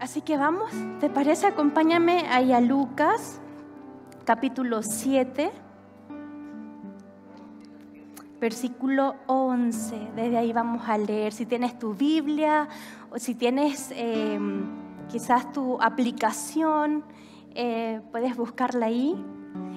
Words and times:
Así 0.00 0.22
que 0.22 0.38
vamos, 0.38 0.70
¿te 0.98 1.10
parece? 1.10 1.46
Acompáñame 1.46 2.26
ahí 2.30 2.54
a 2.54 2.60
Lucas, 2.62 3.38
capítulo 4.24 4.82
7, 4.82 5.50
versículo 8.40 9.16
11. 9.26 10.12
Desde 10.16 10.38
ahí 10.38 10.54
vamos 10.54 10.88
a 10.88 10.96
leer. 10.96 11.34
Si 11.34 11.44
tienes 11.44 11.78
tu 11.78 11.92
Biblia 11.92 12.66
o 13.10 13.18
si 13.18 13.34
tienes 13.34 13.92
em, 13.94 14.64
quizás 15.10 15.52
tu 15.52 15.78
aplicación, 15.82 17.04
eh, 17.54 18.00
puedes 18.10 18.38
buscarla 18.38 18.86
ahí. 18.86 19.22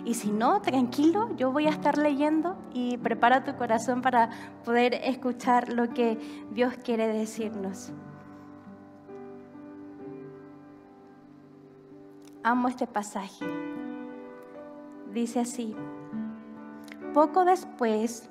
Y 0.05 0.13
si 0.13 0.31
no, 0.31 0.61
tranquilo, 0.61 1.35
yo 1.35 1.51
voy 1.51 1.67
a 1.67 1.71
estar 1.71 1.97
leyendo 1.97 2.55
y 2.73 2.97
prepara 2.97 3.43
tu 3.43 3.57
corazón 3.57 4.01
para 4.01 4.29
poder 4.63 4.93
escuchar 4.93 5.73
lo 5.73 5.89
que 5.89 6.17
Dios 6.53 6.75
quiere 6.81 7.09
decirnos. 7.09 7.91
Amo 12.45 12.67
este 12.67 12.87
pasaje. 12.87 13.45
Dice 15.13 15.39
así, 15.39 15.73
poco 17.13 17.45
después 17.45 18.29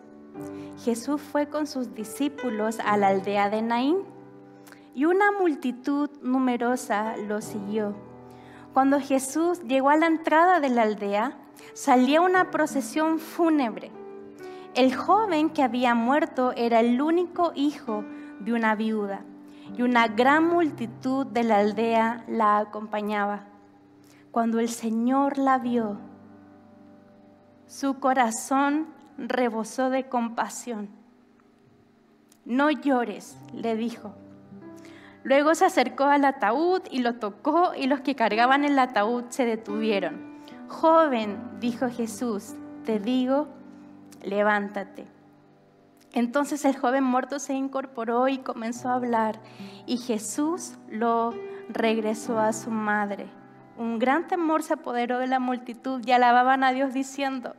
Jesús 0.85 1.19
fue 1.23 1.49
con 1.49 1.67
sus 1.67 1.95
discípulos 1.95 2.79
a 2.85 2.99
la 2.99 3.09
aldea 3.09 3.49
de 3.49 3.63
Naín 3.63 4.01
y 4.95 5.07
una 5.07 5.33
multitud 5.33 6.11
numerosa 6.21 7.17
lo 7.17 7.41
siguió. 7.41 7.95
Cuando 8.75 9.01
Jesús 9.01 9.63
llegó 9.63 9.89
a 9.89 9.97
la 9.97 10.09
entrada 10.09 10.61
de 10.61 10.69
la 10.69 10.83
aldea, 10.83 11.39
salía 11.73 12.21
una 12.21 12.51
procesión 12.51 13.19
fúnebre. 13.19 13.91
El 14.75 14.95
joven 14.95 15.49
que 15.49 15.63
había 15.63 15.95
muerto 15.95 16.53
era 16.55 16.81
el 16.81 17.01
único 17.01 17.53
hijo 17.55 18.05
de 18.41 18.53
una 18.53 18.75
viuda 18.75 19.25
y 19.75 19.81
una 19.81 20.07
gran 20.09 20.49
multitud 20.49 21.27
de 21.27 21.45
la 21.45 21.61
aldea 21.61 22.27
la 22.29 22.59
acompañaba. 22.59 23.52
Cuando 24.33 24.61
el 24.61 24.71
Señor 24.71 25.37
la 25.37 25.59
vio, 25.59 25.99
su 27.67 28.01
corazón 28.01 28.87
rebosó 29.19 29.91
de 29.91 30.09
compasión. 30.09 30.89
No 32.47 32.71
llores, 32.71 33.37
le 33.53 33.77
dijo. 33.77 34.15
Luego 35.23 35.55
se 35.55 35.67
acercó 35.67 36.05
al 36.05 36.25
ataúd 36.25 36.81
y 36.91 37.01
lo 37.01 37.17
tocó 37.17 37.73
y 37.77 37.87
los 37.87 38.01
que 38.01 38.15
cargaban 38.15 38.65
el 38.65 38.79
ataúd 38.79 39.25
se 39.29 39.45
detuvieron. 39.45 40.41
Joven, 40.67 41.39
dijo 41.61 41.91
Jesús, 41.91 42.55
te 42.87 42.99
digo, 43.01 43.49
levántate. 44.23 45.07
Entonces 46.15 46.65
el 46.65 46.79
joven 46.79 47.05
muerto 47.05 47.39
se 47.39 47.53
incorporó 47.53 48.29
y 48.29 48.39
comenzó 48.39 48.89
a 48.89 48.95
hablar 48.95 49.41
y 49.85 49.99
Jesús 49.99 50.79
lo 50.89 51.35
regresó 51.69 52.41
a 52.41 52.55
su 52.55 52.71
madre. 52.71 53.42
Un 53.83 53.99
gran 53.99 54.29
temor 54.29 54.63
se 54.63 54.75
apoderó 54.75 55.19
de 55.19 55.27
la 55.27 55.41
multitud 55.41 56.01
y 56.07 56.13
alababan 56.13 56.63
a 56.63 56.73
Dios 56.73 56.95
diciendo, 56.95 57.57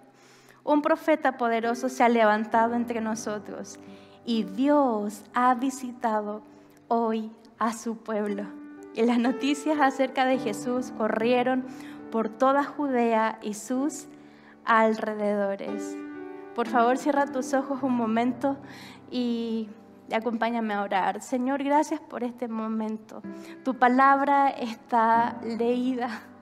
un 0.63 0.81
profeta 0.81 1.35
poderoso 1.35 1.89
se 1.89 2.01
ha 2.01 2.07
levantado 2.07 2.75
entre 2.75 3.01
nosotros 3.01 3.77
y 4.25 4.43
Dios 4.43 5.25
ha 5.33 5.53
visitado 5.55 6.41
hoy 6.87 7.29
a 7.59 7.73
su 7.73 7.97
pueblo. 7.97 8.45
Y 8.95 9.01
las 9.01 9.19
noticias 9.19 9.81
acerca 9.81 10.23
de 10.25 10.39
Jesús 10.39 10.93
corrieron 10.97 11.65
por 12.09 12.29
toda 12.29 12.63
Judea 12.63 13.37
y 13.41 13.55
sus 13.55 14.07
alrededores. 14.63 15.97
Por 16.55 16.69
favor, 16.69 16.97
cierra 16.97 17.25
tus 17.25 17.53
ojos 17.53 17.83
un 17.83 17.97
momento 17.97 18.55
y 19.11 19.67
acompáñame 20.15 20.73
a 20.73 20.81
orar. 20.81 21.21
Señor, 21.21 21.63
gracias 21.63 21.99
por 21.99 22.23
este 22.23 22.47
momento. 22.47 23.21
Tu 23.63 23.77
palabra 23.77 24.49
está 24.49 25.39
leída 25.43 26.32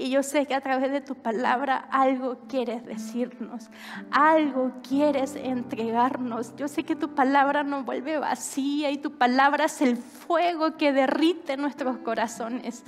y 0.00 0.10
yo 0.10 0.22
sé 0.22 0.46
que 0.46 0.54
a 0.54 0.60
través 0.60 0.90
de 0.90 1.00
tu 1.00 1.14
palabra 1.14 1.76
algo 1.90 2.38
quieres 2.48 2.86
decirnos, 2.86 3.68
algo 4.10 4.72
quieres 4.86 5.36
entregarnos. 5.36 6.56
Yo 6.56 6.68
sé 6.68 6.84
que 6.84 6.96
tu 6.96 7.14
palabra 7.14 7.62
no 7.62 7.84
vuelve 7.84 8.18
vacía 8.18 8.90
y 8.90 8.96
tu 8.96 9.12
palabra 9.12 9.66
es 9.66 9.82
el 9.82 9.96
fuego 9.98 10.76
que 10.78 10.92
derrite 10.92 11.58
nuestros 11.58 11.98
corazones. 11.98 12.82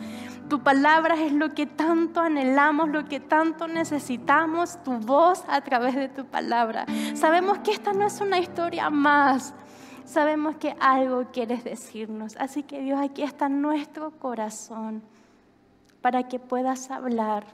Tu 0.48 0.62
palabra 0.62 1.14
es 1.22 1.32
lo 1.32 1.54
que 1.54 1.66
tanto 1.66 2.20
anhelamos, 2.20 2.88
lo 2.88 3.04
que 3.04 3.20
tanto 3.20 3.68
necesitamos, 3.68 4.82
tu 4.82 4.92
voz 4.92 5.44
a 5.48 5.60
través 5.60 5.94
de 5.94 6.08
tu 6.08 6.24
palabra. 6.24 6.86
Sabemos 7.14 7.58
que 7.58 7.72
esta 7.72 7.92
no 7.92 8.06
es 8.06 8.20
una 8.20 8.38
historia 8.38 8.88
más. 8.88 9.54
Sabemos 10.06 10.56
que 10.56 10.74
algo 10.80 11.26
quieres 11.30 11.62
decirnos. 11.62 12.36
Así 12.38 12.62
que 12.62 12.80
Dios, 12.80 12.98
aquí 13.00 13.22
está 13.22 13.48
nuestro 13.48 14.12
corazón 14.12 15.02
para 16.02 16.24
que 16.24 16.38
puedas 16.38 16.90
hablar 16.90 17.46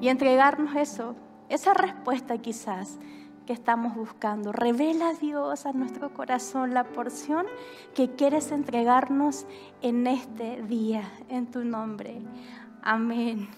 y 0.00 0.08
entregarnos 0.08 0.74
eso, 0.76 1.14
esa 1.48 1.74
respuesta 1.74 2.38
quizás 2.38 2.98
que 3.46 3.52
estamos 3.52 3.94
buscando. 3.94 4.52
Revela 4.52 5.12
Dios 5.14 5.66
a 5.66 5.72
nuestro 5.72 6.14
corazón 6.14 6.72
la 6.72 6.84
porción 6.84 7.46
que 7.94 8.10
quieres 8.10 8.52
entregarnos 8.52 9.46
en 9.82 10.06
este 10.06 10.62
día, 10.62 11.02
en 11.28 11.50
tu 11.50 11.64
nombre. 11.64 12.22
Amén. 12.82 13.48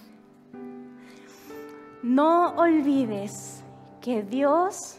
No 2.01 2.55
olvides 2.55 3.63
que 4.01 4.23
Dios 4.23 4.97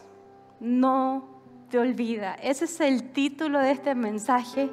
no 0.59 1.27
te 1.69 1.77
olvida. 1.77 2.35
Ese 2.35 2.65
es 2.65 2.79
el 2.79 3.11
título 3.11 3.59
de 3.59 3.71
este 3.71 3.93
mensaje 3.93 4.71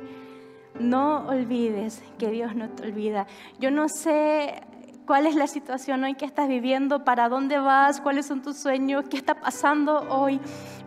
no 0.79 1.27
olvides 1.29 2.03
que 2.19 2.31
Dios 2.31 2.55
no 2.55 2.69
te 2.71 2.85
olvida. 2.85 3.27
Yo 3.59 3.71
no 3.71 3.89
sé 3.89 4.63
cuál 5.07 5.27
es 5.27 5.35
la 5.35 5.47
situación 5.47 6.05
hoy 6.05 6.15
que 6.15 6.25
estás 6.25 6.49
viviendo, 6.49 7.05
para 7.05 7.29
dónde 7.29 7.59
vas, 7.59 8.01
cuáles 8.01 8.27
son 8.27 8.43
tus 8.43 8.57
sueños, 8.57 9.05
qué 9.11 9.17
está 9.17 9.35
pasando 9.35 10.07
hoy. 10.09 10.41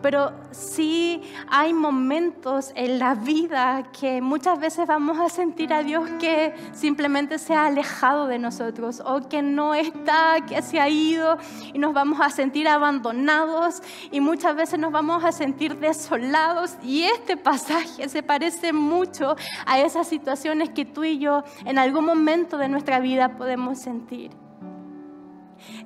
Pero 0.06 0.30
sí 0.52 1.20
hay 1.48 1.72
momentos 1.72 2.70
en 2.76 3.00
la 3.00 3.16
vida 3.16 3.90
que 3.90 4.22
muchas 4.22 4.60
veces 4.60 4.86
vamos 4.86 5.18
a 5.18 5.28
sentir 5.28 5.72
a 5.72 5.82
Dios 5.82 6.08
que 6.20 6.54
simplemente 6.72 7.40
se 7.40 7.54
ha 7.54 7.66
alejado 7.66 8.28
de 8.28 8.38
nosotros 8.38 9.02
o 9.04 9.28
que 9.28 9.42
no 9.42 9.74
está, 9.74 10.36
que 10.46 10.62
se 10.62 10.78
ha 10.78 10.88
ido 10.88 11.38
y 11.74 11.80
nos 11.80 11.92
vamos 11.92 12.20
a 12.20 12.30
sentir 12.30 12.68
abandonados 12.68 13.82
y 14.12 14.20
muchas 14.20 14.54
veces 14.54 14.78
nos 14.78 14.92
vamos 14.92 15.24
a 15.24 15.32
sentir 15.32 15.76
desolados. 15.80 16.76
Y 16.84 17.02
este 17.02 17.36
pasaje 17.36 18.08
se 18.08 18.22
parece 18.22 18.72
mucho 18.72 19.34
a 19.66 19.80
esas 19.80 20.06
situaciones 20.06 20.70
que 20.70 20.84
tú 20.84 21.02
y 21.02 21.18
yo 21.18 21.42
en 21.64 21.78
algún 21.78 22.04
momento 22.04 22.58
de 22.58 22.68
nuestra 22.68 23.00
vida 23.00 23.36
podemos 23.36 23.80
sentir. 23.80 24.45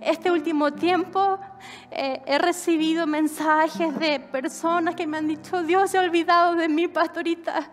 Este 0.00 0.30
último 0.30 0.72
tiempo 0.72 1.38
eh, 1.90 2.22
he 2.26 2.38
recibido 2.38 3.06
mensajes 3.06 3.98
de 3.98 4.20
personas 4.20 4.94
que 4.94 5.06
me 5.06 5.18
han 5.18 5.28
dicho, 5.28 5.62
Dios 5.62 5.90
se 5.90 5.98
ha 5.98 6.02
olvidado 6.02 6.54
de 6.54 6.68
mí, 6.68 6.88
pastorita. 6.88 7.70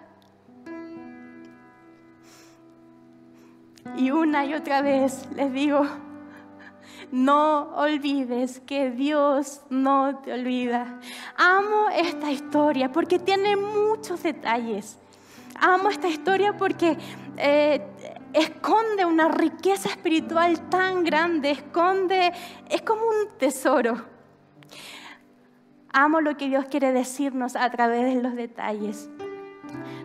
Y 3.95 4.12
una 4.12 4.45
y 4.45 4.53
otra 4.53 4.81
vez 4.81 5.28
les 5.35 5.51
digo, 5.53 5.88
no 7.12 7.73
olvides 7.75 8.59
que 8.59 8.91
Dios 8.91 9.62
no 9.69 10.19
te 10.19 10.34
olvida. 10.34 11.00
Amo 11.38 11.89
esta 11.89 12.31
historia 12.31 12.91
porque 12.91 13.19
tiene 13.19 13.56
muchos 13.56 14.24
detalles. 14.24 14.97
Amo 15.59 15.89
esta 15.89 16.07
historia 16.07 16.56
porque 16.57 16.97
eh, 17.38 17.81
esconde 18.38 19.06
una 19.06 19.30
riqueza 19.30 19.90
espiritual 19.90 20.70
tan 20.70 21.03
grande, 21.03 21.52
esconde, 21.52 22.31
es 22.70 22.81
como 22.84 23.02
un 23.02 23.38
tesoro. 23.38 24.06
Amo 25.92 26.22
lo 26.22 26.38
que 26.38 26.48
Dios 26.48 26.66
quiere 26.66 26.92
decirnos 26.92 27.56
a 27.56 27.70
través 27.72 28.14
de 28.14 28.22
los 28.22 28.36
detalles. 28.36 29.09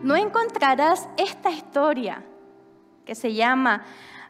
No 0.01 0.15
encontrarás 0.15 1.07
esta 1.17 1.51
historia 1.51 2.23
que 3.05 3.15
se 3.15 3.33
llama 3.33 3.83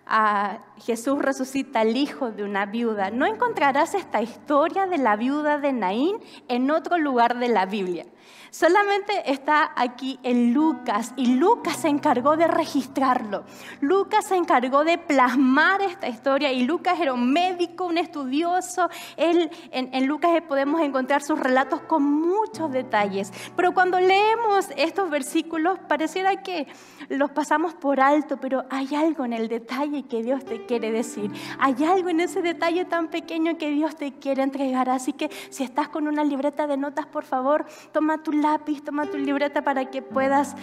ah, 0.06 0.58
Jesús 0.78 1.20
resucita 1.20 1.80
al 1.80 1.96
hijo 1.96 2.32
de 2.32 2.44
una 2.44 2.66
viuda. 2.66 3.10
No 3.10 3.26
encontrarás 3.26 3.94
esta 3.94 4.22
historia 4.22 4.86
de 4.88 4.98
la 4.98 5.16
viuda 5.16 5.60
de 5.60 5.72
Naín 5.72 6.18
en 6.50 6.70
otro 6.72 6.98
lugar 6.98 7.40
de 7.40 7.48
la 7.48 7.66
Biblia. 7.66 8.06
Solamente 8.52 9.32
está 9.32 9.72
aquí 9.76 10.20
en 10.22 10.54
Lucas 10.54 11.14
y 11.16 11.36
Lucas 11.36 11.78
se 11.78 11.88
encargó 11.88 12.38
de 12.38 12.48
registrarlo. 12.48 13.46
Lucas 13.82 14.26
se 14.28 14.36
encargó 14.36 14.84
de 14.84 15.00
plasmar 15.00 15.82
esta 15.82 16.08
historia 16.08 16.52
y 16.52 16.64
Lucas 16.64 17.00
era 17.00 17.14
un 17.14 17.34
médico, 17.34 17.86
un 17.86 17.98
estudioso. 17.98 18.90
Él, 19.18 19.50
en, 19.72 19.90
en 19.94 20.06
Lucas 20.06 20.32
podemos 20.48 20.82
encontrar 20.82 21.24
sus 21.24 21.40
relatos 21.40 21.82
con 21.82 22.04
muchos 22.04 22.72
detalles. 22.72 23.32
Pero 23.56 23.74
cuando 23.74 24.00
leemos 24.00 24.68
estos 24.78 25.10
versículos 25.10 25.80
pareciera 25.88 26.44
que 26.44 26.68
los 27.10 27.32
pasamos 27.32 27.74
por 27.74 28.00
alto, 28.00 28.38
pero 28.38 28.66
hay 28.70 28.94
algo 28.96 29.26
en 29.26 29.34
el 29.34 29.48
detalle 29.48 30.04
que 30.04 30.24
Dios 30.24 30.46
te 30.46 30.66
quiere 30.66 30.92
decir. 30.92 31.32
Hay 31.60 31.84
algo 31.84 32.10
en 32.10 32.20
ese 32.20 32.42
detalle 32.42 32.86
tan 32.86 33.08
pequeño 33.08 33.58
que 33.58 33.72
Dios 33.72 33.96
te 33.96 34.14
quiere 34.14 34.44
entregar. 34.44 34.90
Así 34.90 35.14
que 35.14 35.30
si 35.50 35.64
estás 35.64 35.90
con 35.90 36.08
una 36.08 36.24
libreta 36.24 36.68
de 36.68 36.78
notas, 36.78 37.06
por 37.06 37.24
favor, 37.24 37.66
toma 37.92 38.13
tu 38.20 38.32
lápiz, 38.32 38.84
toma 38.84 39.06
tu 39.06 39.18
libreta 39.18 39.62
para 39.64 39.86
que 39.86 40.02
puedas 40.02 40.56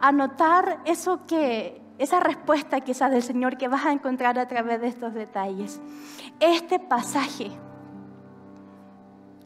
a 0.00 0.12
notar 0.12 0.80
eso 0.84 1.26
que, 1.26 1.82
esa 1.98 2.20
respuesta 2.20 2.80
quizás 2.80 3.10
del 3.10 3.22
Señor 3.22 3.58
que 3.58 3.68
vas 3.68 3.84
a 3.84 3.92
encontrar 3.92 4.38
a 4.38 4.46
través 4.46 4.80
de 4.80 4.88
estos 4.88 5.14
detalles. 5.14 5.80
Este 6.40 6.78
pasaje 6.78 7.50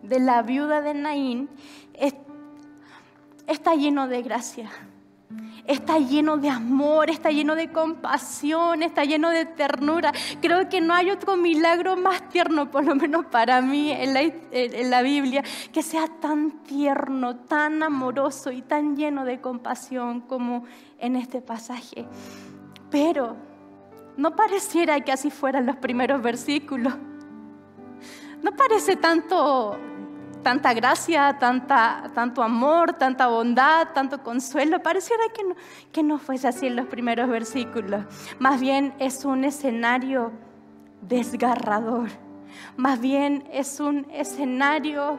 de 0.02 0.20
la 0.20 0.42
viuda 0.42 0.82
de 0.82 0.94
Naín 0.94 1.48
está 3.46 3.74
lleno 3.74 4.08
de 4.08 4.22
gracia 4.22 4.70
está 5.66 5.98
lleno 5.98 6.36
de 6.36 6.48
amor, 6.48 7.10
está 7.10 7.30
lleno 7.30 7.54
de 7.54 7.70
compasión, 7.70 8.82
está 8.82 9.04
lleno 9.04 9.30
de 9.30 9.46
ternura. 9.46 10.12
Creo 10.40 10.68
que 10.68 10.80
no 10.80 10.94
hay 10.94 11.10
otro 11.10 11.36
milagro 11.36 11.96
más 11.96 12.28
tierno, 12.28 12.70
por 12.70 12.84
lo 12.84 12.94
menos 12.94 13.26
para 13.26 13.60
mí 13.60 13.92
en 13.92 14.90
la, 14.90 15.02
Biblia, 15.02 15.42
que 15.72 15.82
sea 15.82 16.06
tan 16.20 16.62
tierno, 16.64 17.36
tan 17.36 17.82
amoroso 17.82 18.50
y 18.50 18.62
tan 18.62 18.96
lleno 18.96 19.24
de 19.24 19.40
compasión 19.40 20.20
como 20.20 20.64
en 20.98 21.16
este 21.16 21.40
pasaje. 21.40 22.06
Pero 22.90 23.36
no 24.16 24.36
pareciera 24.36 25.00
que 25.00 25.12
así 25.12 25.30
fueran 25.30 25.66
los 25.66 25.76
primeros 25.76 26.22
versículos. 26.22 26.94
No 28.42 28.56
parece 28.56 28.96
tanto 28.96 29.78
tanta 30.42 30.74
gracia, 30.74 31.36
tanta, 31.38 32.10
tanto 32.14 32.42
amor, 32.42 32.92
tanta 32.94 33.28
bondad, 33.28 33.88
tanto 33.94 34.22
consuelo. 34.22 34.82
Pareciera 34.82 35.24
que 35.34 35.44
no, 35.44 35.54
que 35.92 36.02
no 36.02 36.18
fuese 36.18 36.48
así 36.48 36.66
en 36.66 36.76
los 36.76 36.86
primeros 36.86 37.28
versículos. 37.28 38.04
Más 38.38 38.60
bien 38.60 38.94
es 38.98 39.24
un 39.24 39.44
escenario 39.44 40.32
desgarrador. 41.00 42.08
Más 42.76 43.00
bien 43.00 43.44
es 43.52 43.80
un 43.80 44.06
escenario 44.12 45.18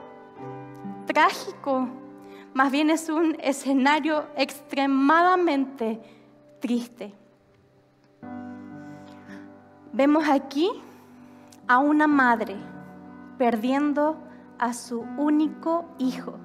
trágico. 1.06 1.88
Más 2.54 2.72
bien 2.72 2.90
es 2.90 3.10
un 3.10 3.36
escenario 3.40 4.28
extremadamente 4.36 6.00
triste. 6.60 7.14
Vemos 9.92 10.28
aquí 10.28 10.70
a 11.68 11.78
una 11.78 12.08
madre 12.08 12.56
perdiendo 13.38 14.18
a 14.64 14.72
su 14.72 15.02
único 15.18 15.84
hijo. 16.00 16.40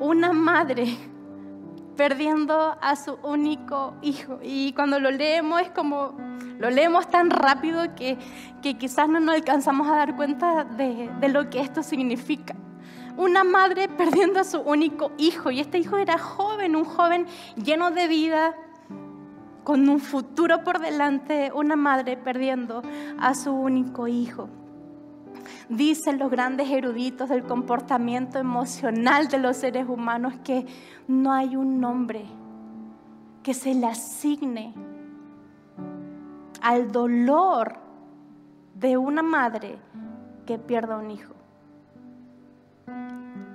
Una 0.00 0.34
madre 0.34 0.98
perdiendo 1.96 2.76
a 2.78 2.94
su 2.94 3.14
único 3.22 3.94
hijo. 4.02 4.40
Y 4.42 4.74
cuando 4.74 5.00
lo 5.00 5.10
leemos 5.10 5.62
es 5.62 5.70
como, 5.70 6.14
lo 6.58 6.68
leemos 6.68 7.08
tan 7.08 7.30
rápido 7.30 7.94
que, 7.94 8.18
que 8.60 8.76
quizás 8.76 9.08
no 9.08 9.18
nos 9.18 9.36
alcanzamos 9.36 9.88
a 9.88 9.96
dar 9.96 10.14
cuenta 10.14 10.64
de, 10.64 11.10
de 11.20 11.28
lo 11.30 11.48
que 11.48 11.60
esto 11.60 11.82
significa. 11.82 12.54
Una 13.16 13.44
madre 13.44 13.88
perdiendo 13.88 14.40
a 14.40 14.44
su 14.44 14.60
único 14.60 15.12
hijo. 15.16 15.52
Y 15.52 15.60
este 15.60 15.78
hijo 15.78 15.96
era 15.96 16.18
joven, 16.18 16.76
un 16.76 16.84
joven 16.84 17.26
lleno 17.56 17.92
de 17.92 18.08
vida, 18.08 18.54
con 19.64 19.88
un 19.88 19.98
futuro 19.98 20.62
por 20.62 20.78
delante, 20.78 21.50
una 21.54 21.74
madre 21.74 22.16
perdiendo 22.16 22.82
a 23.18 23.34
su 23.34 23.52
único 23.52 24.06
hijo. 24.06 24.48
Dicen 25.68 26.18
los 26.18 26.30
grandes 26.30 26.70
eruditos 26.70 27.30
del 27.30 27.44
comportamiento 27.44 28.38
emocional 28.38 29.28
de 29.28 29.38
los 29.38 29.56
seres 29.56 29.88
humanos 29.88 30.34
que 30.44 30.66
no 31.08 31.32
hay 31.32 31.56
un 31.56 31.80
nombre 31.80 32.24
que 33.42 33.54
se 33.54 33.74
le 33.74 33.86
asigne 33.86 34.74
al 36.60 36.92
dolor 36.92 37.78
de 38.74 38.96
una 38.96 39.22
madre 39.22 39.78
que 40.46 40.58
pierda 40.58 40.98
un 40.98 41.10
hijo. 41.10 41.34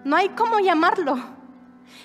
No 0.04 0.16
hay 0.16 0.30
cómo 0.30 0.60
llamarlo. 0.60 1.39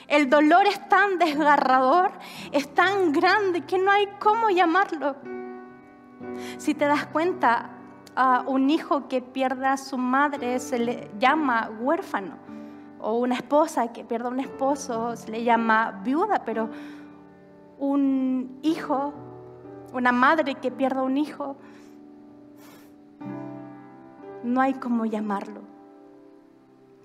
El 0.08 0.28
dolor 0.30 0.66
es 0.66 0.88
tan 0.88 1.18
desgarrador, 1.18 2.12
es 2.52 2.72
tan 2.74 3.12
grande 3.12 3.62
que 3.62 3.78
no 3.78 3.90
hay 3.90 4.06
cómo 4.18 4.50
llamarlo. 4.50 5.16
Si 6.58 6.74
te 6.74 6.86
das 6.86 7.06
cuenta, 7.06 7.70
a 8.16 8.44
un 8.46 8.70
hijo 8.70 9.08
que 9.08 9.20
pierda 9.20 9.72
a 9.72 9.76
su 9.76 9.98
madre 9.98 10.58
se 10.58 10.78
le 10.78 11.10
llama 11.18 11.70
huérfano. 11.80 12.36
O 13.00 13.18
una 13.18 13.34
esposa 13.34 13.92
que 13.92 14.04
pierda 14.04 14.28
a 14.28 14.32
un 14.32 14.40
esposo 14.40 15.16
se 15.16 15.30
le 15.30 15.44
llama 15.44 16.00
viuda, 16.02 16.44
pero 16.44 16.70
un 17.78 18.58
hijo, 18.62 19.12
una 19.92 20.12
madre 20.12 20.54
que 20.54 20.70
pierda 20.70 21.02
un 21.02 21.18
hijo, 21.18 21.56
no 24.42 24.60
hay 24.60 24.74
cómo 24.74 25.04
llamarlo. 25.04 25.62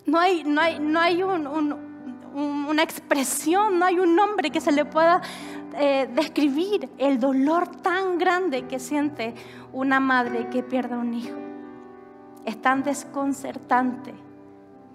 No 0.05 0.19
hay, 0.19 0.43
no 0.43 0.61
hay, 0.61 0.79
no 0.79 0.99
hay 0.99 1.21
un, 1.23 1.88
una 2.33 2.83
expresión, 2.83 3.79
no 3.79 3.85
hay 3.85 3.99
un 3.99 4.15
nombre 4.15 4.49
que 4.49 4.61
se 4.61 4.71
le 4.71 4.85
pueda 4.85 5.21
eh, 5.77 6.09
describir 6.13 6.89
el 6.97 7.19
dolor 7.19 7.67
tan 7.67 8.17
grande 8.17 8.67
que 8.67 8.79
siente 8.79 9.33
una 9.71 9.99
madre 9.99 10.49
que 10.49 10.63
pierde 10.63 10.97
un 10.97 11.13
hijo. 11.13 11.37
Es 12.45 12.61
tan 12.61 12.83
desconcertante 12.83 14.13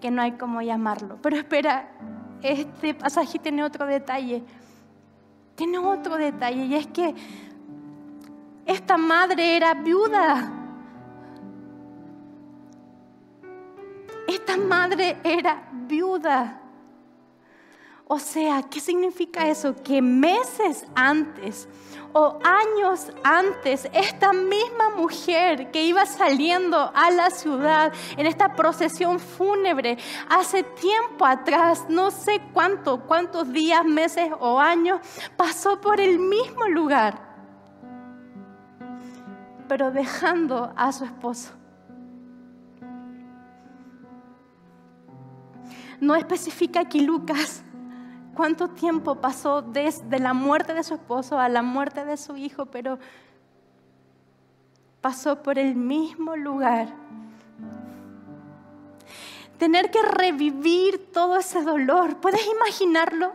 que 0.00 0.10
no 0.10 0.22
hay 0.22 0.32
cómo 0.32 0.60
llamarlo. 0.62 1.18
Pero 1.22 1.36
espera, 1.36 1.88
este 2.42 2.94
pasaje 2.94 3.38
tiene 3.38 3.64
otro 3.64 3.86
detalle. 3.86 4.42
Tiene 5.54 5.78
otro 5.78 6.16
detalle 6.16 6.66
y 6.66 6.74
es 6.74 6.86
que 6.88 7.14
esta 8.66 8.96
madre 8.96 9.56
era 9.56 9.74
viuda. 9.74 10.52
Esta 14.26 14.56
madre 14.56 15.16
era 15.22 15.62
viuda. 15.72 16.63
O 18.06 18.18
sea, 18.18 18.62
¿qué 18.62 18.80
significa 18.80 19.48
eso? 19.48 19.74
Que 19.82 20.02
meses 20.02 20.84
antes 20.94 21.66
o 22.12 22.38
años 22.44 23.10
antes, 23.24 23.88
esta 23.92 24.32
misma 24.32 24.90
mujer 24.90 25.70
que 25.72 25.84
iba 25.84 26.04
saliendo 26.06 26.92
a 26.94 27.10
la 27.10 27.30
ciudad 27.30 27.92
en 28.16 28.26
esta 28.26 28.54
procesión 28.54 29.18
fúnebre, 29.18 29.98
hace 30.28 30.62
tiempo 30.62 31.26
atrás, 31.26 31.86
no 31.88 32.10
sé 32.10 32.40
cuánto, 32.52 33.00
cuántos 33.00 33.50
días, 33.52 33.84
meses 33.84 34.30
o 34.38 34.60
años, 34.60 35.00
pasó 35.36 35.80
por 35.80 35.98
el 35.98 36.20
mismo 36.20 36.68
lugar, 36.68 37.20
pero 39.66 39.90
dejando 39.90 40.72
a 40.76 40.92
su 40.92 41.04
esposo. 41.04 41.50
No 46.00 46.14
especifica 46.14 46.80
aquí 46.80 47.00
Lucas 47.00 47.64
cuánto 48.34 48.68
tiempo 48.68 49.16
pasó 49.16 49.62
desde 49.62 50.18
la 50.18 50.34
muerte 50.34 50.74
de 50.74 50.82
su 50.82 50.94
esposo 50.94 51.38
a 51.38 51.48
la 51.48 51.62
muerte 51.62 52.04
de 52.04 52.16
su 52.16 52.36
hijo, 52.36 52.66
pero 52.66 52.98
pasó 55.00 55.42
por 55.42 55.58
el 55.58 55.74
mismo 55.74 56.36
lugar. 56.36 56.88
Tener 59.58 59.90
que 59.90 60.02
revivir 60.02 61.12
todo 61.12 61.36
ese 61.36 61.62
dolor, 61.62 62.16
¿puedes 62.16 62.46
imaginarlo? 62.46 63.32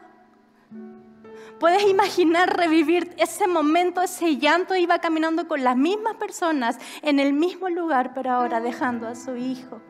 ¿Puedes 1.60 1.84
imaginar 1.90 2.56
revivir 2.56 3.14
ese 3.18 3.46
momento, 3.46 4.02
ese 4.02 4.38
llanto? 4.38 4.76
Iba 4.76 5.00
caminando 5.00 5.48
con 5.48 5.64
las 5.64 5.76
mismas 5.76 6.16
personas 6.16 6.80
en 7.02 7.20
el 7.20 7.34
mismo 7.34 7.68
lugar, 7.68 8.14
pero 8.14 8.32
ahora 8.32 8.62
dejando 8.62 9.08
a 9.08 9.16
su 9.16 9.36
hijo. 9.36 9.82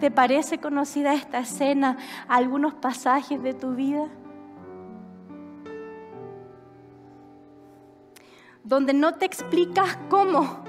¿Te 0.00 0.10
parece 0.10 0.58
conocida 0.58 1.12
esta 1.12 1.40
escena, 1.40 1.98
algunos 2.26 2.72
pasajes 2.72 3.42
de 3.42 3.52
tu 3.52 3.74
vida? 3.74 4.08
Donde 8.64 8.94
no 8.94 9.14
te 9.14 9.26
explicas 9.26 9.98
cómo, 10.08 10.64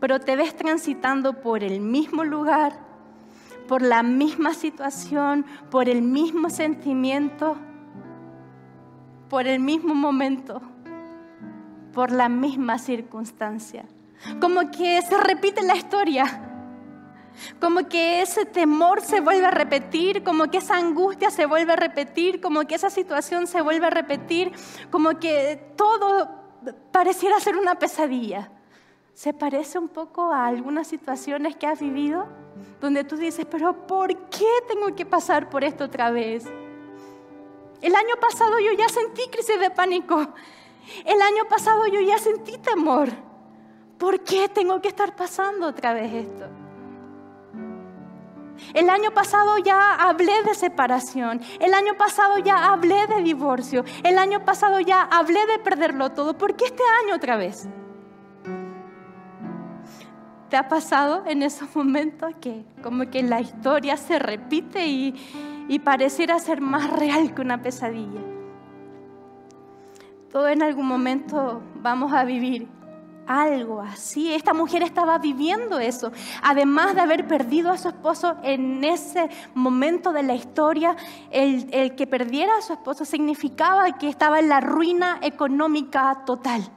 pero 0.00 0.18
te 0.18 0.34
ves 0.34 0.56
transitando 0.56 1.42
por 1.42 1.62
el 1.62 1.80
mismo 1.80 2.24
lugar, 2.24 2.72
por 3.68 3.82
la 3.82 4.02
misma 4.02 4.54
situación, 4.54 5.44
por 5.70 5.90
el 5.90 6.00
mismo 6.00 6.48
sentimiento, 6.48 7.58
por 9.28 9.46
el 9.46 9.60
mismo 9.60 9.94
momento, 9.94 10.62
por 11.92 12.10
la 12.12 12.30
misma 12.30 12.78
circunstancia. 12.78 13.84
Como 14.40 14.70
que 14.70 15.00
se 15.02 15.16
repite 15.16 15.62
la 15.62 15.76
historia. 15.76 16.46
Como 17.60 17.88
que 17.88 18.20
ese 18.20 18.44
temor 18.44 19.00
se 19.00 19.20
vuelve 19.20 19.46
a 19.46 19.50
repetir, 19.50 20.22
como 20.22 20.50
que 20.50 20.58
esa 20.58 20.76
angustia 20.76 21.30
se 21.30 21.46
vuelve 21.46 21.72
a 21.72 21.76
repetir, 21.76 22.40
como 22.40 22.66
que 22.66 22.74
esa 22.74 22.90
situación 22.90 23.46
se 23.46 23.62
vuelve 23.62 23.86
a 23.86 23.90
repetir, 23.90 24.52
como 24.90 25.18
que 25.18 25.72
todo 25.76 26.28
pareciera 26.92 27.40
ser 27.40 27.56
una 27.56 27.76
pesadilla. 27.76 28.50
¿Se 29.14 29.32
parece 29.32 29.78
un 29.78 29.88
poco 29.88 30.32
a 30.32 30.46
algunas 30.46 30.86
situaciones 30.86 31.56
que 31.56 31.66
has 31.66 31.80
vivido? 31.80 32.26
Donde 32.80 33.04
tú 33.04 33.16
dices, 33.16 33.46
pero 33.50 33.86
¿por 33.86 34.14
qué 34.28 34.48
tengo 34.68 34.94
que 34.94 35.06
pasar 35.06 35.48
por 35.48 35.64
esto 35.64 35.84
otra 35.84 36.10
vez? 36.10 36.44
El 37.80 37.94
año 37.94 38.16
pasado 38.20 38.58
yo 38.58 38.72
ya 38.72 38.88
sentí 38.88 39.22
crisis 39.30 39.58
de 39.58 39.70
pánico. 39.70 40.28
El 41.04 41.22
año 41.22 41.44
pasado 41.48 41.86
yo 41.86 42.00
ya 42.00 42.18
sentí 42.18 42.58
temor. 42.58 43.08
¿Por 44.00 44.20
qué 44.20 44.48
tengo 44.48 44.80
que 44.80 44.88
estar 44.88 45.14
pasando 45.14 45.66
otra 45.66 45.92
vez 45.92 46.10
esto? 46.10 46.46
El 48.72 48.88
año 48.88 49.10
pasado 49.12 49.58
ya 49.58 49.94
hablé 49.94 50.42
de 50.42 50.54
separación. 50.54 51.42
El 51.60 51.74
año 51.74 51.98
pasado 51.98 52.38
ya 52.38 52.72
hablé 52.72 53.06
de 53.08 53.22
divorcio. 53.22 53.84
El 54.02 54.16
año 54.16 54.42
pasado 54.42 54.80
ya 54.80 55.02
hablé 55.02 55.44
de 55.44 55.58
perderlo 55.58 56.12
todo. 56.12 56.36
¿Por 56.38 56.56
qué 56.56 56.64
este 56.64 56.82
año 57.04 57.16
otra 57.16 57.36
vez? 57.36 57.68
¿Te 60.48 60.56
ha 60.56 60.66
pasado 60.66 61.24
en 61.26 61.42
esos 61.42 61.76
momentos 61.76 62.32
que 62.40 62.64
como 62.82 63.10
que 63.10 63.22
la 63.22 63.42
historia 63.42 63.98
se 63.98 64.18
repite 64.18 64.86
y, 64.86 65.14
y 65.68 65.78
pareciera 65.78 66.38
ser 66.38 66.62
más 66.62 66.88
real 66.90 67.34
que 67.34 67.42
una 67.42 67.60
pesadilla? 67.60 68.22
Todo 70.32 70.48
en 70.48 70.62
algún 70.62 70.86
momento 70.86 71.60
vamos 71.74 72.14
a 72.14 72.24
vivir 72.24 72.79
algo 73.30 73.80
así. 73.80 74.34
Esta 74.34 74.52
mujer 74.52 74.82
estaba 74.82 75.18
viviendo 75.18 75.78
eso. 75.78 76.10
Además 76.42 76.96
de 76.96 77.00
haber 77.00 77.28
perdido 77.28 77.70
a 77.70 77.78
su 77.78 77.88
esposo 77.88 78.36
en 78.42 78.82
ese 78.82 79.30
momento 79.54 80.12
de 80.12 80.24
la 80.24 80.34
historia, 80.34 80.96
el, 81.30 81.94
que 81.94 82.06
perdiera 82.08 82.58
a 82.58 82.62
su 82.62 82.72
esposo 82.72 83.04
significaba 83.04 83.98
que 83.98 84.08
estaba 84.08 84.40
en 84.40 84.48
la 84.48 84.60
ruina 84.60 85.18
económica 85.22 86.24
total. 86.26 86.68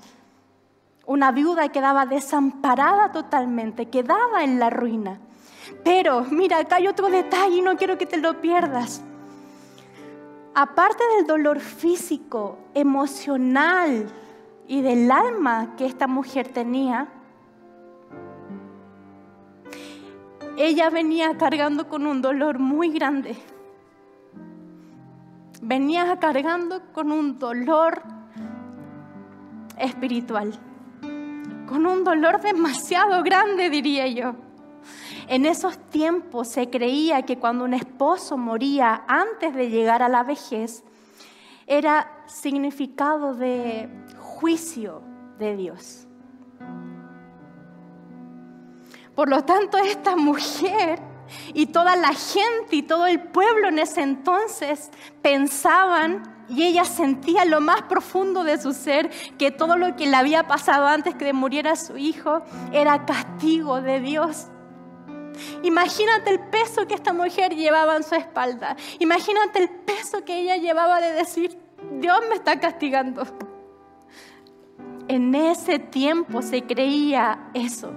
Una 1.07 1.31
viuda 1.31 1.69
quedaba 1.69 2.05
desamparada 2.05 3.12
totalmente, 3.12 3.89
quedaba 3.89 4.43
en 4.43 4.60
la 4.60 4.69
ruina. 4.69 5.19
Pero 5.83 6.24
mira, 6.29 6.60
acá 6.60 6.75
hay 6.75 6.88
otro 6.88 7.10
detalle 7.10 7.57
y 7.57 7.62
no 7.62 7.75
quiero 7.77 7.98
que 7.98 8.05
te 8.05 8.17
lo 8.17 8.39
pierdas. 8.41 9.01
Aparte 10.53 11.03
del 11.17 11.25
dolor 11.25 11.60
físico, 11.60 12.60
emocional, 12.75 14.07
y 14.67 14.82
del 14.82 15.12
alma 15.12 15.75
que 15.77 15.86
esta 15.86 16.08
mujer 16.08 16.48
tenía, 16.50 17.08
ella 20.58 20.89
venía 20.89 21.38
cargando 21.38 21.88
con 21.88 22.05
un 22.05 22.22
dolor 22.22 22.60
muy 22.60 22.89
grande. 22.89 23.36
Venía 25.62 26.17
cargando 26.20 26.82
con 26.91 27.12
un 27.12 27.39
dolor 27.39 28.01
espiritual, 29.77 30.53
con 31.67 31.86
un 31.86 32.03
dolor 32.03 32.41
demasiado 32.41 33.24
grande, 33.24 33.70
diría 33.70 34.08
yo. 34.08 34.36
En 35.27 35.46
esos 35.46 35.77
tiempos 35.89 36.50
se 36.50 36.70
creía 36.70 37.24
que 37.24 37.38
cuando 37.38 37.63
un 37.63 37.74
esposo 37.74 38.38
moría 38.38 39.03
antes 39.08 39.55
de 39.55 39.70
llegar 39.70 40.03
a 40.03 40.10
la 40.10 40.24
vejez, 40.24 40.84
era 41.65 42.12
significado 42.27 43.34
de 43.34 43.89
juicio 44.43 45.01
de 45.39 45.55
Dios. 45.55 46.05
Por 49.15 49.29
lo 49.29 49.45
tanto, 49.45 49.77
esta 49.77 50.17
mujer 50.17 51.00
y 51.53 51.67
toda 51.67 51.95
la 51.95 52.13
gente 52.13 52.75
y 52.75 52.81
todo 52.81 53.05
el 53.05 53.21
pueblo 53.21 53.69
en 53.69 53.79
ese 53.79 54.01
entonces 54.01 54.91
pensaban 55.21 56.23
y 56.50 56.63
ella 56.63 56.83
sentía 56.83 57.45
lo 57.45 57.62
más 57.62 57.83
profundo 57.83 58.43
de 58.43 58.62
su 58.62 58.73
ser 58.73 59.09
que 59.38 59.50
todo 59.50 59.77
lo 59.77 59.95
que 59.95 60.07
le 60.07 60.17
había 60.17 60.45
pasado 60.45 60.88
antes 60.88 61.15
que 61.15 61.31
muriera 61.31 61.77
su 61.77 61.95
hijo 61.95 62.41
era 62.73 63.05
castigo 63.05 63.81
de 63.81 64.01
Dios. 64.01 64.47
Imagínate 65.62 66.31
el 66.31 66.41
peso 66.41 66.85
que 66.85 66.95
esta 66.95 67.13
mujer 67.13 67.55
llevaba 67.55 67.95
en 67.95 68.03
su 68.03 68.15
espalda. 68.15 68.75
Imagínate 69.00 69.59
el 69.59 69.69
peso 69.69 70.25
que 70.25 70.38
ella 70.38 70.57
llevaba 70.57 71.00
de 71.00 71.13
decir, 71.13 71.57
Dios 71.93 72.19
me 72.27 72.35
está 72.35 72.59
castigando. 72.59 73.25
En 75.13 75.36
ese 75.36 75.77
tiempo 75.77 76.41
se 76.41 76.63
creía 76.63 77.51
eso. 77.53 77.91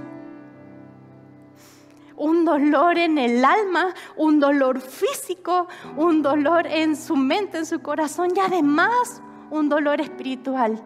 Un 2.14 2.44
dolor 2.44 2.98
en 2.98 3.16
el 3.16 3.42
alma, 3.42 3.94
un 4.16 4.38
dolor 4.38 4.82
físico, 4.82 5.66
un 5.96 6.20
dolor 6.20 6.66
en 6.66 6.94
su 6.94 7.16
mente, 7.16 7.56
en 7.56 7.64
su 7.64 7.80
corazón 7.80 8.34
y 8.36 8.40
además 8.40 9.22
un 9.48 9.70
dolor 9.70 10.02
espiritual. 10.02 10.78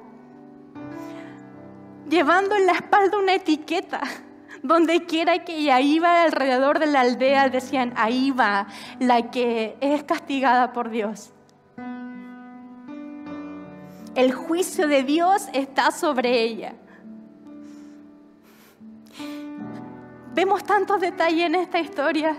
Llevando 2.08 2.54
en 2.54 2.66
la 2.66 2.74
espalda 2.74 3.18
una 3.18 3.34
etiqueta 3.34 4.00
donde 4.62 5.06
quiera 5.06 5.44
que 5.44 5.56
ella 5.56 5.80
iba 5.80 6.22
alrededor 6.22 6.78
de 6.78 6.86
la 6.86 7.00
aldea, 7.00 7.48
decían, 7.48 7.92
ahí 7.96 8.30
va 8.30 8.68
la 9.00 9.32
que 9.32 9.76
es 9.80 10.04
castigada 10.04 10.72
por 10.72 10.90
Dios. 10.90 11.32
El 14.20 14.34
juicio 14.34 14.86
de 14.86 15.02
Dios 15.02 15.48
está 15.54 15.90
sobre 15.90 16.42
ella. 16.42 16.74
Vemos 20.34 20.62
tantos 20.62 21.00
detalles 21.00 21.46
en 21.46 21.54
esta 21.54 21.80
historia. 21.80 22.36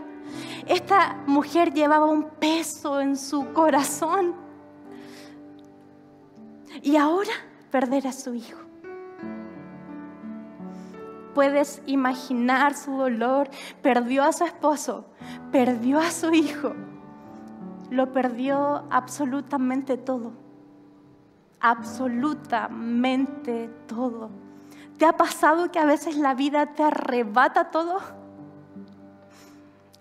Esta 0.67 1.23
mujer 1.25 1.73
llevaba 1.73 2.05
un 2.05 2.29
peso 2.39 3.01
en 3.01 3.17
su 3.17 3.51
corazón. 3.53 4.35
Y 6.83 6.97
ahora 6.97 7.33
perder 7.71 8.05
a 8.05 8.13
su 8.13 8.35
hijo. 8.35 8.59
Puedes 11.33 11.81
imaginar 11.87 12.75
su 12.75 12.95
dolor. 12.95 13.49
Perdió 13.81 14.23
a 14.23 14.33
su 14.33 14.43
esposo, 14.43 15.07
perdió 15.51 15.97
a 15.97 16.11
su 16.11 16.31
hijo. 16.31 16.75
Lo 17.89 18.11
perdió 18.13 18.85
absolutamente 18.91 19.97
todo 19.97 20.50
absolutamente 21.61 23.69
todo. 23.87 24.29
¿Te 24.97 25.05
ha 25.05 25.15
pasado 25.15 25.71
que 25.71 25.79
a 25.79 25.85
veces 25.85 26.17
la 26.17 26.33
vida 26.33 26.73
te 26.73 26.83
arrebata 26.83 27.71
todo? 27.71 27.99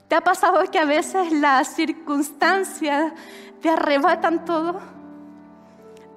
¿Te 0.08 0.16
ha 0.16 0.22
pasado 0.22 0.68
que 0.70 0.78
a 0.78 0.84
veces 0.84 1.32
las 1.32 1.68
circunstancias 1.68 3.12
te 3.62 3.70
arrebatan 3.70 4.44
todo? 4.44 4.80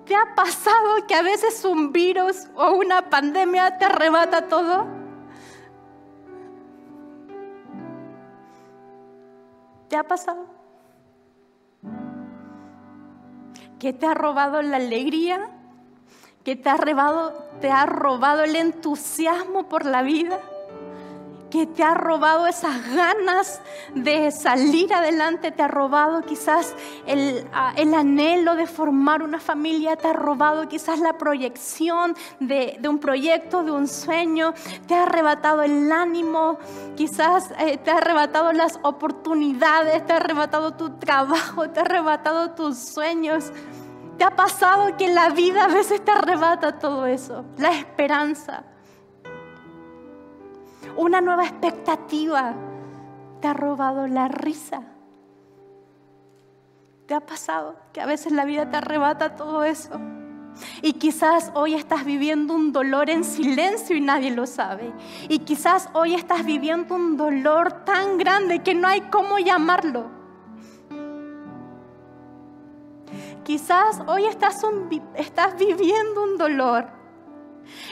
¿Te 0.05 0.15
ha 0.15 0.35
pasado 0.35 1.07
que 1.07 1.15
a 1.15 1.21
veces 1.21 1.63
un 1.63 1.93
virus 1.93 2.47
o 2.55 2.71
una 2.71 3.09
pandemia 3.09 3.77
te 3.77 3.85
arrebata 3.85 4.47
todo? 4.47 4.85
¿Te 9.87 9.95
ha 9.95 10.03
pasado? 10.03 10.52
Que 13.83 13.91
te 13.91 14.05
ha 14.05 14.13
robado 14.13 14.61
la 14.61 14.77
alegría, 14.77 15.51
que 16.45 16.55
te 16.55 16.69
ha 16.69 16.77
robado, 16.77 17.33
te 17.59 17.69
ha 17.69 17.85
robado 17.85 18.45
el 18.45 18.55
entusiasmo 18.55 19.67
por 19.67 19.85
la 19.85 20.03
vida, 20.03 20.39
que 21.53 21.67
te 21.67 21.83
ha 21.83 21.93
robado 21.93 22.47
esas 22.47 22.95
ganas 22.95 23.61
de 23.93 24.31
salir 24.31 24.91
adelante, 24.91 25.51
te 25.51 25.61
ha 25.61 25.67
robado 25.67 26.23
quizás 26.23 26.73
el, 27.05 27.47
el 27.75 27.93
anhelo 27.93 28.55
de 28.55 28.65
formar 28.65 29.21
una 29.21 29.39
familia, 29.39 29.95
te 29.95 30.07
ha 30.07 30.13
robado 30.13 30.67
quizás 30.67 30.99
la 30.99 31.15
proyección 31.19 32.15
de, 32.39 32.77
de 32.79 32.89
un 32.89 32.97
proyecto, 32.97 33.63
de 33.63 33.69
un 33.69 33.87
sueño, 33.87 34.55
te 34.87 34.95
ha 34.95 35.03
arrebatado 35.03 35.61
el 35.61 35.91
ánimo, 35.91 36.57
quizás 36.95 37.51
eh, 37.59 37.77
te 37.77 37.91
ha 37.91 37.97
arrebatado 37.97 38.51
las 38.51 38.79
oportunidades, 38.81 40.03
te 40.07 40.13
ha 40.13 40.15
arrebatado 40.15 40.73
tu 40.73 40.97
trabajo, 40.97 41.69
te 41.69 41.81
ha 41.81 41.83
arrebatado 41.83 42.49
tus 42.55 42.79
sueños. 42.79 43.51
¿Te 44.17 44.23
ha 44.23 44.35
pasado 44.35 44.97
que 44.97 45.07
la 45.07 45.29
vida 45.29 45.65
a 45.65 45.67
veces 45.67 46.03
te 46.03 46.09
arrebata 46.09 46.79
todo 46.79 47.05
eso? 47.05 47.45
La 47.57 47.77
esperanza. 47.77 48.63
Una 50.95 51.21
nueva 51.21 51.43
expectativa 51.43 52.53
te 53.41 53.47
ha 53.47 53.53
robado 53.53 54.07
la 54.07 54.27
risa. 54.27 54.83
¿Te 57.07 57.13
ha 57.13 57.19
pasado 57.19 57.75
que 57.91 58.01
a 58.01 58.05
veces 58.05 58.31
la 58.31 58.45
vida 58.45 58.69
te 58.69 58.77
arrebata 58.77 59.35
todo 59.35 59.63
eso? 59.63 59.99
Y 60.81 60.93
quizás 60.93 61.51
hoy 61.55 61.73
estás 61.73 62.05
viviendo 62.05 62.53
un 62.53 62.71
dolor 62.71 63.09
en 63.09 63.23
silencio 63.23 63.95
y 63.95 64.01
nadie 64.01 64.31
lo 64.31 64.45
sabe. 64.45 64.93
Y 65.29 65.39
quizás 65.39 65.89
hoy 65.93 66.13
estás 66.13 66.45
viviendo 66.45 66.95
un 66.95 67.17
dolor 67.17 67.83
tan 67.85 68.17
grande 68.17 68.59
que 68.59 68.75
no 68.75 68.87
hay 68.87 69.01
cómo 69.01 69.39
llamarlo. 69.39 70.05
Quizás 73.43 74.01
hoy 74.07 74.25
estás, 74.25 74.63
estás 75.15 75.57
viviendo 75.57 76.23
un 76.23 76.37
dolor 76.37 77.02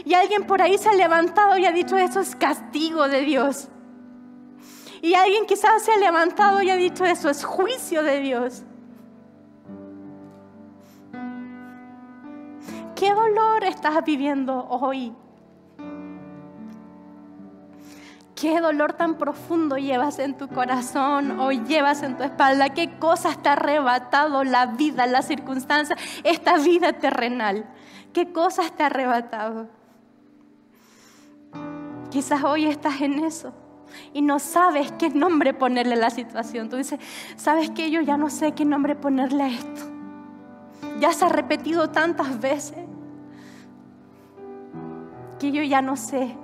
y 0.05 0.13
alguien 0.13 0.43
por 0.43 0.61
ahí 0.61 0.77
se 0.77 0.89
ha 0.89 0.93
levantado 0.93 1.57
y 1.57 1.65
ha 1.65 1.71
dicho 1.71 1.97
eso 1.97 2.19
es 2.19 2.35
castigo 2.35 3.07
de 3.07 3.21
Dios. 3.21 3.69
Y 5.01 5.15
alguien 5.15 5.45
quizás 5.45 5.81
se 5.83 5.91
ha 5.91 5.97
levantado 5.97 6.61
y 6.61 6.69
ha 6.69 6.75
dicho 6.75 7.05
eso 7.05 7.29
es 7.29 7.43
juicio 7.43 8.03
de 8.03 8.19
Dios. 8.19 8.63
¿Qué 12.95 13.11
dolor 13.11 13.63
estás 13.63 14.03
viviendo 14.05 14.67
hoy? 14.69 15.11
¿Qué 18.41 18.59
dolor 18.59 18.93
tan 18.93 19.19
profundo 19.19 19.77
llevas 19.77 20.17
en 20.17 20.35
tu 20.35 20.47
corazón 20.47 21.39
o 21.39 21.51
llevas 21.51 22.01
en 22.01 22.17
tu 22.17 22.23
espalda? 22.23 22.69
¿Qué 22.69 22.97
cosas 22.97 23.41
te 23.41 23.49
ha 23.49 23.53
arrebatado 23.53 24.43
la 24.43 24.65
vida, 24.67 25.05
la 25.05 25.21
circunstancia, 25.21 25.95
esta 26.23 26.57
vida 26.57 26.93
terrenal? 26.93 27.65
¿Qué 28.13 28.31
cosas 28.31 28.71
te 28.75 28.83
ha 28.83 28.87
arrebatado? 28.87 29.67
Quizás 32.09 32.43
hoy 32.43 32.65
estás 32.65 33.01
en 33.01 33.23
eso. 33.23 33.53
y 34.13 34.21
no 34.21 34.39
sabes 34.39 34.91
qué 34.93 35.09
nombre 35.09 35.53
ponerle 35.53 35.95
a 35.95 35.97
la 35.97 36.09
situación. 36.09 36.69
Tú 36.69 36.77
dices, 36.77 36.99
¿sabes 37.35 37.69
qué? 37.71 37.91
Yo 37.91 38.01
ya 38.01 38.17
no 38.17 38.29
sé 38.29 38.53
qué 38.53 38.63
nombre 38.63 38.95
ponerle 38.95 39.43
a 39.43 39.47
esto. 39.47 39.81
Ya 40.99 41.11
se 41.13 41.25
ha 41.25 41.29
repetido 41.29 41.89
tantas 41.89 42.39
veces 42.39 42.85
que 45.39 45.51
yo 45.51 45.63
ya 45.63 45.81
no 45.81 45.97
sé 45.97 46.35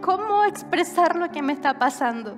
cómo 0.00 0.44
expresar 0.44 1.16
lo 1.16 1.30
que 1.30 1.42
me 1.42 1.52
está 1.52 1.78
pasando. 1.78 2.36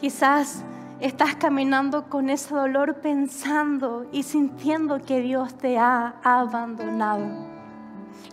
Quizás 0.00 0.64
estás 1.02 1.34
caminando 1.34 2.08
con 2.08 2.30
ese 2.30 2.54
dolor 2.54 3.00
pensando 3.00 4.06
y 4.12 4.22
sintiendo 4.22 5.00
que 5.00 5.20
Dios 5.20 5.58
te 5.58 5.76
ha 5.76 6.14
abandonado. 6.22 7.26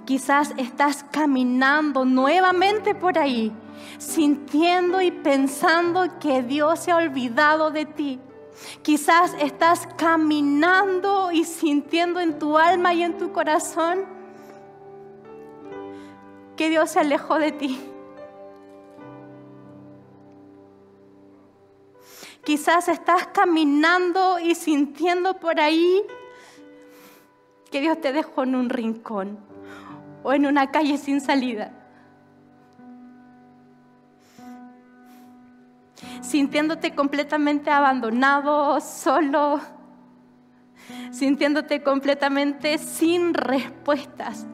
Quizás 0.06 0.54
estás 0.56 1.04
caminando 1.04 2.06
nuevamente 2.06 2.94
por 2.94 3.18
ahí, 3.18 3.52
sintiendo 3.98 5.02
y 5.02 5.10
pensando 5.10 6.20
que 6.20 6.44
Dios 6.44 6.80
se 6.80 6.92
ha 6.92 6.98
olvidado 6.98 7.72
de 7.72 7.86
ti. 7.86 8.20
Quizás 8.84 9.36
estás 9.40 9.88
caminando 9.98 11.32
y 11.32 11.46
sintiendo 11.46 12.20
en 12.20 12.38
tu 12.38 12.56
alma 12.56 12.94
y 12.94 13.02
en 13.02 13.18
tu 13.18 13.32
corazón 13.32 14.06
que 16.56 16.70
Dios 16.70 16.92
se 16.92 17.00
alejó 17.00 17.40
de 17.40 17.52
ti. 17.52 17.80
Quizás 22.44 22.88
estás 22.88 23.28
caminando 23.28 24.40
y 24.40 24.56
sintiendo 24.56 25.40
por 25.40 25.60
ahí 25.60 26.02
que 27.70 27.82
Dios 27.82 28.00
te 28.02 28.12
dejó 28.12 28.44
en 28.44 28.56
un 28.56 28.70
rincón 28.70 29.40
o 30.24 30.34
en 30.34 30.46
una 30.46 30.72
calle 30.72 30.98
sin 30.98 31.22
salida. 31.22 31.72
Sintiéndote 36.22 36.96
completamente 36.96 37.70
abandonado, 37.72 38.80
solo, 38.82 39.60
sintiéndote 41.12 41.82
completamente 41.84 42.78
sin 42.78 43.34
respuestas. 43.34 44.46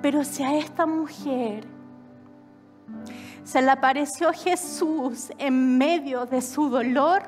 Pero 0.00 0.24
si 0.24 0.42
a 0.42 0.56
esta 0.56 0.86
mujer 0.86 1.66
se 3.48 3.62
le 3.62 3.70
apareció 3.70 4.30
Jesús 4.34 5.32
en 5.38 5.78
medio 5.78 6.26
de 6.26 6.42
su 6.42 6.68
dolor, 6.68 7.22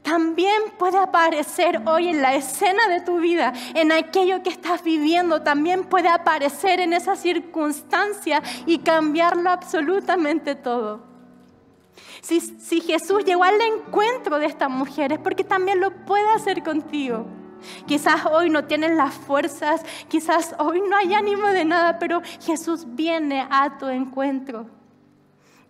también 0.00 0.62
puede 0.78 0.96
aparecer 0.96 1.82
hoy 1.86 2.08
en 2.08 2.22
la 2.22 2.34
escena 2.34 2.88
de 2.88 3.02
tu 3.02 3.18
vida, 3.18 3.52
en 3.74 3.92
aquello 3.92 4.42
que 4.42 4.48
estás 4.48 4.82
viviendo, 4.82 5.42
también 5.42 5.84
puede 5.84 6.08
aparecer 6.08 6.80
en 6.80 6.94
esa 6.94 7.16
circunstancia 7.16 8.42
y 8.64 8.78
cambiarlo 8.78 9.50
absolutamente 9.50 10.54
todo. 10.54 11.02
Si, 12.22 12.40
si, 12.40 12.80
Jesús 12.80 13.22
llegó 13.24 13.44
al 13.44 13.60
encuentro 13.60 14.38
de 14.38 14.46
esta 14.46 14.70
mujer 14.70 15.12
es 15.12 15.18
porque 15.18 15.44
también 15.44 15.80
lo 15.80 15.90
puede 16.06 16.30
hacer 16.30 16.62
contigo. 16.62 17.26
Quizás 17.86 18.24
hoy 18.24 18.48
no 18.48 18.64
tienes 18.64 18.92
las 18.92 19.12
fuerzas, 19.12 19.82
quizás 20.08 20.54
hoy 20.58 20.80
no 20.80 20.96
hay 20.96 21.12
ánimo 21.12 21.48
de 21.48 21.66
nada, 21.66 21.98
pero 21.98 22.22
Jesús 22.40 22.86
viene 22.86 23.46
a 23.50 23.76
tu 23.76 23.88
encuentro. 23.88 24.81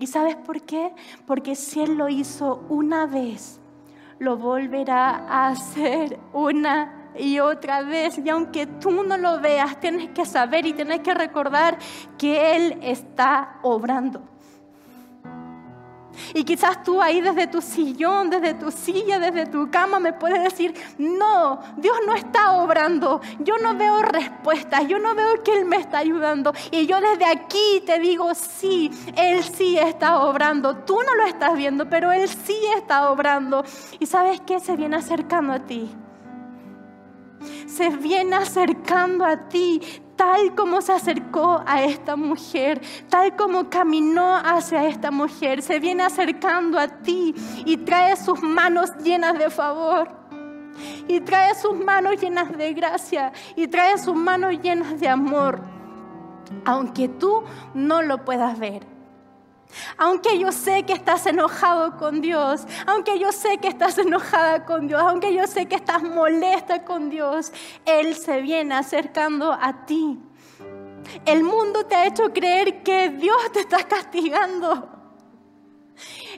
¿Y 0.03 0.09
sabes 0.09 0.35
por 0.35 0.63
qué? 0.63 0.93
Porque 1.27 1.55
si 1.55 1.81
Él 1.81 1.95
lo 1.95 2.09
hizo 2.09 2.67
una 2.69 3.07
vez, 3.07 3.61
lo 4.19 4.37
volverá 4.37 5.11
a 5.29 5.47
hacer 5.47 6.19
una 6.33 7.13
y 7.17 7.39
otra 7.39 7.83
vez. 7.83 8.19
Y 8.19 8.29
aunque 8.29 8.67
tú 8.67 9.05
no 9.05 9.17
lo 9.17 9.39
veas, 9.39 9.79
tienes 9.79 10.11
que 10.11 10.27
saber 10.27 10.67
y 10.67 10.73
tienes 10.73 11.03
que 11.03 11.15
recordar 11.15 11.79
que 12.19 12.57
Él 12.57 12.81
está 12.83 13.61
obrando. 13.63 14.32
Y 16.35 16.45
quizás 16.45 16.83
tú 16.83 17.01
ahí 17.01 17.21
desde 17.21 17.47
tu 17.47 17.61
sillón, 17.61 18.31
desde 18.31 18.55
tu 18.55 18.71
silla, 18.71 19.19
desde 19.19 19.47
tu 19.47 19.71
cama 19.71 19.99
me 19.99 20.13
puedes 20.13 20.43
decir, 20.43 20.75
no, 20.99 21.61
Dios 21.77 21.97
no 22.07 22.15
está 22.15 22.53
obrando, 22.53 23.21
yo 23.39 23.59
no 23.59 23.75
veo 23.77 24.03
respuestas, 24.03 24.87
yo 24.87 24.99
no 24.99 25.15
veo 25.15 25.43
que 25.43 25.53
Él 25.53 25.65
me 25.65 25.77
está 25.77 25.99
ayudando. 25.99 26.53
Y 26.71 26.87
yo 26.87 27.01
desde 27.01 27.25
aquí 27.25 27.83
te 27.87 27.99
digo, 27.99 28.35
sí, 28.35 28.91
Él 29.17 29.43
sí 29.43 29.79
está 29.79 30.25
obrando. 30.25 30.77
Tú 30.77 30.99
no 31.07 31.15
lo 31.15 31.25
estás 31.25 31.55
viendo, 31.57 31.89
pero 31.89 32.13
Él 32.13 32.29
sí 32.29 32.57
está 32.77 33.11
obrando. 33.11 33.65
Y 33.99 34.07
sabes 34.07 34.41
qué? 34.41 34.61
Se 34.61 34.77
viene 34.77 34.97
acercando 34.97 35.53
a 35.53 35.61
ti 35.61 35.91
se 37.67 37.91
viene 37.91 38.37
acercando 38.37 39.25
a 39.25 39.49
ti 39.49 39.81
tal 40.17 40.55
como 40.55 40.81
se 40.81 40.93
acercó 40.93 41.63
a 41.67 41.83
esta 41.83 42.15
mujer, 42.15 42.81
tal 43.09 43.35
como 43.35 43.69
caminó 43.69 44.37
hacia 44.37 44.87
esta 44.87 45.11
mujer, 45.11 45.63
se 45.63 45.81
viene 45.81 46.05
acercando 46.05 46.79
a 46.79 46.87
ti 46.87 47.35
y 47.65 47.79
trae 47.79 48.17
sus 48.17 48.41
manos 48.41 48.91
llenas 49.03 49.39
de 49.39 49.51
favor. 49.51 50.23
Y 51.07 51.21
trae 51.21 51.55
sus 51.55 51.77
manos 51.77 52.21
llenas 52.21 52.57
de 52.57 52.73
gracia 52.73 53.33
y 53.57 53.67
trae 53.67 53.99
sus 53.99 54.15
manos 54.15 54.55
llenas 54.63 54.99
de 54.99 55.09
amor, 55.09 55.61
aunque 56.65 57.09
tú 57.09 57.43
no 57.75 58.01
lo 58.03 58.25
puedas 58.25 58.59
ver. 58.59 58.92
Aunque 59.97 60.39
yo 60.39 60.53
sé 60.53 60.85
que 60.85 60.93
estás 60.93 61.27
enojado 61.27 61.97
con 61.97 62.21
Dios, 62.21 62.63
aunque 62.87 63.19
yo 63.19 63.33
sé 63.33 63.59
que 63.59 63.69
estás 63.69 63.99
enojada 63.99 64.65
con 64.65 64.89
Dios, 64.89 65.03
aunque 65.03 65.35
yo 65.35 65.47
sé 65.47 65.67
que 65.67 65.77
estás 65.77 66.03
molesta 66.03 66.85
con 66.85 67.11
Dios, 67.11 67.53
Él 67.85 68.15
se 68.15 68.41
viene 68.41 68.75
acercando 68.75 69.53
a 69.53 69.85
ti. 69.87 70.19
El 71.25 71.43
mundo 71.43 71.85
te 71.87 71.95
ha 71.95 72.07
hecho 72.07 72.33
creer 72.33 72.83
que 72.83 73.11
Dios 73.11 73.53
te 73.53 73.61
está 73.61 73.85
castigando. 73.85 74.89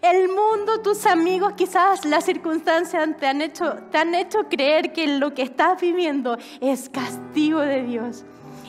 El 0.02 0.28
mundo, 0.28 0.80
tus 0.82 1.06
amigos, 1.06 1.54
quizás 1.54 2.04
las 2.04 2.24
circunstancias 2.24 3.08
te 3.18 3.26
han 3.26 3.40
hecho, 3.40 3.74
te 3.90 3.98
han 3.98 4.14
hecho 4.14 4.48
creer 4.48 4.92
que 4.92 5.06
lo 5.06 5.32
que 5.32 5.42
estás 5.42 5.80
viviendo 5.80 6.36
es 6.60 6.88
castigo 6.88 7.60
de 7.60 7.84
Dios. 7.84 8.24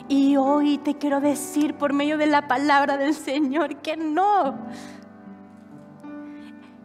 Y 0.07 0.37
hoy 0.37 0.77
te 0.77 0.97
quiero 0.97 1.19
decir 1.19 1.75
por 1.75 1.91
medio 1.91 2.17
de 2.17 2.27
la 2.27 2.47
palabra 2.47 2.97
del 2.97 3.15
Señor 3.15 3.77
que 3.77 3.97
no. 3.97 4.55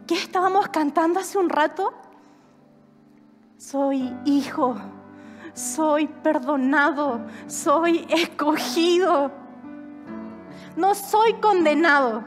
¿Qué 0.07 0.15
estábamos 0.15 0.67
cantando 0.69 1.19
hace 1.19 1.37
un 1.37 1.49
rato? 1.49 1.93
Soy 3.57 4.11
hijo, 4.25 4.75
soy 5.53 6.07
perdonado, 6.07 7.21
soy 7.45 8.07
escogido. 8.09 9.31
No 10.75 10.95
soy 10.95 11.33
condenado, 11.33 12.23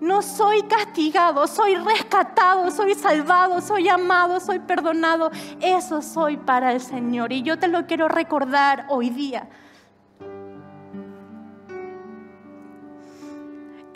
no 0.00 0.22
soy 0.22 0.62
castigado, 0.62 1.46
soy 1.46 1.74
rescatado, 1.74 2.70
soy 2.70 2.94
salvado, 2.94 3.60
soy 3.60 3.88
amado, 3.90 4.40
soy 4.40 4.60
perdonado. 4.60 5.30
Eso 5.60 6.00
soy 6.00 6.38
para 6.38 6.72
el 6.72 6.80
Señor 6.80 7.32
y 7.32 7.42
yo 7.42 7.58
te 7.58 7.68
lo 7.68 7.86
quiero 7.86 8.08
recordar 8.08 8.86
hoy 8.88 9.10
día. 9.10 9.46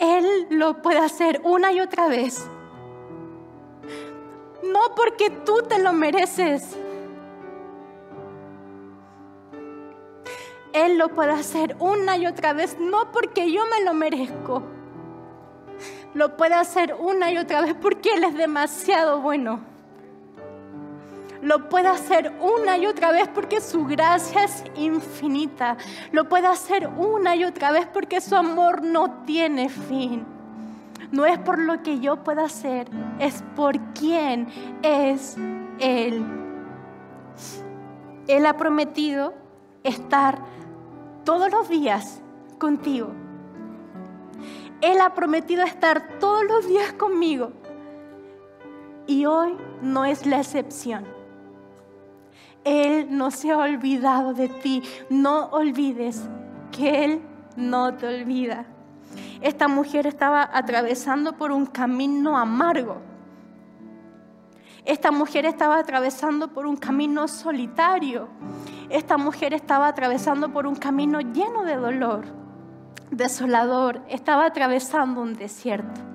Él 0.01 0.47
lo 0.49 0.81
puede 0.81 0.97
hacer 0.97 1.39
una 1.43 1.71
y 1.71 1.79
otra 1.79 2.07
vez. 2.07 2.43
No 4.63 4.95
porque 4.95 5.29
tú 5.29 5.61
te 5.61 5.77
lo 5.77 5.93
mereces. 5.93 6.75
Él 10.73 10.97
lo 10.97 11.09
puede 11.09 11.33
hacer 11.33 11.75
una 11.79 12.17
y 12.17 12.25
otra 12.25 12.53
vez, 12.53 12.77
no 12.79 13.11
porque 13.11 13.51
yo 13.51 13.61
me 13.67 13.85
lo 13.85 13.93
merezco. 13.93 14.63
Lo 16.15 16.35
puede 16.35 16.55
hacer 16.55 16.95
una 16.97 17.31
y 17.31 17.37
otra 17.37 17.61
vez 17.61 17.75
porque 17.79 18.13
Él 18.13 18.23
es 18.23 18.33
demasiado 18.33 19.21
bueno 19.21 19.70
lo 21.41 21.69
puede 21.69 21.87
hacer 21.87 22.31
una 22.39 22.77
y 22.77 22.85
otra 22.85 23.11
vez 23.11 23.27
porque 23.27 23.61
su 23.61 23.85
gracia 23.85 24.43
es 24.43 24.63
infinita. 24.75 25.77
Lo 26.11 26.29
puede 26.29 26.47
hacer 26.47 26.87
una 26.97 27.35
y 27.35 27.43
otra 27.43 27.71
vez 27.71 27.87
porque 27.87 28.21
su 28.21 28.35
amor 28.35 28.83
no 28.83 29.23
tiene 29.25 29.69
fin. 29.69 30.25
No 31.11 31.25
es 31.25 31.39
por 31.39 31.59
lo 31.59 31.81
que 31.83 31.99
yo 31.99 32.23
pueda 32.23 32.45
hacer, 32.45 32.87
es 33.19 33.43
por 33.55 33.77
quién 33.93 34.47
es 34.81 35.35
Él. 35.79 36.23
Él 38.27 38.45
ha 38.45 38.55
prometido 38.55 39.33
estar 39.83 40.39
todos 41.25 41.51
los 41.51 41.67
días 41.67 42.21
contigo. 42.59 43.09
Él 44.79 45.01
ha 45.01 45.13
prometido 45.13 45.63
estar 45.63 46.19
todos 46.19 46.43
los 46.45 46.67
días 46.67 46.93
conmigo. 46.93 47.51
Y 49.05 49.25
hoy 49.25 49.57
no 49.81 50.05
es 50.05 50.25
la 50.25 50.37
excepción. 50.37 51.20
Él 52.63 53.07
no 53.09 53.31
se 53.31 53.51
ha 53.51 53.57
olvidado 53.57 54.33
de 54.33 54.47
ti. 54.47 54.83
No 55.09 55.45
olvides 55.47 56.27
que 56.71 57.05
Él 57.05 57.21
no 57.55 57.93
te 57.95 58.07
olvida. 58.07 58.65
Esta 59.41 59.67
mujer 59.67 60.07
estaba 60.07 60.49
atravesando 60.53 61.33
por 61.33 61.51
un 61.51 61.65
camino 61.65 62.37
amargo. 62.37 62.97
Esta 64.85 65.11
mujer 65.11 65.45
estaba 65.45 65.77
atravesando 65.77 66.47
por 66.47 66.65
un 66.65 66.75
camino 66.75 67.27
solitario. 67.27 68.29
Esta 68.89 69.17
mujer 69.17 69.53
estaba 69.53 69.87
atravesando 69.87 70.51
por 70.51 70.65
un 70.65 70.75
camino 70.75 71.21
lleno 71.21 71.63
de 71.63 71.75
dolor. 71.75 72.25
desolador, 73.11 74.01
estaba 74.07 74.45
atravesando 74.45 75.21
un 75.21 75.33
desierto. 75.33 76.10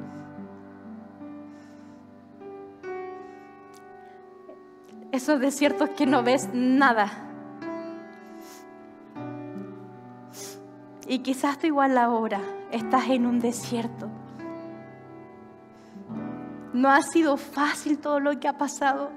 Esos 5.16 5.40
desiertos 5.40 5.88
que 5.96 6.04
no 6.04 6.22
ves 6.22 6.50
nada. 6.52 7.10
Y 11.08 11.20
quizás 11.20 11.56
tú 11.56 11.68
igual 11.68 11.96
ahora 11.96 12.42
estás 12.70 13.08
en 13.08 13.24
un 13.24 13.40
desierto. 13.40 14.08
No 16.74 16.90
ha 16.90 17.00
sido 17.00 17.38
fácil 17.38 17.96
todo 17.96 18.20
lo 18.20 18.38
que 18.38 18.46
ha 18.46 18.58
pasado. 18.58 19.08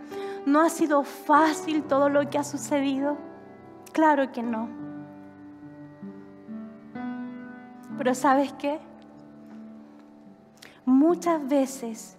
No 0.45 0.61
ha 0.61 0.69
sido 0.69 1.03
fácil 1.03 1.83
todo 1.83 2.07
lo 2.07 2.29
que 2.29 2.37
ha 2.37 2.45
sucedido. 2.45 3.17
Claro 3.91 4.31
que 4.31 4.41
no. 4.41 4.69
Pero 7.97 8.15
sabes 8.15 8.53
qué? 8.53 8.79
Muchas 10.85 11.45
veces 11.45 12.15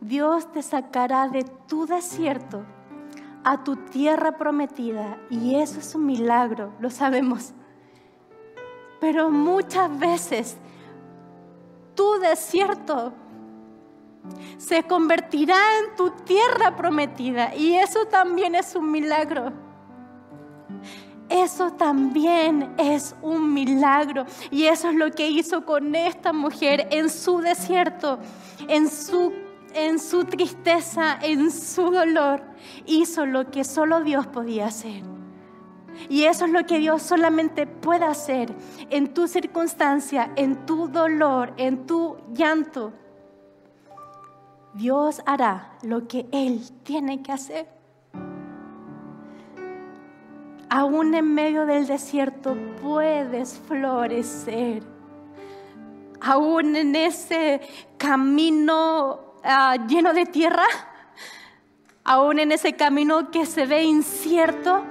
Dios 0.00 0.50
te 0.50 0.60
sacará 0.60 1.28
de 1.28 1.44
tu 1.68 1.86
desierto 1.86 2.64
a 3.44 3.64
tu 3.64 3.76
tierra 3.76 4.36
prometida 4.36 5.18
y 5.30 5.56
eso 5.56 5.80
es 5.80 5.94
un 5.94 6.06
milagro, 6.06 6.72
lo 6.80 6.90
sabemos. 6.90 7.52
Pero 9.00 9.30
muchas 9.30 9.98
veces 9.98 10.56
tu 11.94 12.18
desierto 12.20 13.12
se 14.56 14.84
convertirá 14.84 15.56
en 15.80 15.96
tu 15.96 16.10
tierra 16.10 16.76
prometida 16.76 17.54
y 17.54 17.74
eso 17.74 18.06
también 18.06 18.54
es 18.54 18.74
un 18.76 18.90
milagro. 18.90 19.52
Eso 21.28 21.70
también 21.72 22.74
es 22.76 23.16
un 23.22 23.54
milagro. 23.54 24.26
Y 24.50 24.64
eso 24.64 24.90
es 24.90 24.94
lo 24.94 25.10
que 25.10 25.28
hizo 25.28 25.64
con 25.64 25.94
esta 25.94 26.32
mujer 26.32 26.88
en 26.90 27.08
su 27.08 27.38
desierto, 27.38 28.18
en 28.68 28.90
su, 28.90 29.32
en 29.74 29.98
su 29.98 30.24
tristeza, 30.24 31.18
en 31.22 31.50
su 31.50 31.90
dolor. 31.90 32.42
Hizo 32.86 33.26
lo 33.26 33.50
que 33.50 33.64
solo 33.64 34.02
Dios 34.02 34.26
podía 34.26 34.66
hacer. 34.66 35.02
Y 36.08 36.24
eso 36.24 36.46
es 36.46 36.50
lo 36.50 36.64
que 36.66 36.78
Dios 36.78 37.02
solamente 37.02 37.66
puede 37.66 38.04
hacer 38.04 38.54
en 38.90 39.12
tu 39.14 39.28
circunstancia, 39.28 40.32
en 40.36 40.66
tu 40.66 40.88
dolor, 40.88 41.52
en 41.56 41.86
tu 41.86 42.16
llanto. 42.32 42.92
Dios 44.74 45.20
hará 45.26 45.76
lo 45.82 46.08
que 46.08 46.26
Él 46.32 46.62
tiene 46.82 47.22
que 47.22 47.32
hacer 47.32 47.82
aún 50.72 51.14
en 51.14 51.34
medio 51.34 51.66
del 51.66 51.86
desierto 51.86 52.56
puedes 52.80 53.58
florecer. 53.68 54.82
Aún 56.18 56.76
en 56.76 56.96
ese 56.96 57.60
camino 57.98 59.31
ah, 59.44 59.76
lleno 59.88 60.12
de 60.12 60.26
tierra, 60.26 60.64
aún 62.04 62.38
en 62.38 62.52
ese 62.52 62.74
camino 62.74 63.30
que 63.30 63.46
se 63.46 63.66
ve 63.66 63.84
incierto, 63.84 64.82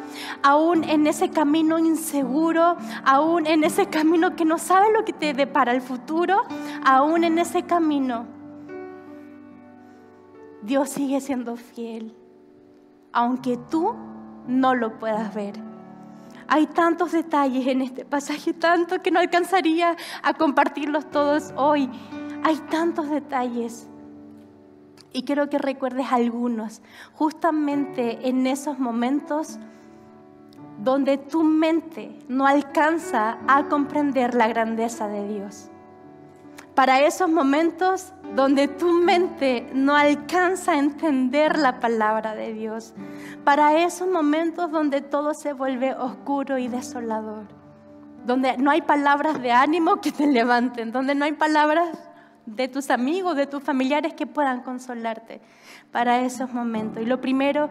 aún 0.44 0.84
en 0.84 1.08
ese 1.08 1.30
camino 1.30 1.78
inseguro, 1.80 2.78
aún 3.04 3.46
en 3.48 3.64
ese 3.64 3.88
camino 3.88 4.36
que 4.36 4.46
no 4.46 4.58
sabe 4.58 4.92
lo 4.92 5.04
que 5.04 5.14
te 5.14 5.34
depara 5.34 5.74
el 5.74 5.82
futuro, 5.82 6.42
aún 6.86 7.24
en 7.24 7.38
ese 7.38 7.64
camino, 7.64 8.26
Dios 10.62 10.90
sigue 10.90 11.20
siendo 11.22 11.56
fiel, 11.56 12.16
aunque 13.12 13.58
tú 13.58 13.96
no 14.48 14.76
lo 14.76 15.00
puedas 15.00 15.34
ver. 15.34 15.56
Hay 16.48 16.68
tantos 16.68 17.14
detalles 17.14 17.66
en 17.68 17.82
este 17.82 18.04
pasaje, 18.04 18.54
tanto 18.54 19.02
que 19.02 19.10
no 19.10 19.20
alcanzaría 19.20 19.96
a 20.22 20.34
compartirlos 20.34 21.10
todos 21.10 21.54
hoy. 21.56 21.90
Hay 22.44 22.58
tantos 22.70 23.10
detalles. 23.10 23.88
Y 25.14 25.24
quiero 25.24 25.50
que 25.50 25.58
recuerdes 25.58 26.08
algunos, 26.12 26.82
justamente 27.14 28.30
en 28.30 28.48
esos 28.48 28.80
momentos 28.80 29.60
donde 30.80 31.18
tu 31.18 31.44
mente 31.44 32.18
no 32.28 32.48
alcanza 32.48 33.38
a 33.48 33.66
comprender 33.66 34.34
la 34.34 34.48
grandeza 34.48 35.08
de 35.08 35.28
Dios. 35.28 35.70
Para 36.74 37.02
esos 37.02 37.30
momentos 37.30 38.14
donde 38.36 38.68
tu 38.70 38.94
mente 38.94 39.70
no 39.74 39.96
alcanza 39.96 40.72
a 40.72 40.78
entender 40.80 41.58
la 41.58 41.80
palabra 41.80 42.34
de 42.34 42.54
Dios. 42.54 42.94
Para 43.44 43.84
esos 43.84 44.08
momentos 44.08 44.72
donde 44.72 45.02
todo 45.02 45.34
se 45.34 45.54
vuelve 45.54 45.94
oscuro 45.94 46.58
y 46.58 46.70
desolador. 46.70 47.44
Donde 48.26 48.58
no 48.58 48.72
hay 48.72 48.82
palabras 48.82 49.42
de 49.42 49.52
ánimo 49.52 50.00
que 50.00 50.12
te 50.12 50.26
levanten. 50.26 50.92
Donde 50.92 51.14
no 51.14 51.26
hay 51.26 51.34
palabras 51.34 51.90
de 52.56 52.68
tus 52.68 52.90
amigos, 52.90 53.36
de 53.36 53.48
tus 53.48 53.64
familiares 53.64 54.14
que 54.14 54.28
puedan 54.28 54.62
consolarte. 54.62 55.42
Para 55.92 56.22
esos 56.22 56.54
momentos. 56.54 57.04
Y 57.04 57.06
lo 57.06 57.20
primero, 57.20 57.70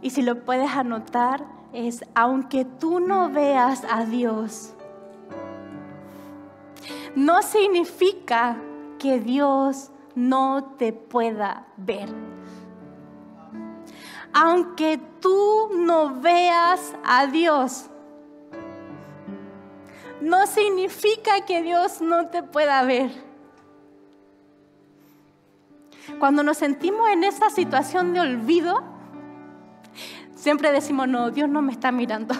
y 0.00 0.10
si 0.10 0.22
lo 0.22 0.44
puedes 0.44 0.70
anotar, 0.70 1.44
es 1.72 2.04
aunque 2.14 2.64
tú 2.64 3.00
no 3.00 3.30
veas 3.30 3.84
a 3.90 4.04
Dios, 4.04 4.74
no 7.14 7.42
significa 7.42 8.56
que 8.98 9.20
Dios 9.20 9.90
no 10.14 10.74
te 10.78 10.92
pueda 10.92 11.66
ver. 11.76 12.08
Aunque 14.32 14.98
tú 15.20 15.70
no 15.74 16.20
veas 16.20 16.94
a 17.04 17.26
Dios, 17.26 17.90
no 20.22 20.46
significa 20.46 21.44
que 21.46 21.62
Dios 21.62 22.00
no 22.00 22.28
te 22.28 22.42
pueda 22.42 22.82
ver. 22.84 23.10
Cuando 26.18 26.42
nos 26.42 26.58
sentimos 26.58 27.08
en 27.10 27.24
esa 27.24 27.50
situación 27.50 28.12
de 28.12 28.20
olvido, 28.20 28.82
siempre 30.34 30.72
decimos, 30.72 31.08
no, 31.08 31.30
Dios 31.30 31.48
no 31.48 31.62
me 31.62 31.72
está 31.72 31.92
mirando. 31.92 32.34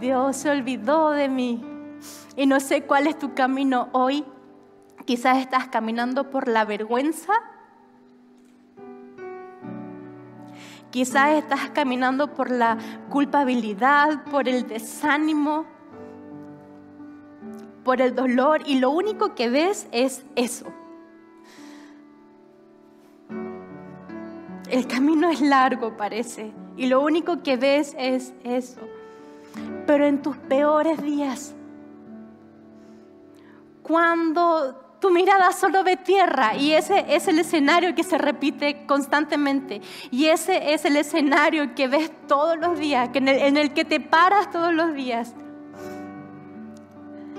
Dios 0.00 0.36
se 0.36 0.50
olvidó 0.50 1.10
de 1.10 1.28
mí. 1.28 1.64
Y 2.36 2.46
no 2.46 2.60
sé 2.60 2.82
cuál 2.82 3.06
es 3.06 3.18
tu 3.18 3.34
camino 3.34 3.88
hoy, 3.92 4.24
Quizás 5.08 5.38
estás 5.38 5.68
caminando 5.68 6.28
por 6.28 6.48
la 6.48 6.66
vergüenza. 6.66 7.32
Quizás 10.90 11.30
estás 11.30 11.70
caminando 11.70 12.34
por 12.34 12.50
la 12.50 12.76
culpabilidad, 13.08 14.24
por 14.24 14.50
el 14.50 14.66
desánimo, 14.66 15.64
por 17.88 18.02
el 18.02 18.14
dolor 18.14 18.60
y 18.66 18.80
lo 18.80 18.90
único 18.90 19.34
que 19.34 19.48
ves 19.48 19.88
es 19.92 20.22
eso. 20.36 20.66
El 24.68 24.86
camino 24.86 25.30
es 25.30 25.40
largo, 25.40 25.96
parece, 25.96 26.52
y 26.76 26.84
lo 26.84 27.00
único 27.00 27.42
que 27.42 27.56
ves 27.56 27.96
es 27.98 28.34
eso. 28.44 28.82
Pero 29.86 30.04
en 30.04 30.20
tus 30.20 30.36
peores 30.36 31.02
días, 31.02 31.54
cuando 33.82 34.98
tu 35.00 35.10
mirada 35.10 35.50
solo 35.52 35.82
ve 35.82 35.96
tierra 35.96 36.56
y 36.56 36.74
ese 36.74 37.06
es 37.08 37.26
el 37.26 37.38
escenario 37.38 37.94
que 37.94 38.04
se 38.04 38.18
repite 38.18 38.84
constantemente. 38.84 39.80
Y 40.10 40.26
ese 40.26 40.74
es 40.74 40.84
el 40.84 40.98
escenario 40.98 41.74
que 41.74 41.88
ves 41.88 42.12
todos 42.26 42.58
los 42.58 42.78
días, 42.78 43.08
en, 43.14 43.28
el, 43.28 43.38
en 43.38 43.56
el 43.56 43.72
que 43.72 43.86
te 43.86 43.98
paras 43.98 44.50
todos 44.50 44.74
los 44.74 44.92
días. 44.92 45.34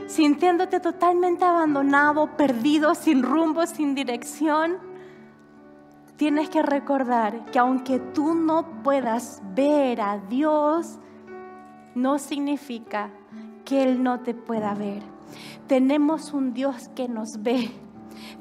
Sintiéndote 0.10 0.80
totalmente 0.80 1.45
abandonado, 1.45 2.36
perdido, 2.36 2.95
sin 2.95 3.22
rumbo, 3.22 3.67
sin 3.67 3.93
dirección. 3.93 4.78
Tienes 6.17 6.50
que 6.50 6.63
recordar 6.63 7.45
que 7.52 7.60
aunque 7.60 8.00
tú 8.00 8.34
no 8.34 8.82
puedas 8.82 9.39
ver 9.54 10.02
a 10.02 10.17
Dios, 10.17 10.98
no 11.93 12.17
significa 12.17 13.12
que 13.63 13.84
Él 13.84 14.02
no 14.02 14.22
te 14.22 14.34
pueda 14.34 14.74
ver. 14.74 15.04
Tenemos 15.67 16.34
un 16.34 16.56
Dios 16.56 16.89
que 16.95 17.08
nos 17.08 17.43
ve. 17.43 17.69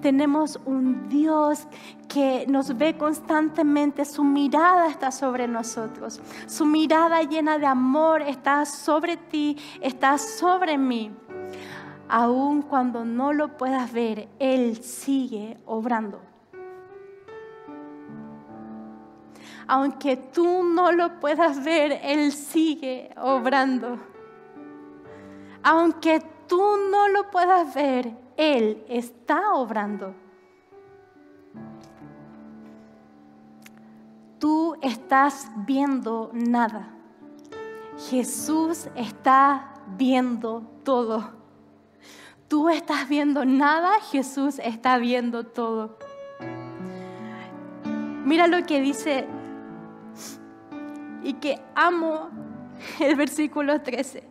Tenemos 0.00 0.58
un 0.64 1.10
Dios 1.10 1.68
que 2.08 2.46
nos 2.48 2.78
ve 2.78 2.96
constantemente. 2.96 4.06
Su 4.06 4.24
mirada 4.24 4.88
está 4.88 5.12
sobre 5.12 5.46
nosotros. 5.46 6.18
Su 6.46 6.64
mirada 6.64 7.22
llena 7.24 7.58
de 7.58 7.66
amor 7.66 8.22
está 8.22 8.64
sobre 8.64 9.18
ti, 9.18 9.58
está 9.82 10.16
sobre 10.16 10.78
mí. 10.78 11.12
Aun 12.08 12.62
cuando 12.62 13.04
no 13.04 13.34
lo 13.34 13.56
puedas 13.58 13.92
ver, 13.92 14.28
Él 14.38 14.82
sigue 14.82 15.58
obrando. 15.66 16.20
Aunque 19.66 20.16
tú 20.16 20.62
no 20.62 20.90
lo 20.92 21.20
puedas 21.20 21.62
ver, 21.62 22.00
Él 22.02 22.32
sigue 22.32 23.10
obrando. 23.20 23.98
Aunque 25.62 26.22
tú 26.46 26.78
no 26.90 27.08
lo 27.08 27.30
puedas 27.30 27.74
ver, 27.74 28.16
Él 28.38 28.82
está 28.88 29.52
obrando. 29.52 30.14
Tú 34.38 34.76
estás 34.80 35.50
viendo 35.66 36.30
nada. 36.32 36.88
Jesús 38.08 38.88
está 38.94 39.74
viendo 39.98 40.62
todo. 40.84 41.37
Tú 42.48 42.70
estás 42.70 43.08
viendo 43.10 43.44
nada, 43.44 44.00
Jesús 44.10 44.58
está 44.58 44.96
viendo 44.96 45.44
todo. 45.44 45.98
Mira 48.24 48.46
lo 48.46 48.64
que 48.64 48.80
dice 48.80 49.26
y 51.22 51.34
que 51.34 51.60
amo 51.74 52.30
el 53.00 53.16
versículo 53.16 53.82
13. 53.82 54.24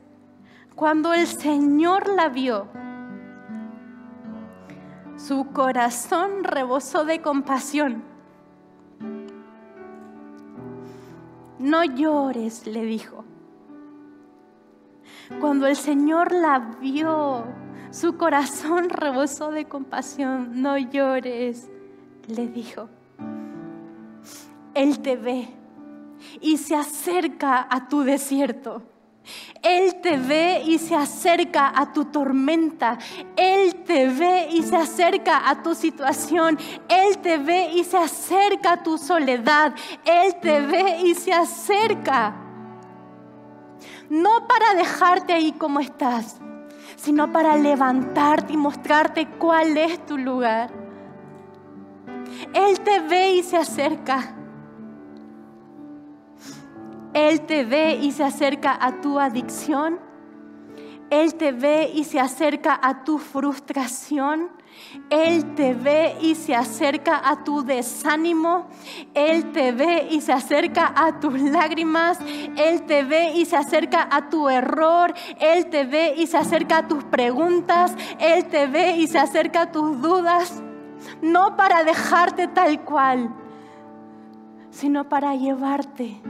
Cuando 0.76 1.14
el 1.14 1.28
Señor 1.28 2.10
la 2.10 2.30
vio, 2.30 2.68
su 5.16 5.48
corazón 5.52 6.44
rebosó 6.44 7.06
de 7.06 7.22
compasión. 7.22 8.04
No 11.60 11.84
llores, 11.84 12.66
le 12.66 12.84
dijo. 12.84 13.26
Cuando 15.40 15.68
el 15.68 15.76
Señor 15.76 16.32
la 16.32 16.60
vio, 16.80 17.46
su 17.92 18.18
corazón 18.18 18.90
rebosó 18.90 19.52
de 19.52 19.66
compasión. 19.66 20.62
No 20.62 20.78
llores, 20.78 21.70
le 22.28 22.48
dijo. 22.48 22.90
Él 24.74 25.00
te 25.00 25.16
ve 25.16 25.48
y 26.42 26.58
se 26.58 26.76
acerca 26.76 27.68
a 27.70 27.88
tu 27.88 28.02
desierto. 28.02 28.84
Él 29.62 29.96
te 30.02 30.18
ve 30.18 30.62
y 30.66 30.78
se 30.78 30.96
acerca 30.96 31.74
a 31.76 31.92
tu 31.92 32.06
tormenta. 32.06 32.98
Él 33.36 33.76
te 33.84 34.08
ve 34.08 34.48
y 34.52 34.64
se 34.64 34.76
acerca 34.76 35.50
a 35.50 35.62
tu 35.62 35.76
situación. 35.76 36.58
Él 36.88 37.18
te 37.18 37.38
ve 37.38 37.72
y 37.74 37.84
se 37.84 37.98
acerca 37.98 38.74
a 38.74 38.84
tu 38.84 38.98
soledad. 38.98 39.74
Él 40.06 40.36
te 40.42 40.62
ve 40.62 41.02
y 41.04 41.16
se 41.16 41.34
acerca. 41.34 42.36
No 44.10 44.48
para 44.48 44.76
dejarte 44.76 45.34
ahí 45.34 45.52
como 45.52 45.82
estás, 45.82 46.40
sino 46.98 47.32
para 47.32 47.56
levantarte 47.56 48.54
y 48.54 48.58
mostrarte 48.58 49.28
cuál 49.38 49.78
es 49.78 50.06
tu 50.06 50.18
lugar. 50.18 50.72
Él 52.54 52.80
te 52.82 53.00
ve 53.00 53.36
y 53.36 53.44
se 53.44 53.56
acerca. 53.56 54.36
Él 57.14 57.42
te 57.42 57.64
ve 57.64 57.96
y 58.02 58.12
se 58.12 58.24
acerca 58.24 58.78
a 58.80 59.00
tu 59.00 59.20
adicción. 59.20 60.00
Él 61.10 61.36
te 61.36 61.52
ve 61.52 61.90
y 61.94 62.04
se 62.04 62.20
acerca 62.20 62.78
a 62.82 63.04
tu 63.04 63.18
frustración. 63.20 64.50
Él 65.10 65.56
te 65.56 65.74
ve 65.74 66.18
y 66.22 66.36
se 66.36 66.54
acerca 66.54 67.22
a 67.24 67.44
tu 67.44 67.64
desánimo. 67.64 68.68
Él 69.14 69.52
te 69.52 69.72
ve 69.72 70.08
y 70.12 70.20
se 70.20 70.34
acerca 70.34 70.94
a 70.96 71.20
tus 71.20 71.40
lágrimas. 71.40 72.20
Él 72.58 72.84
te 72.84 73.04
ve 73.04 73.32
y 73.34 73.46
se 73.46 73.56
acerca 73.56 74.10
a 74.12 74.30
tu 74.30 74.50
error. 74.50 75.14
Él 75.40 75.68
te 75.68 75.86
ve 75.86 76.16
y 76.18 76.28
se 76.28 76.38
acerca 76.38 76.80
a 76.80 76.88
tus 76.88 77.04
preguntas. 77.06 77.96
Él 78.20 78.46
te 78.46 78.68
ve 78.68 78.98
y 78.98 79.08
se 79.08 79.18
acerca 79.18 79.62
a 79.62 79.72
tus 79.72 80.02
dudas. 80.02 80.62
No 81.22 81.56
para 81.56 81.84
dejarte 81.84 82.48
tal 82.48 82.82
cual, 82.82 83.34
sino 84.72 85.08
para 85.08 85.36
llevarte 85.36 86.22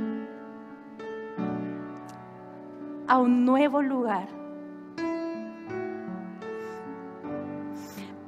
a 3.07 3.17
un 3.17 3.45
nuevo 3.45 3.81
lugar. 3.81 4.36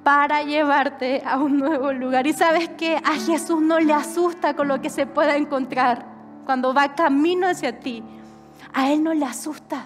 Para 0.04 0.44
llevarte 0.44 1.22
a 1.26 1.38
un 1.38 1.58
nuevo 1.58 1.92
lugar. 1.92 2.26
Y 2.28 2.34
sabes 2.34 2.70
que 2.70 2.96
a 2.98 3.14
Jesús 3.26 3.62
no 3.62 3.80
le 3.80 3.94
asusta 3.94 4.56
con 4.56 4.68
lo 4.68 4.82
que 4.82 4.90
se 4.90 5.06
pueda 5.06 5.36
encontrar 5.36 6.06
cuando 6.46 6.74
va 6.74 6.96
camino 6.96 7.48
hacia 7.48 7.80
ti. 7.80 8.04
A 8.74 8.92
Él 8.92 9.04
no 9.04 9.14
le 9.14 9.26
asusta. 9.26 9.86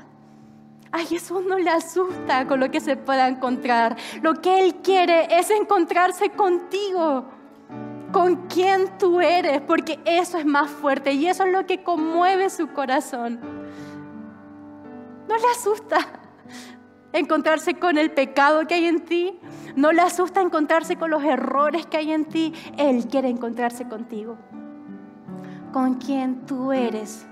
A 0.93 0.99
Jesús 0.99 1.43
no 1.45 1.57
le 1.57 1.69
asusta 1.69 2.47
con 2.47 2.59
lo 2.59 2.69
que 2.69 2.79
se 2.79 2.95
pueda 2.95 3.27
encontrar. 3.27 3.97
Lo 4.21 4.35
que 4.35 4.61
Él 4.61 4.75
quiere 4.75 5.27
es 5.37 5.49
encontrarse 5.49 6.29
contigo, 6.29 7.25
con 8.11 8.47
quien 8.47 8.97
tú 8.99 9.19
eres, 9.19 9.59
porque 9.61 9.99
eso 10.05 10.37
es 10.37 10.45
más 10.45 10.69
fuerte 10.69 11.13
y 11.13 11.25
eso 11.25 11.43
es 11.45 11.51
lo 11.51 11.65
que 11.65 11.83
conmueve 11.83 12.49
su 12.49 12.67
corazón. 12.67 13.39
No 15.27 15.35
le 15.35 15.47
asusta 15.47 15.97
encontrarse 17.13 17.75
con 17.75 17.97
el 17.97 18.11
pecado 18.11 18.67
que 18.67 18.73
hay 18.73 18.85
en 18.85 19.05
ti. 19.05 19.39
No 19.75 19.91
le 19.91 20.01
asusta 20.01 20.41
encontrarse 20.41 20.97
con 20.97 21.11
los 21.11 21.23
errores 21.23 21.85
que 21.85 21.97
hay 21.97 22.11
en 22.11 22.25
ti. 22.25 22.53
Él 22.77 23.07
quiere 23.07 23.29
encontrarse 23.29 23.87
contigo. 23.87 24.37
Con 25.71 25.95
quien 25.95 26.45
tú 26.45 26.71
eres. 26.71 27.25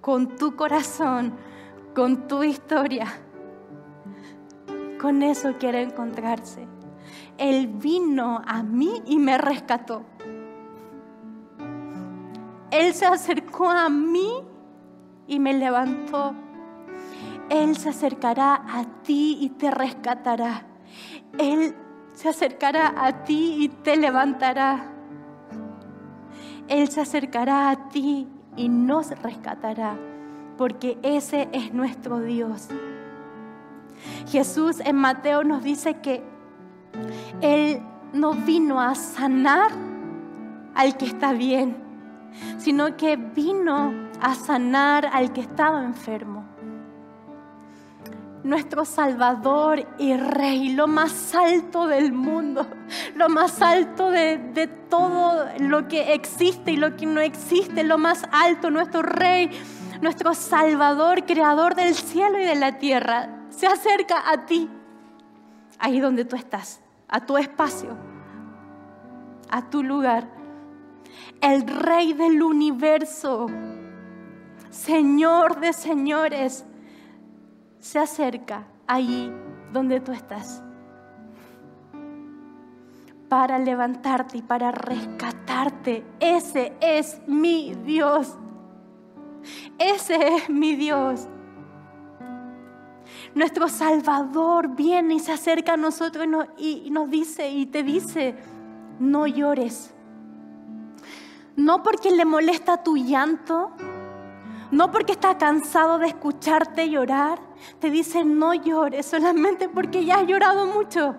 Con 0.00 0.36
tu 0.36 0.56
corazón. 0.56 1.34
Con 1.94 2.26
tu 2.26 2.42
historia. 2.42 3.06
Con 5.00 5.22
eso 5.22 5.54
quiere 5.58 5.82
encontrarse. 5.82 6.66
Él 7.38 7.66
vino 7.68 8.42
a 8.46 8.62
mí 8.62 9.02
y 9.06 9.18
me 9.18 9.36
rescató. 9.38 10.04
Él 12.70 12.94
se 12.94 13.06
acercó 13.06 13.70
a 13.70 13.88
mí 13.88 14.42
y 15.26 15.38
me 15.38 15.54
levantó. 15.54 16.34
Él 17.48 17.76
se 17.76 17.90
acercará 17.90 18.54
a 18.54 18.84
ti 19.02 19.38
y 19.40 19.50
te 19.50 19.70
rescatará. 19.70 20.66
Él 21.38 21.74
se 22.12 22.28
acercará 22.28 22.94
a 22.96 23.24
ti 23.24 23.56
y 23.60 23.68
te 23.68 23.96
levantará. 23.96 24.92
Él 26.68 26.88
se 26.88 27.00
acercará 27.00 27.70
a 27.70 27.88
ti 27.88 28.26
y 28.56 28.68
nos 28.68 29.10
rescatará, 29.22 29.96
porque 30.56 30.98
ese 31.02 31.48
es 31.52 31.72
nuestro 31.72 32.20
Dios. 32.20 32.68
Jesús 34.28 34.80
en 34.80 34.96
Mateo 34.96 35.44
nos 35.44 35.62
dice 35.62 36.00
que 36.00 36.22
Él 37.40 37.80
no 38.12 38.32
vino 38.32 38.80
a 38.80 38.94
sanar 38.94 39.70
al 40.74 40.96
que 40.96 41.06
está 41.06 41.32
bien, 41.32 41.76
sino 42.58 42.96
que 42.96 43.16
vino 43.16 43.92
a 44.20 44.34
sanar 44.34 45.08
al 45.12 45.32
que 45.32 45.42
estaba 45.42 45.84
enfermo. 45.84 46.55
Nuestro 48.46 48.84
Salvador 48.84 49.84
y 49.98 50.16
Rey, 50.16 50.68
lo 50.68 50.86
más 50.86 51.34
alto 51.34 51.88
del 51.88 52.12
mundo, 52.12 52.64
lo 53.16 53.28
más 53.28 53.60
alto 53.60 54.08
de, 54.12 54.38
de, 54.38 54.68
todo 54.68 55.46
lo 55.58 55.88
que 55.88 56.14
existe 56.14 56.70
y 56.70 56.76
lo 56.76 56.94
que 56.94 57.06
no 57.06 57.20
existe, 57.20 57.82
lo 57.82 57.98
más 57.98 58.22
alto, 58.30 58.70
nuestro 58.70 59.02
Rey, 59.02 59.50
nuestro 60.00 60.32
Salvador, 60.32 61.26
Creador 61.26 61.74
del 61.74 61.96
cielo 61.96 62.38
y 62.38 62.44
de 62.44 62.54
la 62.54 62.78
tierra, 62.78 63.28
se 63.50 63.66
acerca 63.66 64.30
a 64.30 64.46
ti, 64.46 64.70
ahí 65.80 65.98
donde 65.98 66.24
tú 66.24 66.36
estás, 66.36 66.80
a 67.08 67.26
tu 67.26 67.36
espacio, 67.38 67.96
a 69.50 69.68
tu 69.68 69.82
lugar. 69.82 70.28
El 71.40 71.66
Rey 71.66 72.12
del 72.12 72.40
universo, 72.40 73.48
Señor 74.70 75.58
de 75.58 75.72
señores, 75.72 76.64
se 77.86 78.00
acerca 78.00 78.66
allí 78.88 79.32
donde 79.72 80.00
tú 80.00 80.10
estás 80.10 80.60
para 83.28 83.60
levantarte 83.60 84.38
y 84.38 84.42
para 84.42 84.72
rescatarte. 84.72 86.04
Ese 86.18 86.72
es 86.80 87.20
mi 87.28 87.76
Dios. 87.84 88.36
Ese 89.78 90.34
es 90.34 90.50
mi 90.50 90.74
Dios. 90.74 91.28
Nuestro 93.36 93.68
Salvador 93.68 94.74
viene 94.74 95.14
y 95.14 95.20
se 95.20 95.30
acerca 95.30 95.74
a 95.74 95.76
nosotros 95.76 96.24
y 96.24 96.28
nos, 96.28 96.46
y 96.58 96.90
nos 96.90 97.08
dice 97.08 97.48
y 97.50 97.66
te 97.66 97.84
dice, 97.84 98.34
no 98.98 99.28
llores 99.28 99.94
no 101.56 101.82
porque 101.82 102.10
le 102.10 102.24
molesta 102.24 102.82
tu 102.82 102.96
llanto, 102.96 103.70
no 104.70 104.90
porque 104.90 105.12
está 105.12 105.38
cansado 105.38 105.98
de 105.98 106.08
escucharte 106.08 106.88
llorar, 106.88 107.38
te 107.80 107.90
dice 107.90 108.24
no 108.24 108.54
llores 108.54 109.06
solamente 109.10 109.68
porque 109.68 110.04
ya 110.04 110.16
has 110.16 110.26
llorado 110.26 110.66
mucho. 110.66 111.14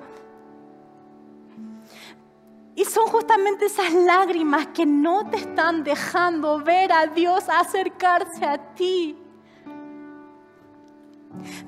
Y 2.75 2.85
son 2.85 3.07
justamente 3.07 3.65
esas 3.65 3.91
lágrimas 3.91 4.67
que 4.67 4.85
no 4.85 5.27
te 5.29 5.37
están 5.37 5.83
dejando 5.83 6.59
ver 6.59 6.91
a 6.91 7.07
Dios 7.07 7.45
acercarse 7.49 8.45
a 8.45 8.57
ti. 8.75 9.17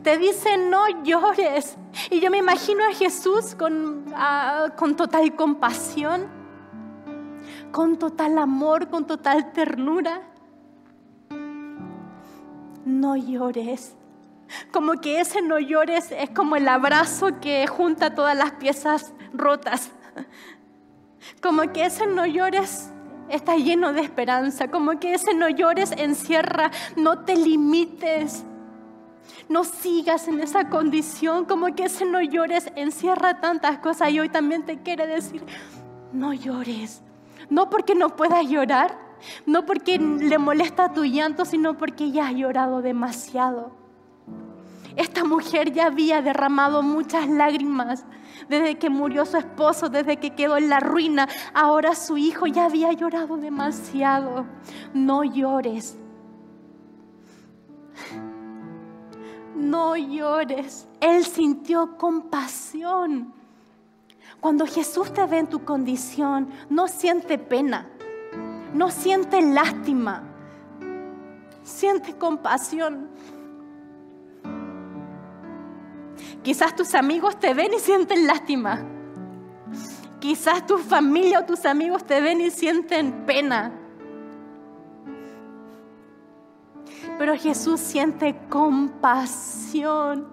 Te 0.03 0.19
dice 0.19 0.57
no 0.57 0.87
llores. 1.03 1.77
Y 2.11 2.19
yo 2.19 2.29
me 2.29 2.37
imagino 2.37 2.83
a 2.85 2.93
Jesús 2.93 3.55
con, 3.55 4.05
con 4.77 4.95
total 4.95 5.35
compasión 5.35 6.39
con 7.71 7.97
total 7.97 8.37
amor, 8.37 8.89
con 8.89 9.05
total 9.05 9.51
ternura. 9.51 10.21
No 12.85 13.15
llores. 13.15 13.95
Como 14.71 14.93
que 14.93 15.19
ese 15.19 15.41
no 15.41 15.59
llores 15.59 16.11
es 16.11 16.29
como 16.31 16.55
el 16.55 16.67
abrazo 16.67 17.39
que 17.39 17.67
junta 17.67 18.15
todas 18.15 18.35
las 18.35 18.53
piezas 18.53 19.13
rotas. 19.33 19.91
Como 21.41 21.61
que 21.71 21.85
ese 21.85 22.07
no 22.07 22.25
llores 22.25 22.91
está 23.29 23.55
lleno 23.55 23.93
de 23.93 24.01
esperanza, 24.01 24.69
como 24.69 24.99
que 24.99 25.13
ese 25.13 25.33
no 25.33 25.49
llores 25.49 25.91
encierra, 25.91 26.71
no 26.95 27.19
te 27.19 27.35
limites. 27.35 28.43
No 29.47 29.63
sigas 29.63 30.27
en 30.27 30.39
esa 30.39 30.69
condición, 30.69 31.45
como 31.45 31.75
que 31.75 31.85
ese 31.85 32.05
no 32.05 32.21
llores 32.21 32.71
encierra 32.75 33.39
tantas 33.39 33.79
cosas 33.79 34.11
y 34.11 34.19
hoy 34.19 34.29
también 34.29 34.65
te 34.65 34.81
quiere 34.81 35.07
decir, 35.07 35.43
no 36.11 36.33
llores. 36.33 37.01
No 37.49 37.69
porque 37.69 37.95
no 37.95 38.15
puedas 38.15 38.47
llorar, 38.47 38.97
no 39.45 39.65
porque 39.65 39.97
le 39.97 40.38
molesta 40.38 40.93
tu 40.93 41.05
llanto, 41.05 41.45
sino 41.45 41.77
porque 41.77 42.12
ya 42.12 42.27
has 42.27 42.36
llorado 42.36 42.82
demasiado. 42.82 43.71
Esta 44.95 45.23
mujer 45.23 45.71
ya 45.71 45.86
había 45.86 46.21
derramado 46.21 46.82
muchas 46.82 47.27
lágrimas 47.29 48.05
desde 48.49 48.77
que 48.77 48.89
murió 48.89 49.25
su 49.25 49.38
esposo, 49.38 49.89
desde 49.89 50.17
que 50.17 50.32
quedó 50.32 50.58
en 50.58 50.69
la 50.69 50.79
ruina. 50.79 51.27
Ahora 51.53 51.95
su 51.95 52.17
hijo 52.17 52.47
ya 52.47 52.65
había 52.65 52.91
llorado 52.93 53.38
demasiado. 53.38 54.45
No 54.93 55.23
llores. 55.23 55.97
No 59.55 59.95
llores. 59.95 60.88
Él 60.99 61.25
sintió 61.25 61.97
compasión. 61.97 63.34
Cuando 64.39 64.65
Jesús 64.65 65.13
te 65.13 65.25
ve 65.25 65.39
en 65.39 65.47
tu 65.47 65.65
condición, 65.65 66.49
no 66.69 66.88
siente 66.88 67.38
pena, 67.38 67.89
no 68.73 68.91
siente 68.91 69.41
lástima, 69.41 70.23
siente 71.63 72.15
compasión. 72.15 73.10
Quizás 76.43 76.75
tus 76.75 76.95
amigos 76.95 77.39
te 77.39 77.53
ven 77.53 77.73
y 77.73 77.79
sienten 77.79 78.25
lástima. 78.25 78.82
Quizás 80.19 80.65
tu 80.65 80.77
familia 80.77 81.39
o 81.39 81.45
tus 81.45 81.65
amigos 81.65 82.03
te 82.05 82.21
ven 82.21 82.41
y 82.41 82.51
sienten 82.51 83.25
pena. 83.25 83.71
Pero 87.17 87.36
Jesús 87.36 87.79
siente 87.79 88.38
compasión. 88.49 90.27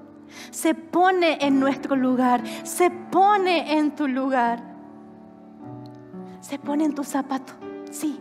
Se 0.50 0.74
pone 0.74 1.38
en 1.40 1.58
nuestro 1.58 1.96
lugar. 1.96 2.42
Se 2.64 2.90
pone 2.90 3.78
en 3.78 3.94
tu 3.94 4.08
lugar. 4.08 4.62
Se 6.40 6.58
pone 6.58 6.84
en 6.84 6.94
tu 6.94 7.02
zapato. 7.02 7.52
Sí. 7.90 8.20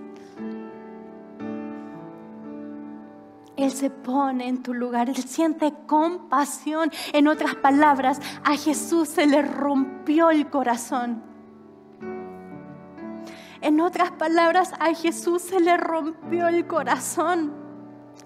Él 3.58 3.72
se 3.72 3.90
pone 3.90 4.48
en 4.48 4.62
tu 4.62 4.74
lugar, 4.74 5.10
Él 5.10 5.16
siente 5.16 5.74
compasión. 5.88 6.92
En 7.14 7.28
otras 7.28 7.56
palabras, 7.56 8.20
a 8.44 8.56
Jesús 8.56 9.10
se 9.10 9.26
le 9.26 9.42
rompió 9.42 10.30
el 10.30 10.50
corazón. 10.50 11.24
En 13.62 13.82
otras 13.82 14.12
palabras, 14.12 14.74
a 14.80 14.94
Jesús 14.94 15.42
se 15.42 15.60
le 15.60 15.78
rompió 15.78 16.48
el 16.48 16.68
corazón 16.68 17.54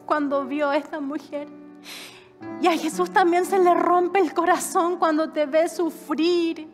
cuando 0.05 0.45
vio 0.45 0.69
a 0.69 0.77
esta 0.77 0.99
mujer. 0.99 1.47
Y 2.61 2.67
a 2.67 2.73
Jesús 2.73 3.09
también 3.11 3.45
se 3.45 3.57
le 3.57 3.73
rompe 3.73 4.19
el 4.19 4.33
corazón 4.33 4.97
cuando 4.97 5.29
te 5.29 5.45
ve 5.45 5.69
sufrir. 5.69 6.67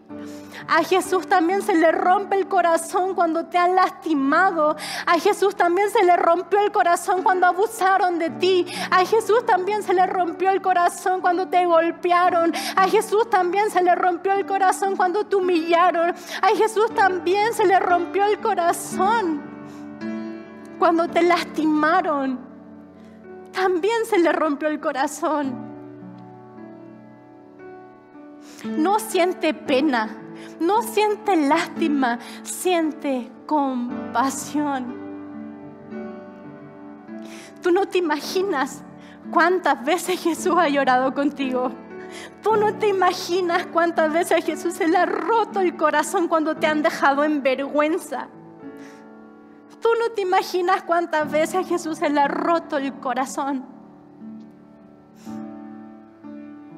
A 0.68 0.84
Jesús 0.84 1.28
también 1.28 1.62
se 1.62 1.76
le 1.76 1.92
rompe 1.92 2.36
el 2.38 2.48
corazón 2.48 3.14
cuando 3.14 3.46
te 3.46 3.60
han 3.60 3.76
lastimado. 3.76 4.76
A 5.06 5.20
Jesús 5.20 5.56
también 5.56 5.92
se 5.92 6.04
le 6.04 6.18
rompió 6.18 6.60
el 6.60 6.72
corazón 6.72 7.22
cuando 7.22 7.46
abusaron 7.46 8.18
de 8.18 8.32
ti. 8.32 8.66
A 8.90 9.06
Jesús 9.06 9.46
también 9.46 9.84
se 9.84 9.94
le 9.94 10.08
rompió 10.08 10.50
el 10.50 10.62
corazón 10.62 11.22
cuando 11.22 11.48
te 11.48 11.66
golpearon. 11.68 12.52
A 12.76 12.88
Jesús 12.88 13.30
también 13.30 13.70
se 13.70 13.84
le 13.84 13.94
rompió 13.94 14.34
el 14.34 14.46
corazón 14.48 14.96
cuando 14.96 15.26
te 15.28 15.36
humillaron. 15.36 16.16
A 16.42 16.48
Jesús 16.56 16.94
también 16.96 17.54
se 17.54 17.66
le 17.66 17.80
rompió 17.80 18.26
el 18.26 18.40
corazón 18.40 19.44
cuando 20.80 21.08
te 21.08 21.22
lastimaron. 21.22 22.55
También 23.56 24.06
se 24.06 24.20
le 24.20 24.32
rompió 24.32 24.68
el 24.68 24.80
corazón 24.80 25.66
no 28.66 29.00
siente 29.00 29.54
pena, 29.54 30.18
no 30.60 30.82
siente 30.82 31.36
lástima, 31.36 32.20
siente 32.44 33.32
compasión. 33.46 35.06
Tú 37.62 37.72
no 37.72 37.88
te 37.88 37.98
imaginas 37.98 38.84
cuántas 39.32 39.84
veces 39.84 40.22
Jesús 40.22 40.56
ha 40.58 40.70
llorado 40.70 41.14
contigo. 41.14 41.72
Tú 42.42 42.56
no 42.56 42.76
te 42.76 42.88
imaginas 42.88 43.66
cuántas 43.68 44.14
veces 44.14 44.46
Jesús 44.46 44.74
se 44.76 44.88
le 44.88 44.98
ha 44.98 45.06
roto 45.06 45.60
el 45.60 45.76
corazón 45.76 46.28
cuando 46.28 46.56
te 46.56 46.68
han 46.68 46.84
dejado 46.84 47.24
en 47.24 47.42
vergüenza. 47.42 48.28
Tú 49.86 49.92
no 50.00 50.16
te 50.16 50.22
imaginas 50.22 50.82
cuántas 50.82 51.32
veces 51.32 51.68
Jesús 51.68 52.00
se 52.00 52.10
le 52.10 52.20
ha 52.20 52.28
roto 52.28 52.78
el 52.78 52.92
corazón 52.94 53.64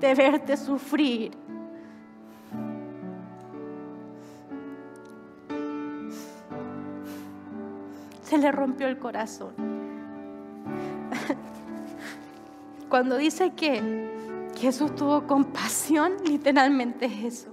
de 0.02 0.13
verte 0.13 0.58
sufrir 0.58 1.32
se 8.24 8.38
le 8.38 8.52
rompió 8.52 8.88
el 8.88 9.00
corazón. 9.00 9.54
Cuando 12.89 13.15
dice 13.15 13.54
que 13.54 14.50
Jesús 14.58 14.93
tuvo 14.96 15.26
compasión, 15.26 16.12
literalmente 16.26 17.06
es 17.06 17.24
eso. 17.24 17.52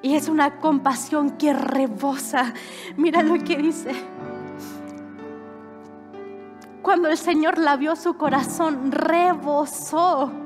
Y 0.00 0.14
es 0.14 0.30
una 0.30 0.58
compasión 0.58 1.32
que 1.32 1.52
rebosa. 1.52 2.54
Mira 2.96 3.22
lo 3.22 3.34
que 3.44 3.58
dice. 3.58 3.92
Cuando 6.82 7.08
el 7.08 7.16
Señor 7.16 7.58
la 7.58 7.76
vio, 7.76 7.96
su 7.96 8.14
corazón 8.14 8.90
rebosó 8.90 10.42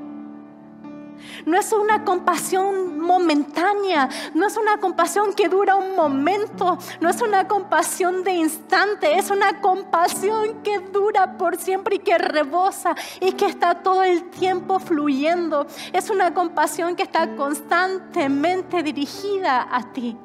no 1.45 1.57
es 1.57 1.71
una 1.71 2.03
compasión 2.03 2.99
momentánea, 2.99 4.09
no 4.33 4.47
es 4.47 4.57
una 4.57 4.79
compasión 4.79 5.33
que 5.33 5.49
dura 5.49 5.75
un 5.75 5.95
momento, 5.95 6.77
no 6.99 7.09
es 7.09 7.21
una 7.21 7.47
compasión 7.47 8.23
de 8.23 8.33
instante, 8.33 9.17
es 9.17 9.29
una 9.29 9.61
compasión 9.61 10.61
que 10.63 10.79
dura 10.79 11.37
por 11.37 11.57
siempre 11.57 11.95
y 11.95 11.99
que 11.99 12.17
rebosa 12.17 12.95
y 13.21 13.31
que 13.33 13.45
está 13.45 13.75
todo 13.81 14.03
el 14.03 14.29
tiempo 14.29 14.79
fluyendo. 14.79 15.67
Es 15.93 16.09
una 16.09 16.33
compasión 16.33 16.95
que 16.95 17.03
está 17.03 17.35
constantemente 17.35 18.83
dirigida 18.83 19.67
a 19.71 19.93
ti. 19.93 20.17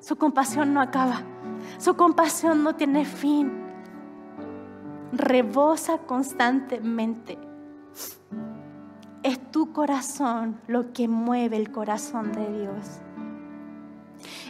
Su 0.00 0.16
compasión 0.16 0.74
no 0.74 0.80
acaba, 0.80 1.22
su 1.78 1.94
compasión 1.94 2.64
no 2.64 2.74
tiene 2.74 3.04
fin, 3.04 3.61
rebosa 5.12 5.98
constantemente. 5.98 7.38
Es 9.22 9.38
tu 9.50 9.72
corazón 9.72 10.60
lo 10.66 10.92
que 10.92 11.06
mueve 11.06 11.56
el 11.56 11.70
corazón 11.70 12.32
de 12.32 12.60
Dios. 12.60 13.00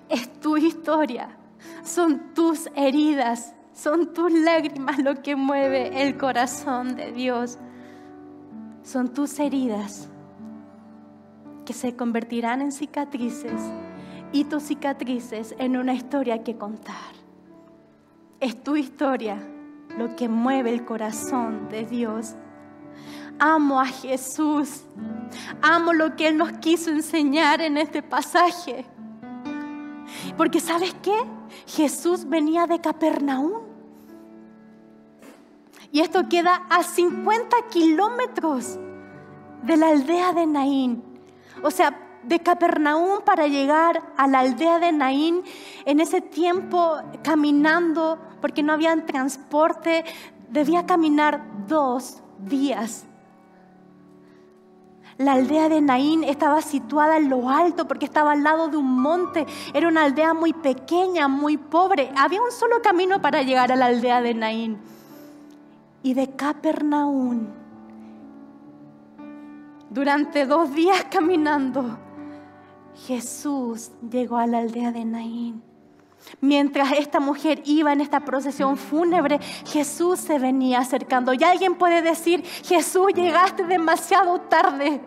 Es 0.09 0.41
tu 0.41 0.57
historia, 0.57 1.37
son 1.83 2.33
tus 2.35 2.69
heridas, 2.75 3.55
son 3.73 4.15
tus 4.15 4.33
lágrimas 4.33 4.99
lo 4.99 5.23
que 5.23 5.37
mueve 5.37 6.03
el 6.03 6.17
corazón 6.17 6.97
de 6.97 7.13
Dios. 7.13 7.59
Son 8.83 9.13
tus 9.13 9.39
heridas 9.39 10.09
que 11.65 11.73
se 11.73 11.95
convertirán 11.95 12.61
en 12.61 12.73
cicatrices 12.73 13.61
y 14.33 14.45
tus 14.45 14.65
cicatrices 14.65 15.55
en 15.59 15.77
una 15.77 15.95
historia 15.95 16.43
que 16.43 16.57
contar. 16.57 17.13
Es 18.41 18.61
tu 18.63 18.75
historia 18.75 19.39
lo 19.99 20.17
que 20.17 20.29
mueve 20.29 20.71
el 20.71 20.85
corazón 20.85 21.69
de 21.69 21.85
Dios 21.85 22.35
amo 23.43 23.81
a 23.81 23.87
Jesús. 23.87 24.85
Amo 25.61 25.93
lo 25.93 26.15
que 26.15 26.29
Él 26.29 26.37
nos 26.37 26.53
quiso 26.59 26.91
enseñar 26.91 27.61
en 27.61 27.77
este 27.77 28.03
pasaje. 28.03 28.87
Porque 30.37 30.61
sabes 30.61 30.95
qué? 31.03 31.17
Jesús 31.67 32.29
venía 32.29 32.67
de 32.67 32.81
Capernaum. 32.81 33.63
Y 35.91 36.01
esto 36.01 36.29
queda 36.29 36.67
a 36.71 36.83
50 36.85 37.57
kilómetros 37.71 38.79
de 39.65 39.77
la 39.77 39.89
aldea 39.89 40.33
de 40.33 40.47
Naín. 40.47 41.03
O 41.63 41.71
sea, 41.71 42.02
de 42.23 42.41
Capernaum 42.41 43.23
para 43.25 43.47
llegar 43.47 44.03
a 44.17 44.27
la 44.27 44.41
aldea 44.41 44.79
de 44.79 44.93
Naín, 44.93 45.43
en 45.85 46.01
ese 46.01 46.21
tiempo 46.21 46.97
caminando, 47.23 48.19
porque 48.41 48.63
no 48.63 48.73
había 48.73 48.95
transporte, 49.07 50.05
debía 50.49 50.87
caminar 50.87 51.43
dos 51.67 52.23
días. 52.39 53.07
La 55.19 55.33
aldea 55.33 55.69
de 55.69 55.81
Naín 55.81 56.25
estaba 56.25 56.63
situada 56.63 57.17
en 57.19 57.29
lo 57.29 57.49
alto 57.49 57.87
porque 57.87 58.07
estaba 58.07 58.33
al 58.33 58.43
lado 58.43 58.69
de 58.69 58.77
un 58.79 59.01
monte. 59.01 59.47
Era 59.75 59.89
una 59.89 60.05
aldea 60.05 60.33
muy 60.35 60.53
pequeña, 60.53 61.29
muy 61.29 61.59
pobre. 61.59 62.11
Había 62.17 62.43
un 62.43 62.51
solo 62.51 62.81
camino 62.83 63.21
para 63.21 63.43
llegar 63.43 63.71
a 63.71 63.77
la 63.77 63.87
aldea 63.87 64.23
de 64.23 64.35
Naín. 64.35 64.79
Y 66.03 66.15
de 66.15 66.35
Capernaum, 66.35 67.47
durante 69.91 70.47
dos 70.47 70.75
días 70.75 71.07
caminando, 71.11 71.99
Jesús 73.07 73.91
llegó 74.11 74.37
a 74.37 74.47
la 74.47 74.59
aldea 74.59 74.93
de 74.93 75.05
Naín. 75.05 75.63
Mientras 76.41 76.93
esta 76.93 77.21
mujer 77.21 77.63
iba 77.65 77.93
en 77.93 78.01
esta 78.01 78.21
procesión 78.21 78.77
fúnebre, 78.77 79.39
Jesús 79.67 80.21
se 80.21 80.39
venía 80.39 80.79
acercando. 80.79 81.33
Y 81.35 81.43
alguien 81.43 81.75
puede 81.75 82.03
decir, 82.03 82.45
Jesús, 82.65 83.13
llegaste 83.15 83.65
demasiado 83.65 84.41
tarde. 84.43 85.01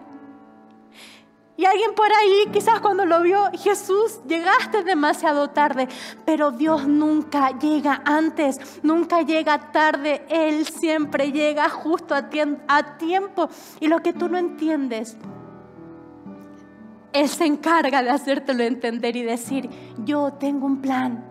Y 1.58 1.64
alguien 1.64 1.96
por 1.96 2.12
ahí, 2.12 2.50
quizás 2.52 2.82
cuando 2.82 3.06
lo 3.06 3.22
vio, 3.22 3.50
Jesús, 3.54 4.20
llegaste 4.28 4.84
demasiado 4.84 5.50
tarde, 5.52 5.88
pero 6.26 6.52
Dios 6.52 6.86
nunca 6.86 7.58
llega 7.58 8.02
antes, 8.04 8.60
nunca 8.84 9.22
llega 9.22 9.72
tarde, 9.72 10.26
Él 10.28 10.66
siempre 10.66 11.32
llega 11.32 11.70
justo 11.70 12.14
a, 12.14 12.98
tiempo. 12.98 13.50
Y 13.80 13.88
lo 13.88 14.02
que 14.02 14.12
tú 14.12 14.28
no 14.28 14.38
entiendes, 14.38 15.16
Él 17.16 17.30
se 17.30 17.46
encarga 17.46 18.04
de 18.04 18.10
hacértelo 18.10 18.62
entender 18.64 19.16
y 19.16 19.24
decir, 19.24 19.70
yo 20.04 20.34
tengo 20.34 20.66
un 20.66 20.82
plan, 20.82 21.24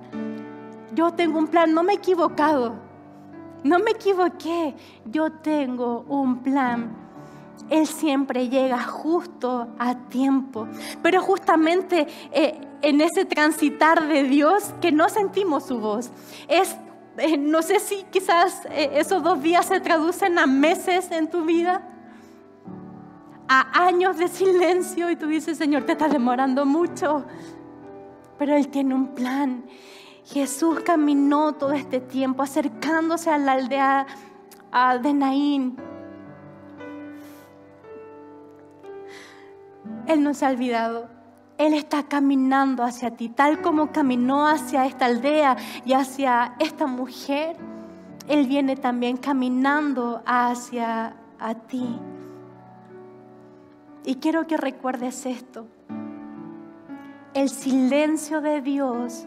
yo 0.95 1.13
tengo 1.13 1.39
un 1.39 1.47
plan, 1.47 1.75
no 1.75 1.83
me 1.83 1.93
he 1.93 1.97
equivocado, 1.97 2.75
no 3.63 3.79
me 3.81 3.91
equivoqué, 3.91 4.75
yo 5.05 5.31
tengo 5.31 6.07
un 6.09 6.39
plan. 6.43 6.97
Él 7.69 7.87
siempre 7.87 8.49
llega 8.49 8.83
justo 8.83 9.69
a 9.79 9.95
tiempo. 10.09 10.67
Pero 11.03 11.21
justamente 11.21 12.07
eh, 12.33 12.59
en 12.81 13.03
ese 13.03 13.27
transitar 13.27 14.09
de 14.09 14.25
Dios 14.25 14.75
que 14.81 14.91
no 14.91 15.11
sentimos 15.11 15.67
su 15.67 15.81
voz. 15.81 16.11
Es, 16.49 16.77
eh, 17.19 17.37
no 17.37 17.61
sé 17.61 17.79
si 17.79 18.05
quizás 18.11 18.65
eh, 18.71 18.91
esos 18.95 19.23
dos 19.23 19.43
días 19.43 19.67
se 19.67 19.81
traducen 19.81 20.39
a 20.39 20.47
meses 20.47 21.11
en 21.11 21.29
tu 21.29 21.45
vida, 21.45 21.83
a 23.49 23.87
años 23.87 24.19
de 24.19 24.29
silencio 24.29 25.11
y 25.11 25.17
tú 25.17 25.27
dices, 25.27 25.59
Señor, 25.59 25.85
te 25.85 25.93
estás 25.93 26.13
demorando 26.13 26.65
mucho. 26.65 27.25
Pero 28.39 28.55
Él 28.57 28.69
tiene 28.69 28.95
un 28.95 29.15
plan. 29.15 29.65
Jesús 30.25 30.81
caminó 30.81 31.55
todo 31.55 31.73
este 31.73 32.01
tiempo 32.01 32.43
acercándose 32.43 33.31
a 33.31 33.39
la 33.39 33.53
aldea 33.53 34.07
de 35.03 35.13
Naín 35.13 35.77
Él 40.07 40.23
no 40.23 40.35
se 40.35 40.47
ha 40.47 40.51
olvidado. 40.51 41.09
Él 41.57 41.73
está 41.73 42.03
caminando 42.03 42.83
hacia 42.83 43.13
ti, 43.13 43.29
tal 43.29 43.63
como 43.63 43.93
caminó 43.93 44.47
hacia 44.47 44.87
esta 44.87 45.07
aldea 45.07 45.57
y 45.85 45.93
hacia 45.93 46.57
esta 46.59 46.87
mujer. 46.87 47.57
Él 48.29 48.47
viene 48.47 48.77
también 48.77 49.17
caminando 49.17 50.23
hacia 50.27 51.17
a 51.39 51.55
ti. 51.55 51.99
Y 54.05 54.17
quiero 54.17 54.47
que 54.47 54.57
recuerdes 54.57 55.25
esto. 55.25 55.67
El 57.33 57.49
silencio 57.49 58.41
de 58.41 58.61
Dios 58.61 59.27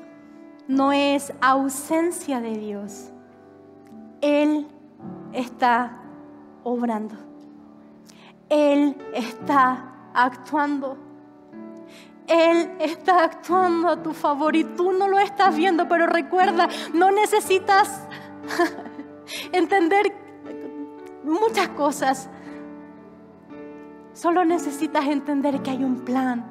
no 0.67 0.91
es 0.91 1.34
ausencia 1.41 2.39
de 2.41 2.57
Dios. 2.57 3.11
Él 4.21 4.67
está 5.34 5.97
obrando. 6.63 7.15
Él 8.49 8.95
está 9.13 9.93
actuando. 10.13 10.97
Él 12.28 12.71
está 12.80 13.23
actuando 13.23 13.89
a 13.89 14.03
tu 14.03 14.13
favor 14.13 14.55
y 14.55 14.63
tú 14.63 14.91
no 14.91 15.07
lo 15.07 15.17
estás 15.17 15.55
viendo, 15.55 15.88
pero 15.88 16.07
recuerda, 16.07 16.67
no 16.93 17.09
necesitas 17.09 18.05
entender 19.53 20.13
muchas 21.23 21.69
cosas. 21.69 22.30
Solo 24.18 24.43
necesitas 24.45 25.05
entender 25.05 25.61
que 25.61 25.70
hay 25.70 25.84
un 25.84 25.99
plan. 25.99 26.43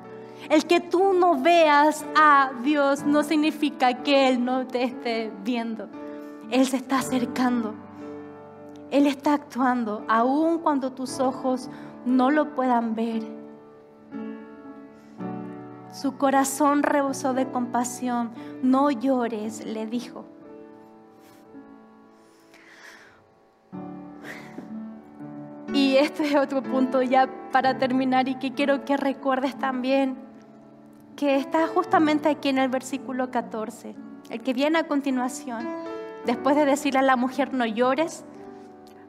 El 0.48 0.66
que 0.66 0.78
tú 0.78 1.12
no 1.14 1.42
veas 1.42 2.06
a 2.14 2.52
Dios 2.62 3.04
no 3.04 3.24
significa 3.24 4.04
que 4.04 4.28
Él 4.28 4.44
no 4.44 4.68
te 4.68 4.84
esté 4.84 5.32
viendo. 5.42 5.88
Él 6.52 6.64
se 6.68 6.76
está 6.76 7.00
acercando. 7.00 7.74
Él 8.92 9.08
está 9.08 9.34
actuando 9.34 10.04
aun 10.06 10.60
cuando 10.60 10.92
tus 10.92 11.18
ojos 11.18 11.68
no 12.04 12.30
lo 12.30 12.54
puedan 12.54 12.94
ver. 12.94 13.24
Su 15.92 16.16
corazón 16.16 16.84
rebosó 16.84 17.34
de 17.34 17.48
compasión. 17.48 18.30
No 18.62 18.92
llores, 18.92 19.66
le 19.66 19.88
dijo. 19.88 20.24
Y 25.76 25.98
este 25.98 26.26
es 26.26 26.34
otro 26.36 26.62
punto 26.62 27.02
ya 27.02 27.28
para 27.52 27.76
terminar 27.76 28.28
y 28.28 28.36
que 28.36 28.54
quiero 28.54 28.86
que 28.86 28.96
recuerdes 28.96 29.58
también, 29.58 30.16
que 31.16 31.36
está 31.36 31.66
justamente 31.66 32.30
aquí 32.30 32.48
en 32.48 32.56
el 32.56 32.70
versículo 32.70 33.30
14, 33.30 33.94
el 34.30 34.40
que 34.40 34.54
viene 34.54 34.78
a 34.78 34.88
continuación, 34.88 35.68
después 36.24 36.56
de 36.56 36.64
decirle 36.64 37.00
a 37.00 37.02
la 37.02 37.16
mujer 37.16 37.52
no 37.52 37.66
llores, 37.66 38.24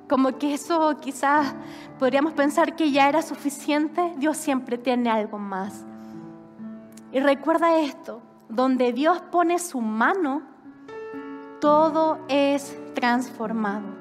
como 0.09 0.37
que 0.37 0.53
eso 0.53 0.97
quizás 0.99 1.55
podríamos 1.99 2.33
pensar 2.33 2.75
que 2.75 2.91
ya 2.91 3.07
era 3.07 3.21
suficiente, 3.21 4.13
Dios 4.17 4.35
siempre 4.35 4.77
tiene 4.77 5.09
algo 5.09 5.39
más. 5.39 5.85
Y 7.13 7.21
recuerda 7.21 7.79
esto, 7.79 8.21
donde 8.49 8.91
Dios 8.91 9.21
pone 9.31 9.57
su 9.59 9.79
mano, 9.79 10.41
todo 11.61 12.19
es 12.27 12.77
transformado. 12.93 13.96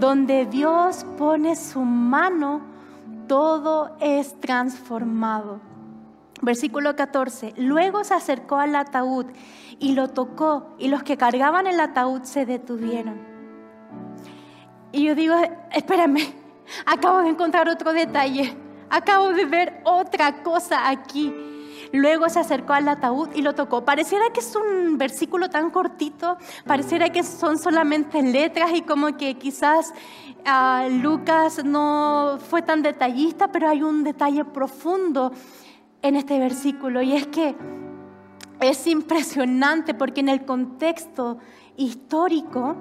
Donde 0.00 0.46
Dios 0.46 1.06
pone 1.16 1.56
su 1.56 1.80
mano, 1.80 2.60
todo 3.26 3.96
es 4.00 4.38
transformado. 4.40 5.60
Versículo 6.42 6.94
14. 6.96 7.54
Luego 7.56 8.04
se 8.04 8.14
acercó 8.14 8.56
al 8.58 8.74
ataúd 8.76 9.26
y 9.78 9.92
lo 9.92 10.08
tocó 10.08 10.74
y 10.78 10.88
los 10.88 11.02
que 11.02 11.16
cargaban 11.16 11.66
el 11.66 11.80
ataúd 11.80 12.22
se 12.24 12.44
detuvieron. 12.44 13.18
Y 14.92 15.04
yo 15.04 15.14
digo, 15.14 15.34
espérame, 15.72 16.34
acabo 16.86 17.20
de 17.22 17.30
encontrar 17.30 17.68
otro 17.68 17.92
detalle, 17.92 18.56
acabo 18.90 19.30
de 19.30 19.44
ver 19.44 19.80
otra 19.84 20.42
cosa 20.42 20.88
aquí. 20.88 21.53
Luego 21.94 22.28
se 22.28 22.40
acercó 22.40 22.72
al 22.72 22.88
ataúd 22.88 23.28
y 23.36 23.42
lo 23.42 23.54
tocó. 23.54 23.84
Pareciera 23.84 24.24
que 24.32 24.40
es 24.40 24.56
un 24.56 24.98
versículo 24.98 25.48
tan 25.48 25.70
cortito, 25.70 26.36
pareciera 26.66 27.10
que 27.10 27.22
son 27.22 27.56
solamente 27.56 28.20
letras 28.20 28.72
y 28.74 28.82
como 28.82 29.16
que 29.16 29.38
quizás 29.38 29.94
ah, 30.44 30.88
Lucas 30.90 31.64
no 31.64 32.40
fue 32.50 32.62
tan 32.62 32.82
detallista, 32.82 33.52
pero 33.52 33.68
hay 33.68 33.84
un 33.84 34.02
detalle 34.02 34.44
profundo 34.44 35.30
en 36.02 36.16
este 36.16 36.40
versículo 36.40 37.00
y 37.00 37.12
es 37.12 37.28
que 37.28 37.54
es 38.58 38.88
impresionante 38.88 39.94
porque 39.94 40.18
en 40.18 40.30
el 40.30 40.44
contexto 40.44 41.38
histórico 41.76 42.74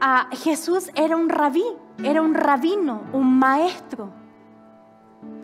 ah, 0.00 0.28
Jesús 0.44 0.92
era 0.94 1.16
un 1.16 1.28
rabí, 1.28 1.64
era 2.04 2.22
un 2.22 2.34
rabino, 2.34 3.02
un 3.12 3.36
maestro. 3.36 4.17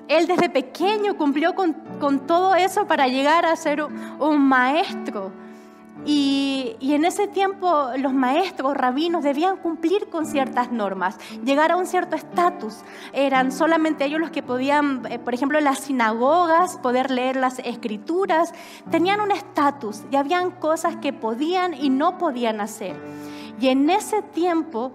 Él 0.09 0.27
desde 0.27 0.49
pequeño 0.51 1.17
cumplió 1.17 1.55
con, 1.55 1.75
todo 2.27 2.55
eso 2.55 2.87
para 2.87 3.09
llegar 3.09 3.47
a 3.47 3.57
ser 3.57 3.83
un, 3.83 4.41
maestro. 4.41 5.33
Y, 6.05 6.77
en 6.81 7.05
ese 7.05 7.27
tiempo 7.27 7.91
los 7.97 8.13
maestros, 8.13 8.77
rabinos, 8.77 9.23
debían 9.23 9.57
cumplir 9.57 10.09
con 10.11 10.27
ciertas 10.27 10.71
normas, 10.71 11.19
llegar 11.45 11.73
a 11.73 11.77
un 11.77 11.87
cierto 11.87 12.17
estatus. 12.17 12.83
Eran 13.13 13.53
solamente 13.53 14.05
ellos 14.05 14.21
los 14.21 14.31
que 14.31 14.43
podían, 14.43 15.03
eh, 15.09 15.19
por 15.19 15.33
ejemplo, 15.33 15.59
las 15.61 15.79
sinagogas, 15.79 16.77
poder 16.79 17.11
leer 17.11 17.37
las 17.37 17.59
escrituras. 17.61 18.53
Tenían 18.91 19.21
un 19.21 19.31
estatus 19.31 20.03
y 20.11 20.17
habían 20.17 20.51
cosas 20.51 20.97
que 20.97 21.13
podían 21.13 21.73
y 21.73 21.89
no 21.89 22.19
podían 22.19 22.61
hacer. 22.61 22.97
Y 23.61 23.69
en 23.69 23.89
ese 23.89 24.21
tiempo 24.21 24.93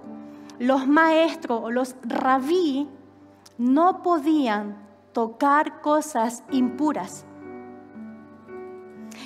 los 0.59 0.87
maestros 0.87 1.61
o 1.63 1.71
los 1.71 1.95
rabí 2.03 2.87
no 3.57 4.03
podían 4.03 4.88
tocar 5.13 5.81
cosas 5.81 6.43
impuras. 6.51 7.25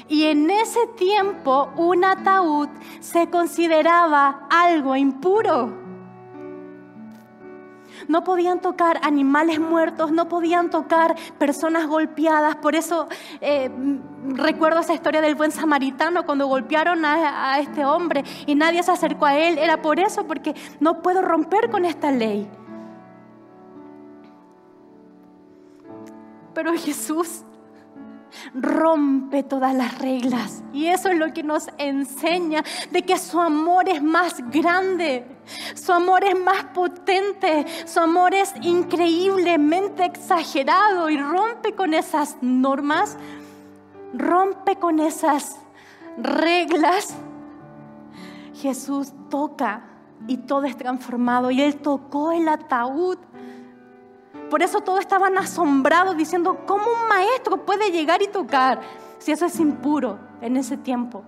Y 0.08 0.26
en 0.26 0.50
ese 0.50 0.88
tiempo 0.98 1.70
un 1.78 2.04
ataúd 2.04 2.70
se 3.00 3.30
consideraba 3.30 4.48
algo 4.50 4.96
impuro. 4.96 5.82
No 8.08 8.24
podían 8.24 8.60
tocar 8.60 9.00
animales 9.04 9.60
muertos, 9.60 10.12
no 10.12 10.28
podían 10.28 10.70
tocar 10.70 11.16
personas 11.38 11.88
golpeadas. 11.88 12.56
Por 12.58 12.76
eso 12.76 13.08
eh, 13.40 13.70
recuerdo 14.30 14.80
esa 14.80 14.94
historia 14.94 15.22
del 15.22 15.36
buen 15.36 15.52
samaritano 15.52 16.26
cuando 16.26 16.48
golpearon 16.48 17.06
a 17.06 17.60
este 17.60 17.86
hombre 17.86 18.24
y 18.46 18.56
nadie 18.56 18.84
se 18.84 18.92
acercó 18.92 19.26
a 19.26 19.38
él. 19.38 19.58
Era 19.58 19.82
por 19.82 20.00
eso, 20.00 20.26
porque 20.28 20.56
no 20.80 21.02
puedo 21.02 21.22
romper 21.22 21.70
con 21.70 21.86
esta 21.86 22.12
ley. 22.12 22.50
Pero 26.54 26.74
Jesús 26.74 27.44
rompe 28.54 29.44
todas 29.44 29.74
las 29.74 29.98
reglas. 30.00 30.64
Y 30.74 30.88
eso 30.88 31.10
es 31.10 31.18
lo 31.18 31.34
que 31.34 31.44
nos 31.44 31.68
enseña 31.78 32.64
de 32.92 33.04
que 33.04 33.18
su 33.18 33.40
amor 33.40 33.90
es 33.90 34.02
más 34.02 34.36
grande, 34.50 35.26
su 35.76 35.92
amor 35.92 36.24
es 36.24 36.40
más 36.40 36.64
potente, 36.74 37.66
su 37.86 38.00
amor 38.00 38.34
es 38.34 38.54
increíblemente 38.62 40.06
exagerado 40.06 41.10
y 41.10 41.18
rompe 41.18 41.74
con 41.74 41.94
esas 41.94 42.38
normas, 42.42 43.18
rompe 44.14 44.76
con 44.78 45.00
esas 45.00 45.58
reglas, 46.18 47.16
Jesús 48.56 49.12
toca 49.30 49.84
y 50.28 50.38
todo 50.38 50.64
es 50.64 50.78
transformado. 50.78 51.52
Y 51.52 51.62
Él 51.62 51.76
tocó 51.78 52.32
el 52.32 52.48
ataúd. 52.48 53.18
Por 54.54 54.62
eso 54.62 54.82
todos 54.82 55.00
estaban 55.00 55.36
asombrados 55.36 56.16
diciendo, 56.16 56.60
¿cómo 56.68 56.84
un 56.84 57.08
maestro 57.10 57.66
puede 57.66 57.90
llegar 57.90 58.22
y 58.22 58.28
tocar 58.28 58.82
si 59.18 59.32
eso 59.32 59.48
es 59.48 59.60
impuro 59.60 60.20
en 60.42 60.58
ese 60.58 60.78
tiempo? 60.78 61.24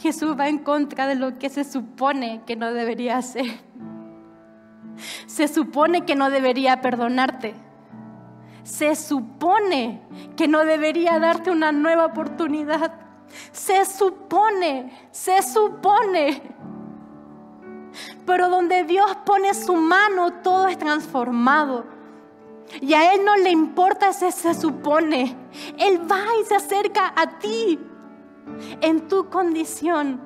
Jesús 0.00 0.36
va 0.36 0.48
en 0.48 0.58
contra 0.58 1.06
de 1.06 1.14
lo 1.14 1.38
que 1.38 1.48
se 1.50 1.62
supone 1.62 2.42
que 2.48 2.56
no 2.56 2.72
debería 2.72 3.18
hacer. 3.18 3.46
Se 5.28 5.46
supone 5.46 6.04
que 6.04 6.16
no 6.16 6.30
debería 6.30 6.80
perdonarte. 6.80 7.54
Se 8.64 8.96
supone 8.96 10.02
que 10.36 10.48
no 10.48 10.64
debería 10.64 11.20
darte 11.20 11.52
una 11.52 11.70
nueva 11.70 12.06
oportunidad. 12.06 12.92
Se 13.52 13.84
supone, 13.84 14.90
se 15.12 15.40
supone. 15.42 16.58
Pero 18.26 18.48
donde 18.48 18.84
Dios 18.84 19.16
pone 19.24 19.54
su 19.54 19.74
mano, 19.74 20.34
todo 20.42 20.68
es 20.68 20.78
transformado. 20.78 21.84
Y 22.80 22.94
a 22.94 23.14
Él 23.14 23.24
no 23.24 23.36
le 23.36 23.50
importa 23.50 24.10
ese 24.10 24.30
se 24.30 24.54
supone. 24.54 25.36
Él 25.78 26.00
va 26.10 26.22
y 26.40 26.44
se 26.44 26.54
acerca 26.54 27.12
a 27.16 27.38
ti 27.38 27.78
en 28.80 29.08
tu 29.08 29.28
condición. 29.28 30.20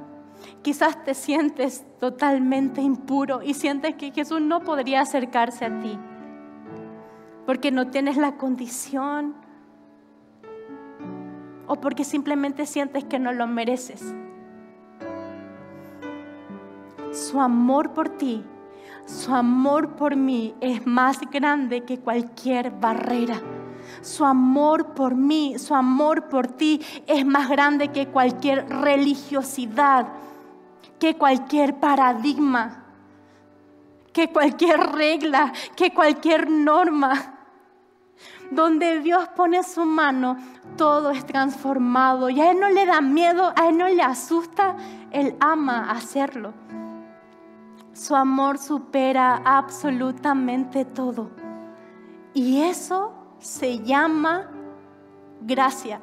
Quizás 0.62 1.03
te 1.05 1.14
sientes 1.14 1.84
totalmente 1.99 2.80
impuro 2.80 3.42
y 3.42 3.55
sientes 3.55 3.95
que 3.95 4.11
Jesús 4.11 4.40
no 4.40 4.61
podría 4.61 5.01
acercarse 5.01 5.64
a 5.64 5.80
ti 5.80 5.99
porque 7.47 7.70
no 7.70 7.88
tienes 7.88 8.16
la 8.16 8.36
condición 8.36 9.34
o 11.66 11.76
porque 11.76 12.05
simplemente 12.05 12.66
sientes 12.66 13.05
que 13.05 13.18
no 13.18 13.32
lo 13.32 13.47
mereces. 13.47 14.14
Su 17.15 17.41
amor 17.41 17.93
por 17.93 18.09
ti, 18.09 18.45
su 19.07 19.33
amor 19.33 19.91
por 19.95 20.17
mí 20.17 20.53
es 20.61 20.85
más 20.85 21.21
grande 21.31 21.85
que 21.85 22.01
cualquier 22.01 22.73
barrera. 22.73 23.41
Su 24.01 24.25
amor 24.25 24.95
por 24.95 25.15
mí, 25.15 25.57
su 25.57 25.77
amor 25.77 26.29
por 26.29 26.49
ti 26.49 26.83
es 27.07 27.25
más 27.25 27.49
grande 27.49 27.93
que 27.93 28.09
cualquier 28.09 28.69
religiosidad, 28.69 30.09
que 30.99 31.17
cualquier 31.17 31.77
paradigma, 31.77 32.85
que 34.12 34.33
cualquier 34.33 34.81
regla, 34.81 35.53
que 35.77 35.95
cualquier 35.95 36.51
norma. 36.51 37.12
Donde 38.51 38.99
Dios 38.99 39.29
pone 39.37 39.62
su 39.62 39.85
mano, 39.85 40.37
todo 40.77 41.11
es 41.11 41.25
transformado. 41.25 42.29
Y 42.29 42.41
a 42.41 42.51
Él 42.51 42.59
no 42.59 42.71
le 42.71 42.87
da 42.87 43.01
miedo, 43.01 43.53
a 43.55 43.69
Él 43.69 43.79
no 43.79 43.89
le 43.89 44.03
asusta, 44.03 44.75
Él 45.12 45.37
ama 45.39 45.93
hacerlo. 45.93 46.53
Su 47.95 48.16
amor 48.16 48.59
supera 48.59 49.40
absolutamente 49.45 50.84
todo. 50.84 51.30
Y 52.34 52.61
eso 52.62 53.14
se 53.38 53.78
llama 53.78 54.51
gracia. 55.40 56.01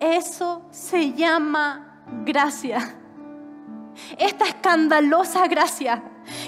Eso 0.00 0.62
se 0.70 1.12
llama 1.12 2.02
gracia. 2.24 2.94
Esta 4.16 4.46
escandalosa 4.46 5.46
gracia 5.46 6.02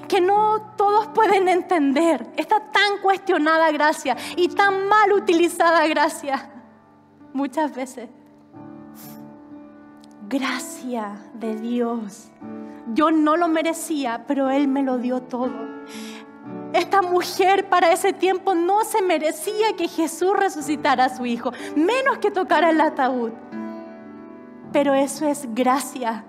que 0.08 0.20
no 0.22 0.72
todos 0.78 1.08
pueden 1.08 1.46
entender. 1.46 2.26
Esta 2.36 2.70
tan 2.70 2.98
cuestionada 3.02 3.70
gracia 3.70 4.16
y 4.34 4.48
tan 4.48 4.88
mal 4.88 5.12
utilizada 5.12 5.86
gracia 5.88 6.50
muchas 7.34 7.74
veces. 7.74 8.08
Gracia 10.30 11.16
de 11.34 11.56
Dios. 11.56 12.28
Yo 12.94 13.10
no 13.10 13.36
lo 13.36 13.48
merecía, 13.48 14.26
pero 14.28 14.48
Él 14.48 14.68
me 14.68 14.84
lo 14.84 14.98
dio 14.98 15.22
todo. 15.22 15.50
Esta 16.72 17.02
mujer 17.02 17.68
para 17.68 17.90
ese 17.90 18.12
tiempo 18.12 18.54
no 18.54 18.84
se 18.84 19.02
merecía 19.02 19.74
que 19.76 19.88
Jesús 19.88 20.30
resucitara 20.36 21.06
a 21.06 21.16
su 21.16 21.26
hijo, 21.26 21.50
menos 21.74 22.18
que 22.18 22.30
tocara 22.30 22.70
el 22.70 22.80
ataúd. 22.80 23.32
Pero 24.72 24.94
eso 24.94 25.26
es 25.26 25.52
gracia. 25.52 26.24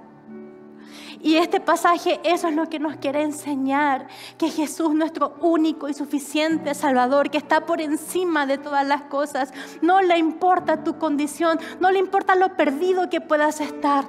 Y 1.23 1.35
este 1.35 1.59
pasaje 1.59 2.19
eso 2.23 2.47
es 2.47 2.55
lo 2.55 2.67
que 2.67 2.79
nos 2.79 2.95
quiere 2.95 3.21
enseñar, 3.21 4.07
que 4.37 4.49
Jesús, 4.49 4.93
nuestro 4.95 5.35
único 5.39 5.87
y 5.87 5.93
suficiente 5.93 6.73
Salvador, 6.73 7.29
que 7.29 7.37
está 7.37 7.65
por 7.65 7.79
encima 7.79 8.45
de 8.47 8.57
todas 8.57 8.87
las 8.87 9.03
cosas, 9.03 9.53
no 9.81 10.01
le 10.01 10.17
importa 10.17 10.83
tu 10.83 10.97
condición, 10.97 11.59
no 11.79 11.91
le 11.91 11.99
importa 11.99 12.35
lo 12.35 12.55
perdido 12.55 13.09
que 13.09 13.21
puedas 13.21 13.61
estar, 13.61 14.05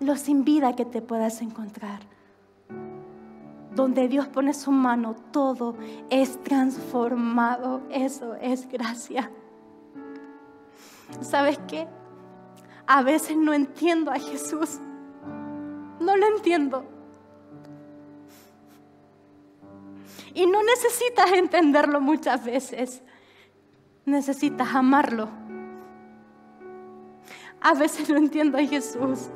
lo 0.00 0.16
sin 0.16 0.44
vida 0.44 0.74
que 0.74 0.86
te 0.86 1.02
puedas 1.02 1.42
encontrar. 1.42 2.00
Donde 3.74 4.08
Dios 4.08 4.26
pone 4.28 4.54
su 4.54 4.72
mano, 4.72 5.14
todo 5.30 5.76
es 6.10 6.42
transformado. 6.42 7.82
Eso 7.90 8.34
es 8.34 8.68
gracia. 8.68 9.30
¿Sabes 11.20 11.60
qué? 11.68 11.86
A 12.86 13.02
veces 13.02 13.36
no 13.36 13.52
entiendo 13.52 14.10
a 14.10 14.18
Jesús. 14.18 14.80
No 16.00 16.16
lo 16.16 16.26
entiendo. 16.26 16.84
Y 20.34 20.46
no 20.46 20.62
necesitas 20.62 21.32
entenderlo 21.32 22.00
muchas 22.00 22.44
veces. 22.44 23.02
Necesitas 24.04 24.74
amarlo. 24.74 25.28
A 27.60 27.74
veces 27.74 28.08
no 28.08 28.16
entiendo 28.16 28.56
a 28.56 28.62
Jesús. 28.62 29.28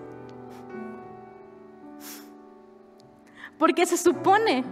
Porque 3.58 3.86
se 3.86 3.96
supone 3.96 4.64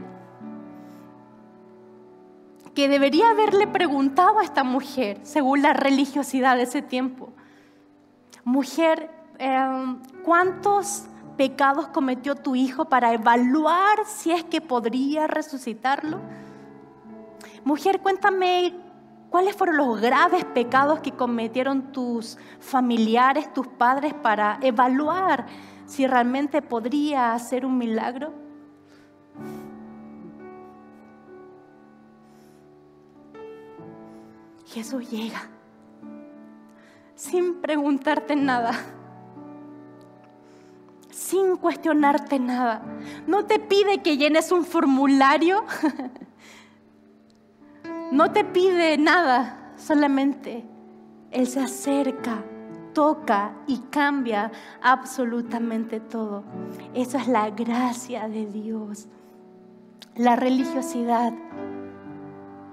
que 2.74 2.88
debería 2.88 3.30
haberle 3.30 3.66
preguntado 3.66 4.38
a 4.38 4.45
esta 4.45 4.62
mujer, 4.62 5.18
según 5.22 5.62
la 5.62 5.72
religiosidad 5.72 6.57
de 6.57 6.62
ese 6.62 6.82
tiempo, 6.82 7.32
mujer, 8.45 9.11
eh, 9.38 9.97
¿cuántos 10.24 11.10
pecados 11.41 11.88
cometió 11.88 12.34
tu 12.34 12.55
hijo 12.55 12.84
para 12.84 13.14
evaluar 13.14 14.05
si 14.05 14.30
es 14.30 14.45
que 14.45 14.61
podría 14.61 15.26
resucitarlo? 15.26 16.20
Mujer, 17.64 18.01
cuéntame 18.01 18.74
cuáles 19.30 19.57
fueron 19.57 19.78
los 19.78 19.99
graves 20.03 20.45
pecados 20.45 21.01
que 21.01 21.12
cometieron 21.12 21.93
tus 21.93 22.36
familiares, 22.59 23.51
tus 23.55 23.66
padres, 23.66 24.12
para 24.12 24.59
evaluar 24.61 25.47
si 25.86 26.07
realmente 26.07 26.61
podría 26.61 27.32
hacer 27.32 27.64
un 27.64 27.78
milagro. 27.78 28.34
Jesús 34.66 35.11
llega 35.11 35.41
sin 37.14 37.62
preguntarte 37.62 38.36
nada 38.36 38.72
sin 41.11 41.57
cuestionarte 41.57 42.39
nada. 42.39 42.83
No 43.27 43.47
te 43.47 43.59
pide 43.59 44.03
que 44.03 44.17
llenes 44.17 44.53
un 44.53 44.65
formulario. 44.65 45.65
no 48.13 48.33
te 48.33 48.45
pide 48.45 48.99
nada, 48.99 49.73
solamente 49.77 50.65
Él 51.31 51.47
se 51.47 51.61
acerca, 51.61 52.45
toca 52.93 53.53
y 53.67 53.79
cambia 53.91 54.51
absolutamente 54.83 56.01
todo. 56.01 56.45
Esa 56.95 57.19
es 57.19 57.29
la 57.29 57.51
gracia 57.51 58.29
de 58.29 58.47
Dios. 58.47 59.09
La 60.17 60.37
religiosidad 60.37 61.33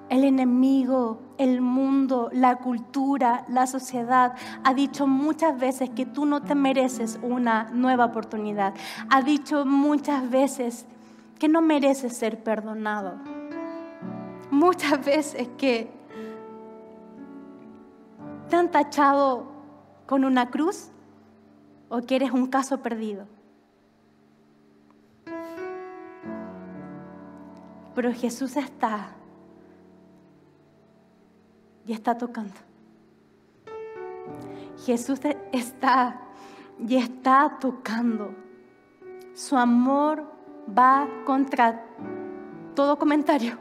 el 0.10 0.24
enemigo, 0.24 1.20
el 1.38 1.62
mundo, 1.62 2.30
la 2.32 2.58
cultura, 2.58 3.46
la 3.50 3.68
sociedad 3.68 4.34
ha 4.64 4.74
dicho 4.74 5.08
muchas 5.08 5.60
veces 5.60 5.90
que 5.90 6.06
tú 6.06 6.26
no 6.26 6.42
te 6.42 6.56
mereces 6.56 7.20
una 7.22 7.70
nueva 7.72 8.06
oportunidad. 8.06 8.74
Ha 9.10 9.22
dicho 9.22 9.66
muchas 9.66 10.30
veces 10.30 10.86
que 11.40 11.48
no 11.48 11.62
mereces 11.62 12.16
ser 12.16 12.44
perdonado. 12.44 13.16
Muchas 14.50 15.04
veces 15.04 15.50
que 15.58 15.92
te 18.50 18.56
han 18.56 18.72
tachado 18.72 19.52
con 20.06 20.24
una 20.24 20.50
cruz 20.50 20.90
o 21.90 22.02
que 22.02 22.16
eres 22.16 22.32
un 22.32 22.48
caso 22.48 22.80
perdido. 22.80 23.26
Pero 27.94 28.14
Jesús 28.14 28.56
está 28.56 29.17
y 31.88 31.94
está 31.94 32.18
tocando. 32.18 32.54
Jesús 34.86 35.20
está 35.52 36.20
y 36.78 36.98
está 36.98 37.58
tocando. 37.60 38.36
Su 39.34 39.58
amor 39.58 40.24
va 40.78 41.08
contra 41.26 41.84
todo 42.76 42.98
comentario. 43.00 43.58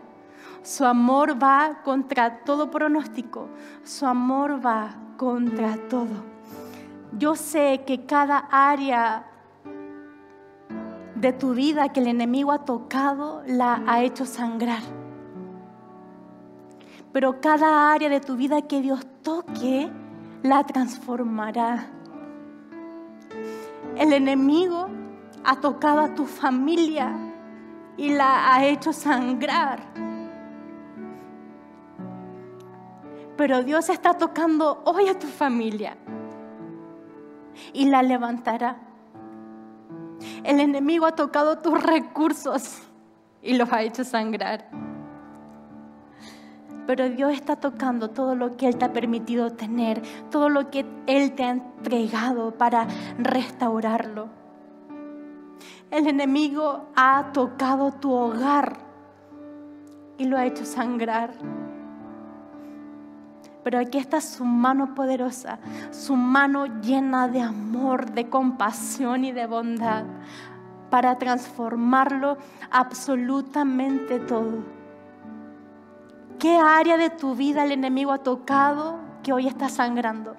Su 0.62 0.84
amor 0.84 1.40
va 1.40 1.82
contra 1.84 2.40
todo 2.44 2.70
pronóstico. 2.70 3.48
Su 3.84 4.04
amor 4.06 4.64
va 4.64 4.96
contra 5.16 5.76
todo. 5.88 6.24
Yo 7.16 7.36
sé 7.36 7.84
que 7.86 8.04
cada 8.04 8.38
área 8.50 9.24
de 11.14 11.32
tu 11.32 11.54
vida 11.54 11.88
que 11.90 12.00
el 12.00 12.08
enemigo 12.08 12.52
ha 12.52 12.64
tocado 12.64 13.42
la 13.46 13.82
ha 13.86 14.02
hecho 14.02 14.26
sangrar. 14.26 15.05
Pero 17.16 17.40
cada 17.40 17.94
área 17.94 18.10
de 18.10 18.20
tu 18.20 18.36
vida 18.36 18.60
que 18.68 18.82
Dios 18.82 19.00
toque 19.22 19.90
la 20.42 20.64
transformará. 20.64 21.86
El 23.96 24.12
enemigo 24.12 24.88
ha 25.42 25.58
tocado 25.58 26.00
a 26.00 26.14
tu 26.14 26.26
familia 26.26 27.16
y 27.96 28.12
la 28.12 28.52
ha 28.52 28.66
hecho 28.66 28.92
sangrar. 28.92 29.80
Pero 33.38 33.62
Dios 33.62 33.88
está 33.88 34.12
tocando 34.18 34.82
hoy 34.84 35.08
a 35.08 35.18
tu 35.18 35.26
familia 35.26 35.96
y 37.72 37.86
la 37.86 38.02
levantará. 38.02 38.76
El 40.44 40.60
enemigo 40.60 41.06
ha 41.06 41.14
tocado 41.14 41.60
tus 41.60 41.82
recursos 41.82 42.82
y 43.40 43.54
los 43.54 43.72
ha 43.72 43.80
hecho 43.80 44.04
sangrar. 44.04 44.85
Pero 46.86 47.08
Dios 47.08 47.32
está 47.32 47.56
tocando 47.56 48.10
todo 48.10 48.34
lo 48.34 48.56
que 48.56 48.68
Él 48.68 48.76
te 48.76 48.84
ha 48.84 48.92
permitido 48.92 49.50
tener, 49.52 50.02
todo 50.30 50.48
lo 50.48 50.70
que 50.70 50.86
Él 51.06 51.32
te 51.32 51.44
ha 51.44 51.50
entregado 51.50 52.52
para 52.52 52.86
restaurarlo. 53.18 54.28
El 55.90 56.06
enemigo 56.06 56.86
ha 56.96 57.32
tocado 57.32 57.92
tu 57.92 58.12
hogar 58.12 58.76
y 60.18 60.24
lo 60.24 60.36
ha 60.36 60.46
hecho 60.46 60.64
sangrar. 60.64 61.32
Pero 63.62 63.80
aquí 63.80 63.98
está 63.98 64.20
su 64.20 64.44
mano 64.44 64.94
poderosa, 64.94 65.58
su 65.90 66.14
mano 66.14 66.66
llena 66.80 67.26
de 67.26 67.40
amor, 67.40 68.12
de 68.12 68.28
compasión 68.28 69.24
y 69.24 69.32
de 69.32 69.46
bondad 69.46 70.04
para 70.90 71.18
transformarlo 71.18 72.38
absolutamente 72.70 74.20
todo. 74.20 74.75
¿Qué 76.38 76.58
área 76.58 76.96
de 76.96 77.10
tu 77.10 77.34
vida 77.34 77.64
el 77.64 77.72
enemigo 77.72 78.12
ha 78.12 78.18
tocado 78.18 78.98
que 79.22 79.32
hoy 79.32 79.46
está 79.46 79.68
sangrando? 79.68 80.36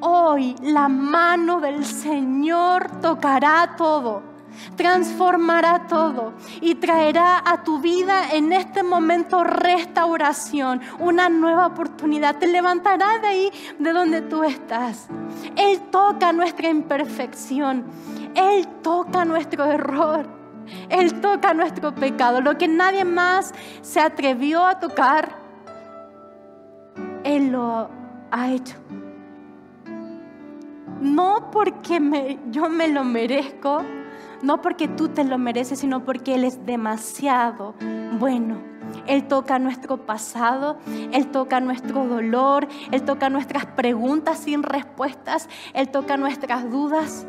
Hoy 0.00 0.56
la 0.62 0.88
mano 0.88 1.60
del 1.60 1.84
Señor 1.84 3.00
tocará 3.00 3.76
todo 3.76 4.32
transformará 4.76 5.86
todo 5.86 6.34
y 6.60 6.74
traerá 6.76 7.42
a 7.44 7.62
tu 7.62 7.80
vida 7.80 8.32
en 8.32 8.52
este 8.52 8.82
momento 8.82 9.44
restauración, 9.44 10.80
una 10.98 11.28
nueva 11.28 11.66
oportunidad. 11.66 12.36
Te 12.36 12.46
levantará 12.46 13.18
de 13.18 13.28
ahí 13.28 13.52
de 13.78 13.92
donde 13.92 14.22
tú 14.22 14.44
estás. 14.44 15.08
Él 15.56 15.80
toca 15.90 16.32
nuestra 16.32 16.68
imperfección, 16.68 17.84
Él 18.34 18.66
toca 18.82 19.24
nuestro 19.24 19.64
error, 19.64 20.26
Él 20.88 21.20
toca 21.20 21.54
nuestro 21.54 21.94
pecado, 21.94 22.40
lo 22.40 22.56
que 22.58 22.68
nadie 22.68 23.04
más 23.04 23.52
se 23.80 24.00
atrevió 24.00 24.66
a 24.66 24.78
tocar, 24.78 25.36
Él 27.24 27.52
lo 27.52 27.88
ha 28.30 28.50
hecho 28.50 28.76
no 31.02 31.50
porque 31.50 32.38
yo 32.50 32.68
me 32.68 32.88
lo 32.88 33.04
merezco, 33.04 33.82
no 34.40 34.62
porque 34.62 34.86
tú 34.86 35.08
te 35.08 35.24
lo 35.24 35.36
mereces, 35.36 35.80
sino 35.80 36.04
porque 36.04 36.36
Él 36.36 36.44
es 36.44 36.64
demasiado 36.64 37.74
bueno. 38.18 38.56
Él 39.06 39.26
toca 39.26 39.58
nuestro 39.58 40.06
pasado, 40.06 40.78
Él 41.12 41.26
toca 41.28 41.60
nuestro 41.60 42.06
dolor, 42.06 42.68
Él 42.92 43.02
toca 43.02 43.30
nuestras 43.30 43.66
preguntas 43.66 44.38
sin 44.38 44.62
respuestas, 44.62 45.48
Él 45.74 45.88
toca 45.88 46.16
nuestras 46.16 46.70
dudas 46.70 47.26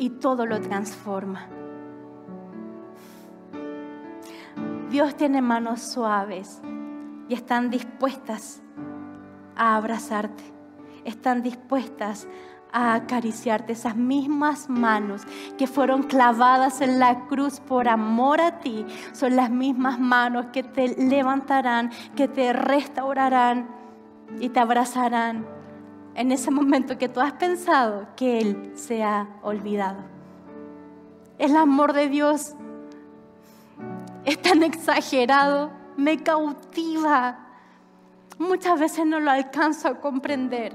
y 0.00 0.08
todo 0.08 0.46
lo 0.46 0.60
transforma. 0.62 1.46
Dios 4.90 5.14
tiene 5.14 5.42
manos 5.42 5.82
suaves 5.82 6.62
y 7.28 7.34
están 7.34 7.70
dispuestas 7.70 8.62
a 9.54 9.76
abrazarte, 9.76 10.42
están 11.04 11.42
dispuestas 11.42 12.26
a 12.72 12.94
acariciarte 12.94 13.74
esas 13.74 13.94
mismas 13.94 14.70
manos 14.70 15.22
que 15.58 15.66
fueron 15.66 16.04
clavadas 16.04 16.80
en 16.80 16.98
la 16.98 17.26
cruz 17.26 17.60
por 17.60 17.86
amor 17.86 18.40
a 18.40 18.60
ti. 18.60 18.86
Son 19.12 19.36
las 19.36 19.50
mismas 19.50 20.00
manos 20.00 20.46
que 20.46 20.62
te 20.62 20.96
levantarán, 20.96 21.90
que 22.16 22.26
te 22.26 22.54
restaurarán 22.54 23.68
y 24.40 24.48
te 24.48 24.60
abrazarán 24.60 25.59
en 26.14 26.32
ese 26.32 26.50
momento 26.50 26.98
que 26.98 27.08
tú 27.08 27.20
has 27.20 27.32
pensado 27.32 28.08
que 28.16 28.40
Él 28.40 28.72
se 28.74 29.02
ha 29.02 29.28
olvidado. 29.42 29.98
El 31.38 31.56
amor 31.56 31.92
de 31.92 32.08
Dios 32.08 32.54
es 34.24 34.40
tan 34.40 34.62
exagerado, 34.62 35.70
me 35.96 36.22
cautiva. 36.22 37.38
Muchas 38.38 38.78
veces 38.78 39.06
no 39.06 39.20
lo 39.20 39.30
alcanzo 39.30 39.88
a 39.88 40.00
comprender 40.00 40.74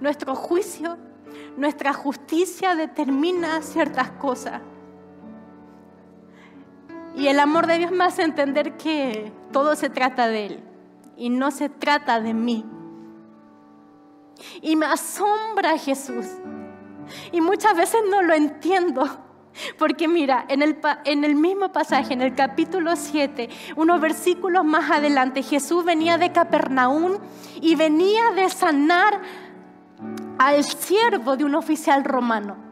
Nuestro 0.00 0.34
juicio, 0.34 0.98
nuestra 1.56 1.92
justicia 1.92 2.74
determina 2.74 3.62
ciertas 3.62 4.10
cosas. 4.12 4.60
El 7.28 7.40
amor 7.40 7.66
de 7.66 7.78
Dios 7.78 7.90
me 7.90 8.04
hace 8.04 8.22
entender 8.22 8.76
que 8.76 9.32
todo 9.52 9.74
se 9.74 9.90
trata 9.90 10.28
de 10.28 10.46
Él 10.46 10.64
y 11.16 11.28
no 11.28 11.50
se 11.50 11.68
trata 11.68 12.20
de 12.20 12.34
mí. 12.34 12.64
Y 14.60 14.76
me 14.76 14.86
asombra 14.86 15.78
Jesús. 15.78 16.26
Y 17.32 17.40
muchas 17.40 17.76
veces 17.76 18.00
no 18.10 18.22
lo 18.22 18.34
entiendo. 18.34 19.06
Porque 19.78 20.06
mira, 20.06 20.44
en 20.48 20.62
el, 20.62 20.78
en 21.04 21.24
el, 21.24 21.34
mismo 21.34 21.72
pasaje, 21.72 22.12
en 22.12 22.20
el 22.20 22.34
capítulo 22.34 22.94
7, 22.94 23.48
unos 23.76 24.00
versículos 24.00 24.64
más 24.64 24.90
adelante, 24.90 25.42
Jesús 25.42 25.84
venía 25.84 26.18
de 26.18 26.30
Capernaum 26.30 27.18
y 27.60 27.74
venía 27.74 28.32
de 28.32 28.50
sanar 28.50 29.22
al 30.38 30.62
siervo 30.62 31.36
de 31.36 31.44
un 31.44 31.54
oficial 31.54 32.04
romano. 32.04 32.65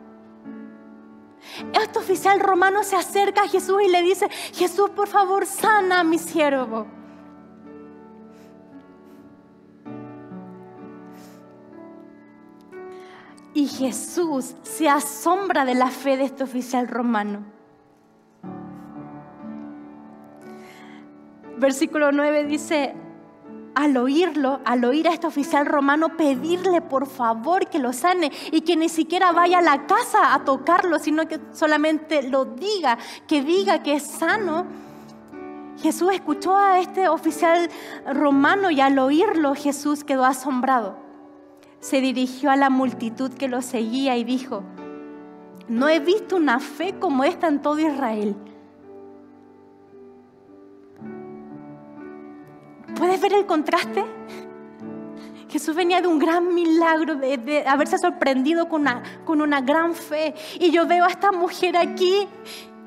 Este 1.72 1.99
oficial 1.99 2.40
romano 2.40 2.82
se 2.82 2.97
acerca 2.97 3.42
a 3.42 3.49
Jesús 3.49 3.82
y 3.82 3.88
le 3.88 4.03
dice, 4.03 4.28
Jesús, 4.53 4.90
por 4.90 5.09
favor, 5.09 5.47
sana 5.47 6.01
a 6.01 6.05
mi 6.05 6.18
siervo. 6.18 6.86
Y 13.55 13.68
Jesús 13.68 14.57
se 14.62 14.88
asombra 14.88 15.64
de 15.64 15.74
la 15.74 15.88
fe 15.88 16.16
de 16.16 16.24
este 16.24 16.42
oficial 16.42 16.88
romano. 16.88 17.45
Versículo 21.57 22.11
9 22.11 22.45
dice, 22.45 22.97
al 23.74 23.96
oírlo, 23.96 24.60
al 24.64 24.84
oír 24.84 25.08
a 25.08 25.12
este 25.12 25.26
oficial 25.26 25.66
romano 25.66 26.16
pedirle 26.16 26.80
por 26.80 27.06
favor 27.06 27.68
que 27.68 27.78
lo 27.78 27.92
sane 27.92 28.30
y 28.52 28.60
que 28.62 28.76
ni 28.76 28.88
siquiera 28.88 29.32
vaya 29.32 29.58
a 29.58 29.62
la 29.62 29.86
casa 29.86 30.34
a 30.34 30.44
tocarlo, 30.44 30.98
sino 30.98 31.26
que 31.26 31.40
solamente 31.52 32.22
lo 32.22 32.44
diga, 32.44 32.98
que 33.26 33.42
diga 33.42 33.82
que 33.82 33.94
es 33.94 34.04
sano. 34.04 34.66
Jesús 35.82 36.12
escuchó 36.12 36.56
a 36.56 36.78
este 36.78 37.08
oficial 37.08 37.68
romano 38.06 38.70
y 38.70 38.80
al 38.80 38.98
oírlo 38.98 39.54
Jesús 39.54 40.04
quedó 40.04 40.24
asombrado. 40.24 40.96
Se 41.80 42.00
dirigió 42.00 42.50
a 42.50 42.56
la 42.56 42.70
multitud 42.70 43.32
que 43.32 43.48
lo 43.48 43.60
seguía 43.60 44.16
y 44.16 44.24
dijo, 44.24 44.62
no 45.68 45.88
he 45.88 45.98
visto 45.98 46.36
una 46.36 46.60
fe 46.60 46.94
como 46.98 47.24
esta 47.24 47.48
en 47.48 47.60
todo 47.60 47.78
Israel. 47.78 48.36
¿Puedes 52.97 53.20
ver 53.20 53.32
el 53.32 53.47
contraste? 53.47 54.05
Jesús 55.49 55.74
venía 55.76 56.01
de 56.01 56.09
un 56.09 56.18
gran 56.18 56.53
milagro, 56.53 57.16
de, 57.16 57.64
haberse 57.66 57.97
sorprendido 57.99 58.68
con 58.68 58.82
una, 58.82 59.03
con 59.24 59.40
una 59.40 59.61
gran 59.61 59.95
fe. 59.95 60.34
Y 60.59 60.70
yo 60.70 60.86
veo 60.86 61.05
a 61.05 61.09
esta 61.09 61.30
mujer 61.30 61.76
aquí 61.76 62.26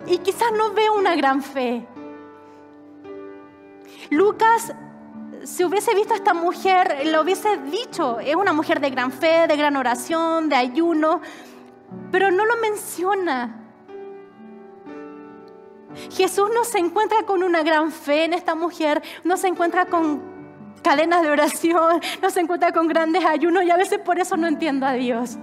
y 0.05 0.17
quizás 0.17 0.51
no 0.57 0.71
veo 0.73 0.93
una 0.95 1.15
gran 1.15 1.41
fe. 1.41 1.87
Lucas, 4.09 4.73
si 5.43 5.63
hubiese 5.63 5.95
visto 5.95 6.13
a 6.13 6.17
esta 6.17 6.33
mujer, 6.33 7.03
lo 7.05 7.21
hubiese 7.21 7.57
dicho, 7.71 8.19
es 8.19 8.35
una 8.35 8.53
mujer 8.53 8.81
de 8.81 8.89
gran 8.89 9.11
fe, 9.11 9.47
de 9.47 9.55
gran 9.55 9.75
oración, 9.77 10.49
de 10.49 10.55
ayuno, 10.55 11.21
pero 12.11 12.31
no 12.31 12.45
lo 12.45 12.57
menciona. 12.57 13.66
Jesús 16.11 16.49
no 16.53 16.63
se 16.63 16.79
encuentra 16.79 17.23
con 17.23 17.43
una 17.43 17.63
gran 17.63 17.91
fe 17.91 18.25
en 18.25 18.33
esta 18.33 18.55
mujer, 18.55 19.01
no 19.23 19.37
se 19.37 19.47
encuentra 19.47 19.85
con 19.85 20.21
cadenas 20.81 21.21
de 21.21 21.29
oración, 21.29 21.99
nos 22.21 22.37
encuentra 22.37 22.71
con 22.71 22.87
grandes 22.87 23.25
ayunos 23.25 23.63
y 23.63 23.71
a 23.71 23.77
veces 23.77 23.99
por 23.99 24.19
eso 24.19 24.37
no 24.37 24.47
entiendo 24.47 24.85
a 24.85 24.93
Dios. 24.93 25.37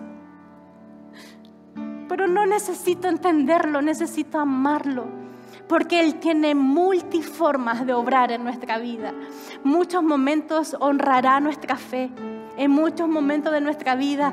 Pero 2.09 2.27
no 2.27 2.47
necesito 2.47 3.09
entenderlo, 3.09 3.83
necesito 3.83 4.39
amarlo. 4.39 5.07
Porque 5.69 6.01
Él 6.01 6.17
tiene 6.17 6.55
multiformas 6.55 7.87
de 7.87 7.95
obrar 7.95 8.31
en 8.33 8.45
nuestra 8.45 8.79
vida. 8.79 9.13
Muchos 9.63 10.03
momentos 10.03 10.77
honrará 10.79 11.41
nuestra 11.41 11.77
fe. 11.77 12.11
En 12.57 12.71
muchos 12.71 13.09
momentos 13.09 13.53
de 13.53 13.61
nuestra 13.61 13.97
vida, 13.97 14.33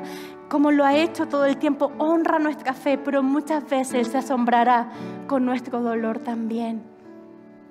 como 0.52 0.70
lo 0.70 0.84
ha 0.84 0.94
hecho 0.94 1.28
todo 1.28 1.46
el 1.46 1.56
tiempo, 1.56 1.92
honra 1.96 2.38
nuestra 2.38 2.74
fe, 2.74 2.98
pero 2.98 3.22
muchas 3.22 3.66
veces 3.70 4.08
se 4.08 4.18
asombrará 4.18 4.90
con 5.26 5.46
nuestro 5.46 5.80
dolor 5.80 6.18
también. 6.18 6.82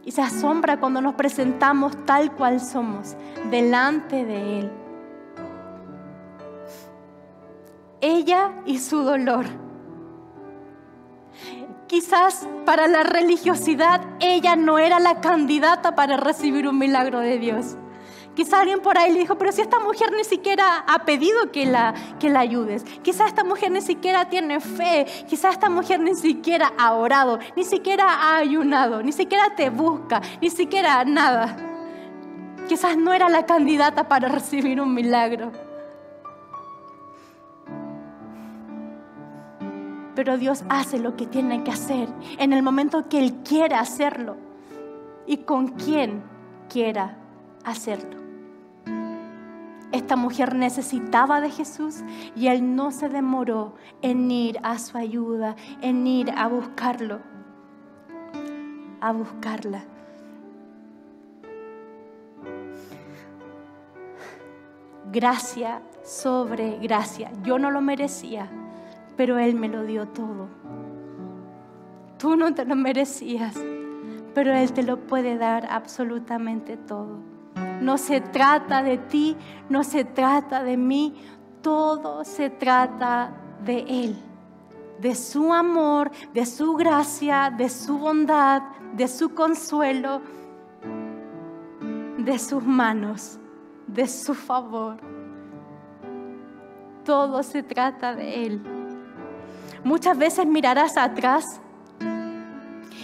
Y 0.04 0.10
se 0.10 0.24
asombra 0.24 0.80
cuando 0.80 1.00
nos 1.00 1.14
presentamos 1.14 1.96
tal 2.08 2.32
cual 2.32 2.60
somos 2.60 3.16
delante 3.52 4.26
de 4.26 4.60
Él. 4.62 4.72
Ella 8.02 8.52
y 8.66 8.80
su 8.80 9.04
dolor. 9.04 9.46
Quizás 11.86 12.48
para 12.66 12.88
la 12.88 13.04
religiosidad 13.04 14.02
ella 14.20 14.56
no 14.56 14.80
era 14.80 15.00
la 15.00 15.22
candidata 15.22 15.94
para 15.94 16.18
recibir 16.18 16.68
un 16.68 16.80
milagro 16.80 17.20
de 17.20 17.38
Dios. 17.38 17.78
Quizás 18.36 18.62
alguien 18.62 18.80
por 18.80 18.98
ahí 18.98 19.12
le 19.12 19.20
dijo, 19.20 19.38
pero 19.38 19.52
si 19.52 19.62
esta 19.62 19.80
mujer 19.80 20.12
ni 20.16 20.24
siquiera 20.24 20.86
ha 20.88 21.00
pedido 21.04 21.52
que 21.52 21.66
la, 21.66 21.94
que 22.18 22.30
la 22.30 22.40
ayudes. 22.40 22.84
Quizás 23.02 23.28
esta 23.28 23.44
mujer 23.44 23.72
ni 23.72 23.82
siquiera 23.82 24.30
tiene 24.30 24.62
fe. 24.62 25.06
Quizás 25.28 25.54
esta 25.54 25.70
mujer 25.70 26.00
ni 26.00 26.16
siquiera 26.16 26.72
ha 26.78 26.94
orado, 26.94 27.40
ni 27.58 27.66
siquiera 27.66 28.06
ha 28.08 28.38
ayunado, 28.38 29.04
ni 29.04 29.12
siquiera 29.12 29.54
te 29.56 29.70
busca, 29.70 30.22
ni 30.42 30.50
siquiera 30.50 31.04
nada. 31.04 31.58
Quizás 32.70 32.96
no 32.96 33.12
era 33.12 33.28
la 33.28 33.46
candidata 33.46 34.08
para 34.08 34.30
recibir 34.30 34.80
un 34.80 34.94
milagro. 34.94 35.52
Pero 40.16 40.38
Dios 40.38 40.64
hace 40.70 41.00
lo 41.00 41.18
que 41.18 41.26
tiene 41.26 41.64
que 41.64 41.72
hacer 41.72 42.08
en 42.38 42.54
el 42.54 42.64
momento 42.64 43.10
que 43.10 43.20
Él 43.20 43.44
quiera 43.44 43.82
hacerlo 43.82 44.38
y 45.26 45.38
con 45.38 45.70
quien 45.70 46.24
quiera 46.70 47.18
hacerlo. 47.66 48.21
Esta 49.92 50.16
mujer 50.16 50.56
necesitaba 50.56 51.42
de 51.42 51.50
Jesús 51.50 52.04
y 52.36 52.48
Él 52.48 52.76
no 52.76 52.92
se 52.92 53.10
demoró 53.10 53.76
en 54.02 54.32
ir 54.32 54.60
a 54.64 54.80
su 54.80 54.98
ayuda, 54.98 55.56
en 55.82 56.08
ir 56.08 56.32
a 56.32 56.48
buscarlo, 56.48 57.20
a 59.02 59.12
buscarla. 59.12 59.84
Gracia 65.12 65.82
sobre 66.04 66.78
gracia. 66.78 67.32
Yo 67.44 67.60
no 67.60 67.70
lo 67.70 67.82
merecía 67.82 68.50
pero 69.22 69.38
Él 69.38 69.56
me 69.56 69.68
lo 69.68 69.84
dio 69.84 70.08
todo. 70.08 70.48
Tú 72.18 72.36
no 72.36 72.54
te 72.54 72.66
lo 72.66 72.76
merecías, 72.76 73.56
pero 74.34 74.52
Él 74.52 74.72
te 74.74 74.82
lo 74.84 74.98
puede 75.06 75.38
dar 75.38 75.68
absolutamente 75.70 76.76
todo. 76.76 77.20
No 77.82 77.98
se 77.98 78.22
trata 78.22 78.84
de 78.84 78.98
ti, 78.98 79.36
no 79.70 79.84
se 79.84 80.06
trata 80.06 80.64
de 80.64 80.78
mí, 80.78 81.16
todo 81.62 82.24
se 82.24 82.50
trata 82.50 83.34
de 83.64 83.80
Él, 83.88 84.16
de 85.00 85.16
su 85.16 85.54
amor, 85.54 86.12
de 86.34 86.46
su 86.46 86.76
gracia, 86.76 87.54
de 87.56 87.70
su 87.70 87.98
bondad, 87.98 88.62
de 88.94 89.08
su 89.08 89.34
consuelo, 89.34 90.22
de 92.18 92.38
sus 92.40 92.64
manos, 92.64 93.40
de 93.88 94.08
su 94.08 94.34
favor. 94.34 94.98
Todo 97.04 97.42
se 97.42 97.64
trata 97.64 98.16
de 98.16 98.46
Él. 98.46 98.62
Muchas 99.84 100.18
veces 100.18 100.46
mirarás 100.46 100.98
atrás 100.98 101.60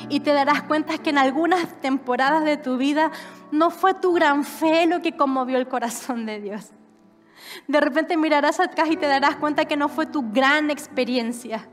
y 0.09 0.19
te 0.19 0.33
darás 0.33 0.63
cuenta 0.63 0.97
que 0.97 1.09
en 1.09 1.17
algunas 1.17 1.81
temporadas 1.81 2.43
de 2.43 2.57
tu 2.57 2.77
vida 2.77 3.11
no 3.51 3.69
fue 3.69 3.93
tu 3.93 4.13
gran 4.13 4.43
fe 4.43 4.85
lo 4.85 5.01
que 5.01 5.15
conmovió 5.15 5.57
el 5.57 5.67
corazón 5.67 6.25
de 6.25 6.39
Dios. 6.39 6.71
De 7.67 7.79
repente 7.79 8.17
mirarás 8.17 8.59
atrás 8.59 8.89
y 8.91 8.97
te 8.97 9.07
darás 9.07 9.35
cuenta 9.37 9.65
que 9.65 9.77
no 9.77 9.89
fue 9.89 10.05
tu 10.05 10.31
gran 10.31 10.69
experiencia 10.69 11.67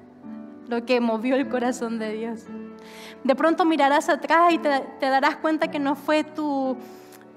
lo 0.68 0.84
que 0.84 1.00
movió 1.00 1.36
el 1.36 1.48
corazón 1.48 1.98
de 1.98 2.12
Dios. 2.12 2.44
De 3.22 3.34
pronto 3.34 3.64
mirarás 3.64 4.08
atrás 4.08 4.52
y 4.52 4.58
te, 4.58 4.70
darás 5.00 5.36
cuenta 5.36 5.68
que 5.68 5.78
no 5.78 5.94
fue 5.94 6.24
tu, 6.24 6.76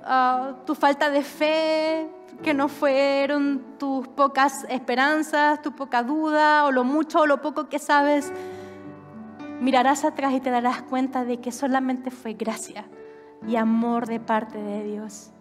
ah, 0.03 0.55
tu 0.65 0.75
falta 0.75 1.09
de 1.09 1.23
fe, 1.23 2.09
que 2.43 2.53
no 2.53 2.67
fueron 2.67 3.77
tus 3.77 4.07
pocas 4.09 4.65
esperanzas, 4.69 5.61
tu 5.61 5.73
poca 5.73 6.03
duda 6.03 6.65
o 6.65 6.71
lo 6.71 6.83
mucho 6.83 7.21
o 7.21 7.25
lo 7.25 7.41
poco 7.41 7.69
que 7.69 7.79
sabes, 7.79 8.31
mirarás 9.59 10.05
atrás 10.05 10.33
y 10.33 10.39
te 10.39 10.49
darás 10.49 10.83
cuenta 10.83 11.25
de 11.25 11.39
que 11.39 11.51
solamente 11.51 12.11
fue 12.11 12.33
gracia 12.33 12.85
y 13.45 13.57
amor 13.57 14.07
de 14.07 14.19
parte 14.19 14.57
de 14.57 14.83
Dios. 14.83 15.31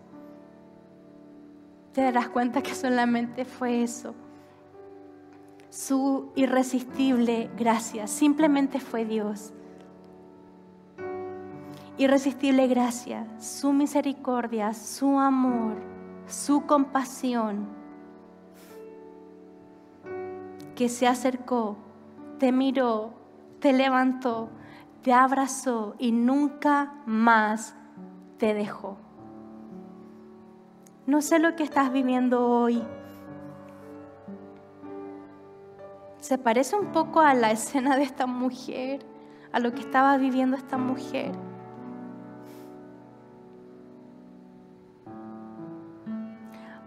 Te 1.93 2.03
darás 2.03 2.29
cuenta 2.29 2.63
que 2.63 2.75
solamente 2.75 3.45
fue 3.45 3.83
eso. 3.83 4.15
Su 5.71 6.31
irresistible 6.35 7.51
gracia, 7.57 8.07
simplemente 8.07 8.81
fue 8.81 9.05
Dios. 9.05 9.53
Irresistible 11.99 12.67
gracia, 12.67 13.27
su 13.39 13.73
misericordia, 13.73 14.75
su 14.75 15.19
amor 15.19 15.97
su 16.27 16.67
compasión, 16.67 17.67
que 20.75 20.89
se 20.89 21.07
acercó, 21.07 21.77
te 22.39 22.53
miró, 22.53 23.15
te 23.61 23.73
levantó, 23.73 24.51
te 25.03 25.13
abrazó 25.13 25.95
y 25.99 26.13
nunca 26.13 26.95
más 27.07 27.76
te 28.39 28.55
dejó. 28.55 28.97
No 31.07 31.22
sé 31.22 31.39
lo 31.39 31.55
que 31.57 31.62
estás 31.62 31.93
viviendo 31.93 32.47
hoy. 32.49 32.82
Se 36.18 36.39
parece 36.39 36.76
un 36.76 36.93
poco 36.93 37.20
a 37.20 37.34
la 37.34 37.51
escena 37.53 37.97
de 37.97 38.03
esta 38.03 38.26
mujer, 38.26 39.05
a 39.53 39.61
lo 39.61 39.72
que 39.72 39.80
estaba 39.80 40.16
viviendo 40.16 40.57
esta 40.57 40.76
mujer. 40.76 41.32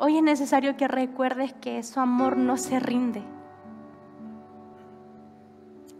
Hoy 0.01 0.17
es 0.17 0.23
necesario 0.23 0.77
que 0.77 0.87
recuerdes 0.87 1.53
que 1.53 1.83
su 1.83 1.99
amor 1.99 2.37
no 2.37 2.55
se 2.55 2.79
rinde. 2.79 3.21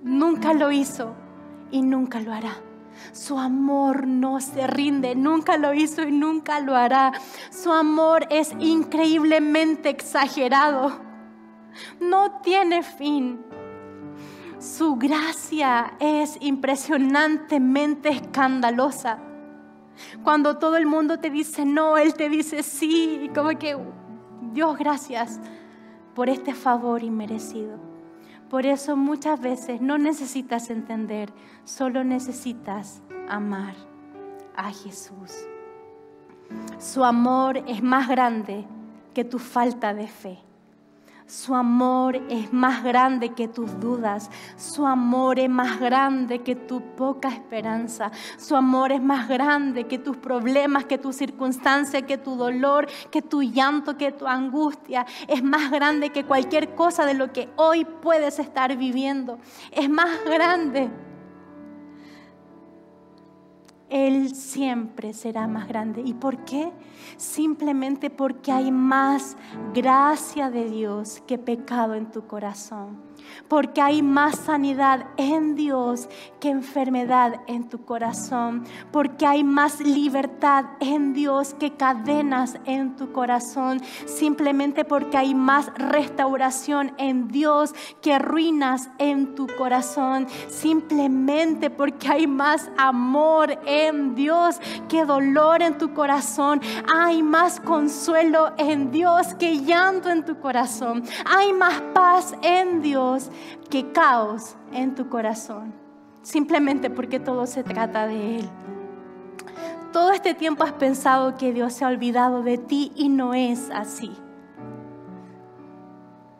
Nunca 0.03 0.53
lo 0.53 0.71
hizo 0.71 1.13
y 1.69 1.81
nunca 1.81 2.21
lo 2.21 2.31
hará. 2.31 2.68
Su 3.11 3.39
amor 3.39 4.07
no 4.07 4.39
se 4.41 4.67
rinde, 4.67 5.15
nunca 5.15 5.57
lo 5.57 5.73
hizo 5.73 6.03
y 6.03 6.11
nunca 6.11 6.59
lo 6.59 6.75
hará. 6.75 7.13
Su 7.49 7.71
amor 7.71 8.27
es 8.29 8.53
increíblemente 8.59 9.89
exagerado. 9.89 10.99
No 11.99 12.39
tiene 12.41 12.83
fin. 12.83 13.39
Su 14.59 14.97
gracia 14.97 15.93
es 15.99 16.37
impresionantemente 16.41 18.09
escandalosa. 18.09 19.19
Cuando 20.23 20.57
todo 20.57 20.77
el 20.77 20.85
mundo 20.85 21.19
te 21.19 21.29
dice 21.29 21.65
no, 21.65 21.97
Él 21.97 22.13
te 22.13 22.29
dice 22.29 22.63
sí. 22.63 23.21
Y 23.23 23.29
como 23.29 23.49
que, 23.57 23.77
Dios, 24.53 24.77
gracias 24.77 25.39
por 26.13 26.29
este 26.29 26.53
favor 26.53 27.03
inmerecido. 27.03 27.88
Por 28.49 28.65
eso 28.65 28.95
muchas 28.95 29.39
veces 29.39 29.79
no 29.79 29.97
necesitas 29.97 30.69
entender, 30.69 31.31
solo 31.65 32.03
necesitas 32.03 33.01
amar 33.27 33.75
a 34.55 34.71
Jesús. 34.71 35.45
Su 36.79 37.03
amor 37.03 37.57
es 37.67 37.83
más 37.83 38.09
grande 38.09 38.65
que 39.13 39.23
tu 39.23 39.37
falta 39.37 39.93
de 39.93 40.07
fe. 40.07 40.39
Su 41.30 41.53
amor 41.53 42.15
es 42.27 42.51
más 42.51 42.84
grande 42.84 43.30
que 43.36 43.47
tus 43.47 43.80
dudas. 43.80 44.32
Su 44.57 44.88
amor 44.88 45.38
es 45.38 45.47
más 45.47 45.80
grande 45.80 46.39
que 46.39 46.55
tu 46.55 46.82
poca 46.95 47.30
esperanza. 47.30 48.11
Su 48.38 48.55
amor 48.55 48.91
es 48.91 48.99
más 48.99 49.27
grande 49.30 49.86
que 49.86 49.99
tus 49.99 50.17
problemas, 50.17 50.86
que 50.86 50.97
tu 50.97 51.13
circunstancia, 51.13 52.01
que 52.01 52.17
tu 52.17 52.36
dolor, 52.36 52.88
que 53.11 53.21
tu 53.21 53.43
llanto, 53.43 53.95
que 53.95 54.11
tu 54.11 54.25
angustia. 54.25 55.05
Es 55.27 55.43
más 55.43 55.69
grande 55.69 56.09
que 56.09 56.25
cualquier 56.25 56.73
cosa 56.73 57.05
de 57.05 57.13
lo 57.13 57.32
que 57.32 57.47
hoy 57.57 57.86
puedes 57.86 58.39
estar 58.39 58.75
viviendo. 58.75 59.38
Es 59.71 59.88
más 59.88 60.09
grande. 60.25 60.89
Él 63.89 64.35
siempre 64.35 65.13
será 65.13 65.47
más 65.47 65.67
grande. 65.67 66.01
¿Y 66.05 66.13
por 66.13 66.45
qué? 66.45 66.71
Simplemente 67.17 68.09
porque 68.09 68.51
hay 68.51 68.71
más 68.71 69.35
gracia 69.73 70.49
de 70.49 70.69
Dios 70.69 71.21
que 71.27 71.37
pecado 71.37 71.95
en 71.95 72.11
tu 72.11 72.27
corazón. 72.27 73.09
Porque 73.47 73.82
hay 73.82 74.01
más 74.01 74.36
sanidad 74.36 75.07
en 75.17 75.55
Dios 75.55 76.07
que 76.39 76.49
enfermedad 76.49 77.41
en 77.47 77.69
tu 77.69 77.84
corazón, 77.86 78.63
porque 78.91 79.25
hay 79.25 79.43
más 79.43 79.80
libertad 79.82 80.65
en 80.80 81.13
Dios 81.13 81.53
que 81.59 81.73
cadenas 81.73 82.57
en 82.65 82.95
tu 82.95 83.11
corazón, 83.11 83.82
simplemente 84.05 84.86
porque 84.86 85.17
hay 85.17 85.36
más 85.36 85.71
restauración 85.75 86.93
en 86.97 87.27
Dios 87.27 87.73
que 88.01 88.19
ruinas 88.19 88.89
en 88.97 89.36
tu 89.36 89.47
corazón, 89.57 90.27
simplemente 90.47 91.69
porque 91.69 92.07
hay 92.07 92.27
más 92.27 92.69
amor 92.77 93.59
en 93.65 94.15
Dios 94.15 94.59
que 94.88 95.05
dolor 95.05 95.61
en 95.61 95.77
tu 95.77 95.93
corazón, 95.93 96.61
hay 96.93 97.23
más 97.23 97.59
consuelo 97.59 98.51
en 98.57 98.91
Dios 98.91 99.34
que 99.36 99.59
llanto 99.59 100.09
en 100.09 100.23
tu 100.23 100.39
corazón, 100.39 101.03
hay 101.25 101.53
más 101.53 101.82
paz 101.93 102.34
en 102.41 102.82
Dios 102.82 103.18
que 103.70 103.91
caos 103.91 104.55
en 104.72 104.95
tu 104.95 105.09
corazón, 105.09 105.74
simplemente 106.22 106.89
porque 106.89 107.20
todo 107.20 107.47
se 107.47 107.63
trata 107.63 108.07
de 108.07 108.38
Él. 108.38 108.49
Todo 109.91 110.11
este 110.11 110.34
tiempo 110.34 110.63
has 110.63 110.74
pensado 110.74 111.36
que 111.36 111.51
Dios 111.51 111.74
se 111.74 111.84
ha 111.84 111.88
olvidado 111.88 112.43
de 112.43 112.57
ti 112.57 112.91
y 112.95 113.09
no 113.09 113.34
es 113.34 113.72
así. 113.72 114.11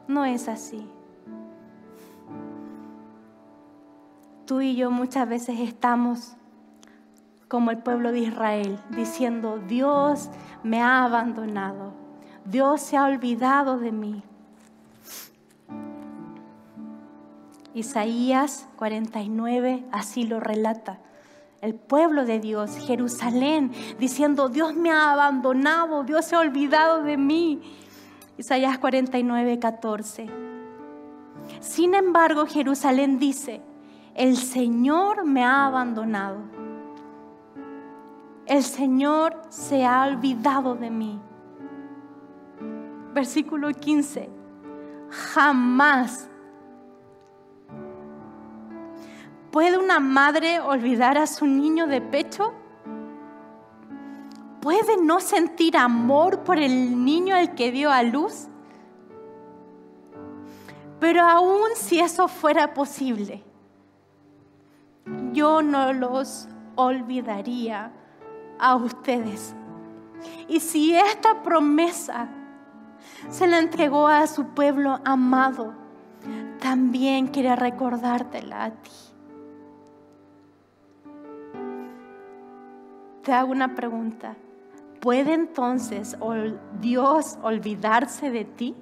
No 0.08 0.24
es 0.26 0.48
así. 0.48 0.88
Tú 4.46 4.62
y 4.62 4.76
yo 4.76 4.92
muchas 4.92 5.28
veces 5.28 5.60
estamos 5.60 6.36
como 7.48 7.72
el 7.72 7.80
pueblo 7.80 8.12
de 8.12 8.20
Israel, 8.20 8.80
diciendo, 8.92 9.60
Dios 9.68 10.30
me 10.64 10.82
ha 10.82 11.04
abandonado, 11.04 11.94
Dios 12.46 12.80
se 12.80 12.96
ha 12.96 13.06
olvidado 13.06 13.80
de 13.80 13.92
mí. 13.92 14.24
Isaías 17.74 18.68
49 18.78 19.86
así 19.92 20.24
lo 20.24 20.40
relata. 20.40 21.00
El 21.62 21.76
pueblo 21.76 22.26
de 22.26 22.40
Dios, 22.40 22.78
Jerusalén, 22.78 23.72
diciendo, 24.00 24.48
Dios 24.48 24.76
me 24.76 24.92
ha 24.92 25.12
abandonado, 25.12 26.04
Dios 26.04 26.26
se 26.26 26.36
ha 26.36 26.40
olvidado 26.40 27.04
de 27.04 27.18
mí. 27.18 27.62
Isaías 28.38 28.78
49, 28.78 29.60
14. 29.60 30.28
Sin 31.60 31.94
embargo, 31.96 32.46
Jerusalén 32.46 33.20
dice, 33.20 33.62
el 34.16 34.38
Señor 34.38 35.26
me 35.26 35.44
ha 35.44 35.66
abandonado. 35.66 36.38
El 38.46 38.64
Señor 38.64 39.42
se 39.50 39.86
ha 39.86 40.06
olvidado 40.06 40.76
de 40.76 40.90
mí. 40.90 41.20
Versículo 43.14 43.72
15. 43.72 44.30
Jamás 45.10 46.30
¿Puede 49.52 49.80
una 49.80 50.00
madre 50.00 50.60
olvidar 50.60 51.18
a 51.18 51.26
su 51.26 51.48
niño 51.48 51.88
de 51.88 52.02
pecho? 52.02 52.54
¿Puede 54.62 54.98
no 55.02 55.20
sentir 55.20 55.76
amor 55.76 56.44
por 56.44 56.60
el 56.60 57.04
niño 57.04 57.36
al 57.36 57.56
que 57.56 57.72
dio 57.72 57.92
a 57.92 58.04
luz? 58.04 58.48
Pero 61.00 61.24
aún 61.24 61.70
si 61.76 62.00
eso 62.00 62.28
fuera 62.28 62.74
posible, 62.74 63.44
yo 65.32 65.64
no 65.64 65.94
los 65.94 66.48
olvidaría 66.76 67.92
a 68.60 68.76
ustedes. 68.76 69.56
Y 70.48 70.60
si 70.60 70.94
esta 70.96 71.42
promesa 71.42 72.28
se 73.30 73.48
la 73.48 73.58
entregó 73.58 74.08
a 74.08 74.28
su 74.28 74.48
pueblo 74.50 75.00
amado, 75.06 75.74
también 76.60 77.28
quiere 77.28 77.56
recordártela 77.56 78.66
a 78.66 78.72
ti. 78.72 79.09
Hago 83.32 83.52
una 83.52 83.76
pregunta. 83.76 84.36
¿Puede 85.00 85.34
entonces 85.34 86.18
Dios 86.82 87.38
olvidarse 87.42 88.32
de 88.32 88.46
ti? 88.46 88.76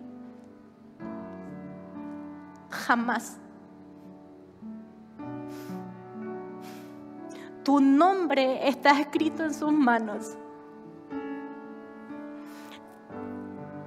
Jamás. 2.69 3.39
Tu 7.63 7.79
nombre 7.79 8.67
está 8.67 8.99
escrito 8.99 9.43
en 9.43 9.53
sus 9.53 9.71
manos. 9.71 10.37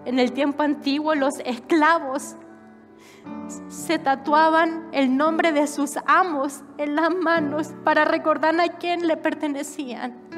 En 0.04 0.18
el 0.18 0.32
tiempo 0.32 0.62
antiguo 0.62 1.14
los 1.14 1.38
esclavos 1.40 2.36
se 3.68 3.98
tatuaban 3.98 4.88
el 4.92 5.16
nombre 5.16 5.52
de 5.52 5.66
sus 5.66 5.98
amos 6.06 6.62
en 6.78 6.96
las 6.96 7.14
manos 7.14 7.72
para 7.84 8.04
recordar 8.04 8.58
a 8.60 8.68
quién 8.68 9.06
le 9.06 9.16
pertenecían. 9.16 10.29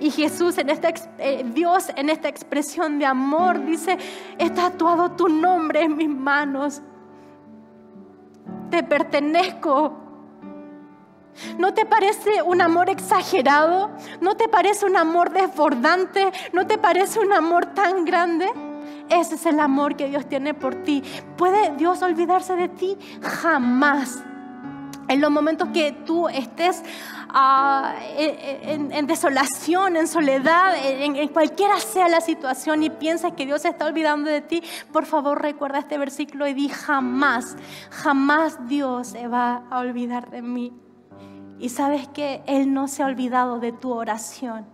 Y 0.00 0.10
Jesús 0.10 0.56
eh, 0.58 1.44
Dios 1.52 1.90
en 1.96 2.10
esta 2.10 2.28
expresión 2.28 2.98
de 2.98 3.06
amor 3.06 3.64
dice, 3.64 3.98
he 4.38 4.50
tatuado 4.50 5.12
tu 5.12 5.28
nombre 5.28 5.82
en 5.82 5.96
mis 5.96 6.08
manos. 6.08 6.82
Te 8.70 8.82
pertenezco. 8.82 10.00
¿No 11.58 11.74
te 11.74 11.84
parece 11.84 12.42
un 12.42 12.60
amor 12.60 12.88
exagerado? 12.90 13.90
¿No 14.20 14.36
te 14.36 14.48
parece 14.48 14.86
un 14.86 14.96
amor 14.96 15.32
desbordante? 15.32 16.30
¿No 16.52 16.66
te 16.66 16.78
parece 16.78 17.18
un 17.18 17.32
amor 17.32 17.66
tan 17.66 18.04
grande? 18.04 18.50
Ese 19.08 19.34
es 19.34 19.46
el 19.46 19.60
amor 19.60 19.96
que 19.96 20.08
Dios 20.08 20.26
tiene 20.26 20.54
por 20.54 20.76
ti. 20.82 21.02
¿Puede 21.36 21.74
Dios 21.76 22.02
olvidarse 22.02 22.56
de 22.56 22.68
ti? 22.68 22.96
Jamás. 23.20 24.22
En 25.08 25.20
los 25.20 25.30
momentos 25.30 25.68
que 25.74 25.92
tú 25.92 26.28
estés 26.28 26.82
en, 27.36 29.06
desolación, 29.06 29.96
en 29.96 30.06
soledad, 30.06 30.74
en, 30.76 31.16
en, 31.16 31.28
cualquiera 31.28 31.78
sea 31.80 32.08
la 32.08 32.20
situación 32.20 32.82
y 32.82 32.90
piensas 32.90 33.32
que 33.32 33.44
Dios 33.44 33.62
se 33.62 33.68
está 33.68 33.86
olvidando 33.86 34.30
de 34.30 34.40
ti, 34.40 34.62
por 34.92 35.04
favor 35.04 35.42
recuerda 35.42 35.80
este 35.80 35.98
versículo 35.98 36.46
y 36.46 36.54
di 36.54 36.68
jamás, 36.68 37.56
jamás 37.90 38.68
Dios 38.68 39.08
se 39.08 39.26
va 39.26 39.64
a 39.70 39.80
olvidar 39.80 40.30
de 40.30 40.42
mí. 40.42 40.72
Y 41.58 41.70
sabes 41.70 42.06
que 42.08 42.42
Él 42.46 42.72
no 42.72 42.88
se 42.88 43.02
ha 43.02 43.06
olvidado 43.06 43.58
de 43.58 43.72
tu 43.72 43.92
oración. 43.92 44.66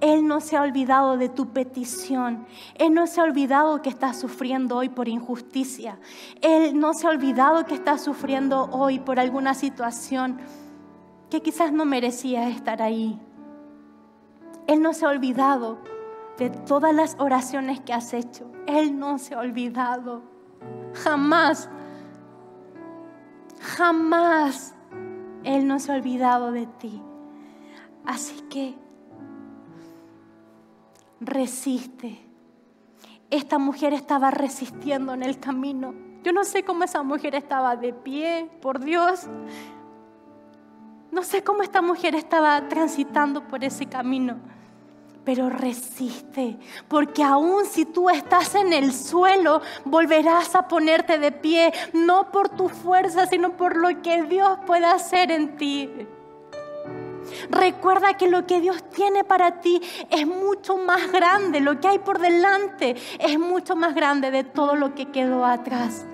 Él 0.00 0.26
no 0.26 0.40
se 0.40 0.56
ha 0.56 0.62
olvidado 0.62 1.16
de 1.16 1.28
tu 1.28 1.52
petición. 1.52 2.46
Él 2.74 2.92
no 2.92 3.06
se 3.06 3.20
ha 3.20 3.24
olvidado 3.24 3.80
que 3.80 3.88
estás 3.88 4.20
sufriendo 4.20 4.76
hoy 4.76 4.88
por 4.88 5.08
injusticia. 5.08 5.98
Él 6.42 6.78
no 6.78 6.92
se 6.92 7.06
ha 7.06 7.10
olvidado 7.10 7.64
que 7.64 7.74
estás 7.74 8.02
sufriendo 8.02 8.68
hoy 8.72 8.98
por 8.98 9.18
alguna 9.18 9.54
situación 9.54 10.38
que 11.36 11.42
quizás 11.42 11.70
no 11.70 11.84
merecía 11.84 12.48
estar 12.48 12.80
ahí. 12.80 13.20
Él 14.66 14.80
no 14.80 14.94
se 14.94 15.04
ha 15.04 15.10
olvidado 15.10 15.78
de 16.38 16.48
todas 16.48 16.94
las 16.94 17.14
oraciones 17.18 17.78
que 17.80 17.92
has 17.92 18.14
hecho. 18.14 18.50
Él 18.66 18.98
no 18.98 19.18
se 19.18 19.34
ha 19.34 19.40
olvidado. 19.40 20.22
Jamás, 20.94 21.68
jamás 23.60 24.74
Él 25.44 25.68
no 25.68 25.78
se 25.78 25.92
ha 25.92 25.96
olvidado 25.96 26.52
de 26.52 26.66
ti. 26.66 27.02
Así 28.06 28.40
que 28.48 28.74
resiste. 31.20 32.18
Esta 33.28 33.58
mujer 33.58 33.92
estaba 33.92 34.30
resistiendo 34.30 35.12
en 35.12 35.22
el 35.22 35.38
camino. 35.38 35.94
Yo 36.24 36.32
no 36.32 36.44
sé 36.44 36.64
cómo 36.64 36.84
esa 36.84 37.02
mujer 37.02 37.34
estaba 37.34 37.76
de 37.76 37.92
pie, 37.92 38.50
por 38.62 38.80
Dios. 38.80 39.28
No 41.16 41.22
sé 41.22 41.42
cómo 41.42 41.62
esta 41.62 41.80
mujer 41.80 42.14
estaba 42.14 42.68
transitando 42.68 43.40
por 43.40 43.64
ese 43.64 43.86
camino, 43.86 44.36
pero 45.24 45.48
resiste, 45.48 46.58
porque 46.88 47.22
aun 47.22 47.64
si 47.64 47.86
tú 47.86 48.10
estás 48.10 48.54
en 48.54 48.74
el 48.74 48.92
suelo, 48.92 49.62
volverás 49.86 50.54
a 50.54 50.68
ponerte 50.68 51.18
de 51.18 51.32
pie, 51.32 51.72
no 51.94 52.30
por 52.30 52.50
tu 52.50 52.68
fuerza, 52.68 53.24
sino 53.24 53.56
por 53.56 53.78
lo 53.78 54.02
que 54.02 54.24
Dios 54.24 54.58
puede 54.66 54.84
hacer 54.84 55.30
en 55.30 55.56
ti. 55.56 55.90
Recuerda 57.48 58.18
que 58.18 58.28
lo 58.28 58.46
que 58.46 58.60
Dios 58.60 58.84
tiene 58.90 59.24
para 59.24 59.62
ti 59.62 59.80
es 60.10 60.26
mucho 60.26 60.76
más 60.76 61.10
grande, 61.10 61.60
lo 61.60 61.80
que 61.80 61.88
hay 61.88 61.98
por 61.98 62.18
delante 62.18 62.94
es 63.18 63.38
mucho 63.38 63.74
más 63.74 63.94
grande 63.94 64.30
de 64.30 64.44
todo 64.44 64.76
lo 64.76 64.94
que 64.94 65.06
quedó 65.06 65.46
atrás. 65.46 66.04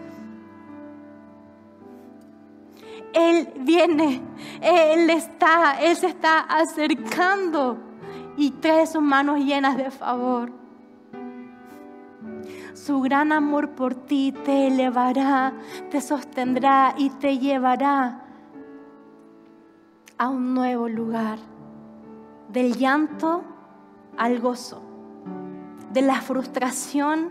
Él 3.12 3.53
viene, 3.57 4.22
Él 4.62 5.10
está, 5.10 5.80
Él 5.80 5.96
se 5.96 6.06
está 6.06 6.40
acercando 6.40 7.78
y 8.36 8.52
trae 8.52 8.86
sus 8.86 9.02
manos 9.02 9.40
llenas 9.40 9.76
de 9.76 9.90
favor. 9.90 10.52
Su 12.72 13.00
gran 13.00 13.32
amor 13.32 13.70
por 13.70 13.94
ti 13.94 14.32
te 14.44 14.68
elevará, 14.68 15.52
te 15.90 16.00
sostendrá 16.00 16.94
y 16.96 17.10
te 17.10 17.38
llevará 17.38 18.20
a 20.16 20.28
un 20.28 20.54
nuevo 20.54 20.88
lugar, 20.88 21.38
del 22.48 22.76
llanto 22.76 23.42
al 24.16 24.38
gozo, 24.40 24.82
de 25.92 26.02
la 26.02 26.20
frustración 26.20 27.30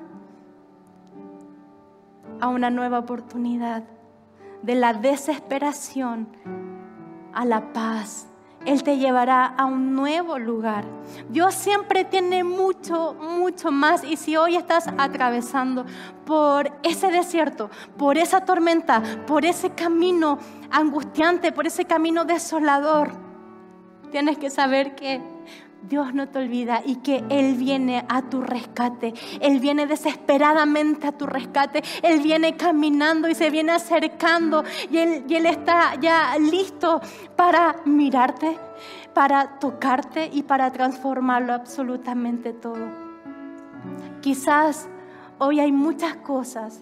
a 2.41 2.49
una 2.49 2.69
nueva 2.69 2.99
oportunidad. 2.99 3.83
de 4.61 4.75
la 4.75 4.93
desesperación 4.93 6.27
a 7.33 7.45
la 7.45 7.73
paz. 7.73 8.27
Él 8.65 8.83
te 8.83 8.97
llevará 8.97 9.45
a 9.45 9.65
un 9.65 9.95
nuevo 9.95 10.37
lugar. 10.37 10.85
Dios 11.29 11.55
siempre 11.55 12.05
tiene 12.05 12.43
mucho, 12.43 13.15
mucho 13.15 13.71
más. 13.71 14.03
Y 14.03 14.17
si 14.17 14.37
hoy 14.37 14.55
estás 14.55 14.87
atravesando 14.99 15.85
por 16.25 16.71
ese 16.83 17.09
desierto, 17.09 17.71
por 17.97 18.17
esa 18.17 18.41
tormenta, 18.41 19.01
por 19.25 19.45
ese 19.45 19.71
camino 19.71 20.37
angustiante, 20.69 21.51
por 21.51 21.65
ese 21.65 21.85
camino 21.85 22.23
desolador, 22.23 23.11
tienes 24.11 24.37
que 24.37 24.51
saber 24.51 24.95
que 24.95 25.21
Dios 25.81 26.13
no 26.13 26.29
te 26.29 26.39
olvida 26.39 26.81
y 26.85 26.97
que 26.97 27.23
Él 27.29 27.55
viene 27.55 28.05
a 28.07 28.21
tu 28.21 28.41
rescate. 28.41 29.13
Él 29.39 29.59
viene 29.59 29.87
desesperadamente 29.87 31.07
a 31.07 31.11
tu 31.11 31.25
rescate. 31.25 31.83
Él 32.03 32.21
viene 32.21 32.55
caminando 32.55 33.27
y 33.27 33.35
se 33.35 33.49
viene 33.49 33.71
acercando 33.71 34.63
y 34.89 34.97
Él, 34.97 35.25
él 35.29 35.45
está 35.45 35.95
ya 35.99 36.37
listo 36.39 37.01
para 37.35 37.77
mirarte, 37.85 38.57
para 39.13 39.59
tocarte 39.59 40.29
y 40.31 40.43
para 40.43 40.71
transformarlo 40.71 41.53
absolutamente 41.53 42.53
todo. 42.53 42.87
Quizás 44.21 44.87
hoy 45.39 45.59
hay 45.59 45.71
muchas 45.71 46.15
cosas 46.17 46.81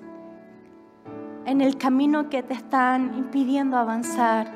en 1.45 1.61
el 1.61 1.77
camino 1.77 2.29
que 2.29 2.43
te 2.43 2.53
están 2.53 3.17
impidiendo 3.17 3.77
avanzar. 3.77 4.51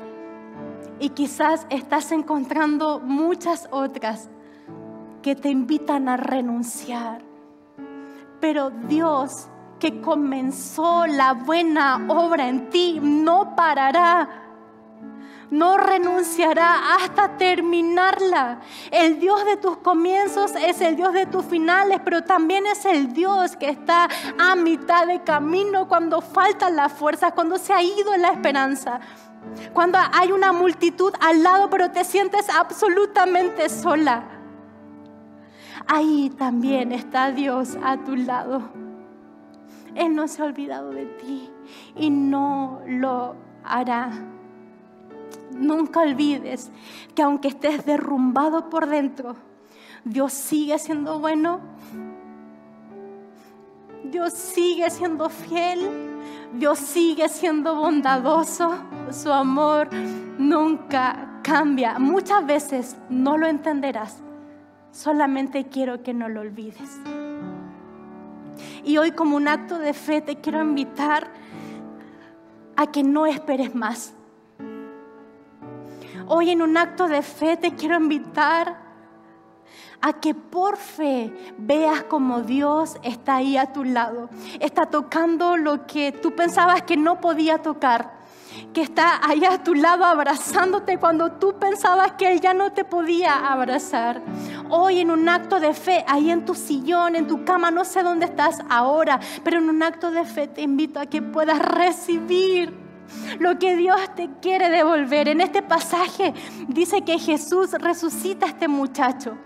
Y 1.00 1.08
quizás 1.08 1.66
estás 1.70 2.12
encontrando 2.12 3.00
muchas 3.00 3.68
otras 3.72 4.28
que 5.24 5.34
te 5.34 5.48
invitan 5.48 6.06
a 6.10 6.18
renunciar. 6.18 7.22
Pero 8.42 8.68
Dios 8.68 9.48
que 9.80 10.02
comenzó 10.02 11.06
la 11.06 11.32
buena 11.32 11.98
obra 12.08 12.46
en 12.46 12.68
ti 12.68 13.00
no 13.00 13.56
parará. 13.56 14.28
No 15.50 15.78
renunciará 15.78 16.96
hasta 16.96 17.38
terminarla. 17.38 18.60
El 18.90 19.18
Dios 19.18 19.46
de 19.46 19.56
tus 19.56 19.78
comienzos 19.78 20.52
es 20.56 20.82
el 20.82 20.94
Dios 20.94 21.14
de 21.14 21.24
tus 21.24 21.46
finales, 21.46 22.02
pero 22.04 22.22
también 22.22 22.66
es 22.66 22.84
el 22.84 23.14
Dios 23.14 23.56
que 23.56 23.70
está 23.70 24.10
a 24.38 24.54
mitad 24.56 25.06
de 25.06 25.22
camino 25.22 25.88
cuando 25.88 26.20
faltan 26.20 26.76
las 26.76 26.92
fuerzas, 26.92 27.32
cuando 27.32 27.56
se 27.56 27.72
ha 27.72 27.82
ido 27.82 28.14
la 28.18 28.28
esperanza. 28.28 29.00
Cuando 29.72 29.98
hay 30.12 30.32
una 30.32 30.52
multitud 30.52 31.14
al 31.18 31.42
lado, 31.42 31.70
pero 31.70 31.90
te 31.90 32.04
sientes 32.04 32.50
absolutamente 32.50 33.70
sola 33.70 34.42
ahí 35.86 36.30
también 36.36 36.92
está 36.92 37.30
Dios 37.32 37.76
a 37.82 37.98
tu 37.98 38.16
lado. 38.16 38.62
Él 39.94 40.14
no 40.14 40.26
se 40.28 40.42
ha 40.42 40.46
olvidado 40.46 40.90
de 40.90 41.06
ti 41.06 41.50
y 41.96 42.10
no 42.10 42.80
lo 42.86 43.36
hará. 43.64 44.10
Nunca 45.52 46.00
olvides 46.00 46.70
que 47.14 47.22
aunque 47.22 47.48
estés 47.48 47.86
derrumbado 47.86 48.68
por 48.70 48.88
dentro, 48.88 49.36
Dios 50.04 50.32
sigue 50.32 50.78
siendo 50.78 51.20
bueno. 51.20 51.60
Dios 54.04 54.32
sigue 54.32 54.90
siendo 54.90 55.28
fiel. 55.28 55.88
Dios 56.54 56.78
sigue 56.78 57.28
siendo 57.28 57.76
bondadoso. 57.76 58.74
Su 59.10 59.32
amor 59.32 59.88
nunca 60.38 61.40
cambia. 61.42 61.98
Muchas 61.98 62.44
veces 62.44 62.96
no 63.08 63.38
lo 63.38 63.46
entenderás, 63.46 64.22
Solamente 64.94 65.64
quiero 65.64 66.04
que 66.04 66.14
no 66.14 66.28
lo 66.28 66.40
olvides. 66.40 67.00
Y 68.84 68.96
hoy 68.96 69.10
como 69.10 69.36
un 69.36 69.48
acto 69.48 69.80
de 69.80 69.92
fe 69.92 70.20
te 70.20 70.36
quiero 70.36 70.62
invitar 70.62 71.32
a 72.76 72.86
que 72.86 73.02
no 73.02 73.26
esperes 73.26 73.74
más. 73.74 74.14
Hoy 76.28 76.50
en 76.50 76.62
un 76.62 76.76
acto 76.76 77.08
de 77.08 77.22
fe 77.22 77.56
te 77.56 77.74
quiero 77.74 77.96
invitar 77.96 78.84
a 80.00 80.12
que 80.12 80.32
por 80.32 80.76
fe 80.76 81.32
veas 81.58 82.04
como 82.04 82.42
Dios 82.42 82.96
está 83.02 83.36
ahí 83.36 83.56
a 83.56 83.72
tu 83.72 83.82
lado. 83.82 84.30
Está 84.60 84.86
tocando 84.86 85.56
lo 85.56 85.88
que 85.88 86.12
tú 86.12 86.36
pensabas 86.36 86.82
que 86.82 86.96
no 86.96 87.20
podía 87.20 87.58
tocar 87.58 88.23
que 88.74 88.82
está 88.82 89.26
allá 89.26 89.54
a 89.54 89.62
tu 89.62 89.74
lado 89.74 90.04
abrazándote 90.04 90.98
cuando 90.98 91.32
tú 91.32 91.54
pensabas 91.58 92.12
que 92.12 92.30
Él 92.30 92.40
ya 92.40 92.52
no 92.52 92.72
te 92.72 92.84
podía 92.84 93.50
abrazar. 93.50 94.20
Hoy 94.68 94.98
en 94.98 95.10
un 95.10 95.28
acto 95.28 95.60
de 95.60 95.72
fe, 95.72 96.04
ahí 96.06 96.30
en 96.30 96.44
tu 96.44 96.54
sillón, 96.54 97.16
en 97.16 97.26
tu 97.26 97.44
cama, 97.44 97.70
no 97.70 97.84
sé 97.84 98.02
dónde 98.02 98.26
estás 98.26 98.58
ahora, 98.68 99.20
pero 99.42 99.58
en 99.58 99.70
un 99.70 99.82
acto 99.82 100.10
de 100.10 100.24
fe 100.26 100.48
te 100.48 100.60
invito 100.60 101.00
a 101.00 101.06
que 101.06 101.22
puedas 101.22 101.58
recibir 101.58 102.74
lo 103.38 103.58
que 103.58 103.76
Dios 103.76 103.98
te 104.14 104.28
quiere 104.42 104.68
devolver. 104.68 105.28
En 105.28 105.40
este 105.40 105.62
pasaje 105.62 106.34
dice 106.68 107.02
que 107.02 107.18
Jesús 107.18 107.72
resucita 107.72 108.46
a 108.46 108.50
este 108.50 108.68
muchacho. 108.68 109.38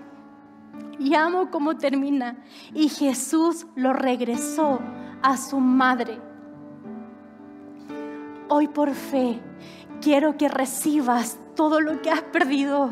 Y 0.98 1.14
amo 1.14 1.50
cómo 1.50 1.76
termina. 1.76 2.36
Y 2.74 2.88
Jesús 2.88 3.66
lo 3.76 3.92
regresó 3.92 4.80
a 5.22 5.36
su 5.36 5.60
madre. 5.60 6.27
Hoy 8.50 8.68
por 8.68 8.94
fe 8.94 9.40
quiero 10.00 10.38
que 10.38 10.48
recibas 10.48 11.38
todo 11.54 11.80
lo 11.80 12.00
que 12.00 12.10
has 12.10 12.22
perdido. 12.22 12.90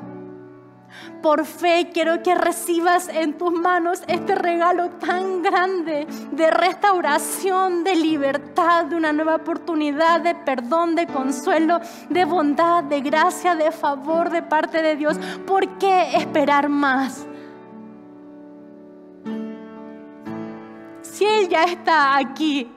Por 1.22 1.44
fe 1.46 1.90
quiero 1.92 2.22
que 2.22 2.34
recibas 2.34 3.08
en 3.08 3.38
tus 3.38 3.52
manos 3.52 4.02
este 4.06 4.34
regalo 4.34 4.90
tan 4.90 5.42
grande 5.42 6.06
de 6.32 6.50
restauración, 6.50 7.84
de 7.84 7.96
libertad, 7.96 8.84
de 8.84 8.96
una 8.96 9.12
nueva 9.12 9.36
oportunidad, 9.36 10.20
de 10.20 10.34
perdón, 10.34 10.94
de 10.94 11.06
consuelo, 11.06 11.80
de 12.10 12.24
bondad, 12.24 12.84
de 12.84 13.00
gracia, 13.00 13.54
de 13.54 13.72
favor 13.72 14.30
de 14.30 14.42
parte 14.42 14.82
de 14.82 14.96
Dios. 14.96 15.18
¿Por 15.46 15.78
qué 15.78 16.16
esperar 16.16 16.68
más? 16.68 17.26
Si 21.00 21.24
Él 21.24 21.48
ya 21.48 21.64
está 21.64 22.16
aquí, 22.18 22.70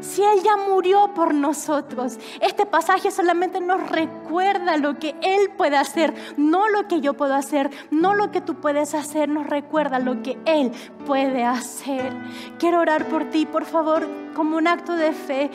si 0.00 0.22
Él 0.22 0.42
ya 0.42 0.56
murió 0.56 1.14
por 1.14 1.34
nosotros. 1.34 2.18
Este 2.40 2.66
pasaje 2.66 3.10
solamente 3.10 3.60
nos 3.60 3.88
recuerda 3.90 4.76
lo 4.76 4.98
que 4.98 5.14
Él 5.22 5.50
puede 5.56 5.76
hacer, 5.76 6.14
no 6.36 6.68
lo 6.68 6.88
que 6.88 7.00
yo 7.00 7.14
puedo 7.14 7.34
hacer, 7.34 7.70
no 7.90 8.14
lo 8.14 8.30
que 8.30 8.40
tú 8.40 8.56
puedes 8.56 8.94
hacer, 8.94 9.28
nos 9.28 9.46
recuerda 9.46 9.98
lo 9.98 10.22
que 10.22 10.38
Él 10.44 10.72
puede 11.06 11.44
hacer. 11.44 12.12
Quiero 12.58 12.80
orar 12.80 13.06
por 13.06 13.30
ti, 13.30 13.46
por 13.46 13.64
favor, 13.64 14.06
como 14.34 14.56
un 14.56 14.66
acto 14.66 14.94
de 14.94 15.12
fe. 15.12 15.50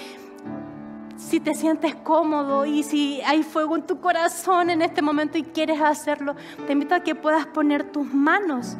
Si 1.17 1.39
te 1.39 1.55
sientes 1.55 1.95
cómodo 1.95 2.65
y 2.65 2.83
si 2.83 3.21
hay 3.21 3.41
fuego 3.43 3.77
en 3.77 3.83
tu 3.83 4.01
corazón 4.01 4.69
en 4.69 4.81
este 4.81 5.01
momento 5.01 5.37
y 5.37 5.43
quieres 5.43 5.81
hacerlo, 5.81 6.35
te 6.67 6.73
invito 6.73 6.93
a 6.93 6.99
que 6.99 7.15
puedas 7.15 7.45
poner 7.45 7.85
tus 7.91 8.13
manos 8.13 8.75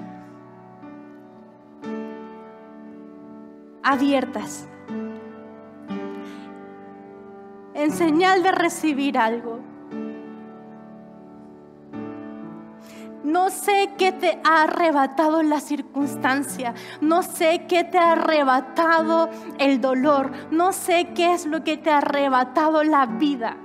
abiertas 3.82 4.68
en 7.76 7.92
señal 7.92 8.42
de 8.42 8.52
recibir 8.52 9.18
algo. 9.18 9.60
No 13.24 13.50
sé 13.50 13.92
qué 13.98 14.12
te 14.12 14.40
ha 14.44 14.64
arrebatado 14.64 15.44
la 15.44 15.60
circunstancia. 15.60 16.74
No 17.02 17.22
sé 17.22 17.66
qué 17.68 17.84
te 17.84 17.98
ha 17.98 18.14
arrebatado 18.14 19.30
el 19.58 19.82
dolor. 19.82 20.32
No 20.52 20.72
sé 20.72 21.10
qué 21.14 21.34
es 21.34 21.46
lo 21.46 21.64
que 21.64 21.76
te 21.76 21.90
ha 21.90 21.98
arrebatado 21.98 22.84
la 22.84 23.06
vida. 23.08 23.58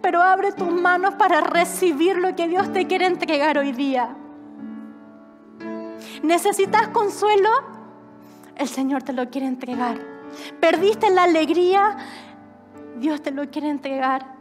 Pero 0.00 0.22
abre 0.22 0.52
tus 0.52 0.72
manos 0.72 1.14
para 1.14 1.40
recibir 1.40 2.16
lo 2.16 2.34
que 2.34 2.48
Dios 2.48 2.72
te 2.72 2.86
quiere 2.86 3.06
entregar 3.06 3.58
hoy 3.58 3.72
día. 3.72 4.16
¿Necesitas 6.22 6.88
consuelo? 6.88 7.50
El 8.54 8.68
Señor 8.68 9.02
te 9.02 9.12
lo 9.12 9.28
quiere 9.28 9.48
entregar. 9.48 10.15
Perdiste 10.60 11.10
la 11.10 11.24
alegría, 11.24 11.96
Dios 12.98 13.22
te 13.22 13.30
lo 13.30 13.50
quiere 13.50 13.68
entregar. 13.68 14.36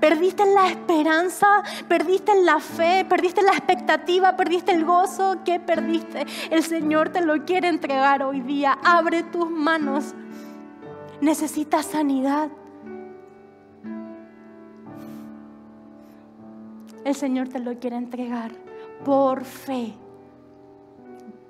Perdiste 0.00 0.44
la 0.46 0.68
esperanza, 0.68 1.62
perdiste 1.88 2.32
la 2.42 2.58
fe, 2.58 3.04
perdiste 3.08 3.42
la 3.42 3.52
expectativa, 3.52 4.36
perdiste 4.36 4.72
el 4.72 4.84
gozo. 4.84 5.38
¿Qué 5.44 5.60
perdiste? 5.60 6.26
El 6.50 6.62
Señor 6.62 7.10
te 7.10 7.20
lo 7.22 7.44
quiere 7.44 7.68
entregar 7.68 8.22
hoy 8.22 8.40
día. 8.40 8.78
Abre 8.84 9.22
tus 9.22 9.50
manos. 9.50 10.14
Necesitas 11.20 11.86
sanidad. 11.86 12.50
El 17.04 17.14
Señor 17.14 17.48
te 17.48 17.60
lo 17.60 17.78
quiere 17.78 17.96
entregar 17.96 18.50
por 19.04 19.44
fe. 19.44 19.94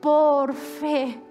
Por 0.01 0.53
fe. 0.53 1.26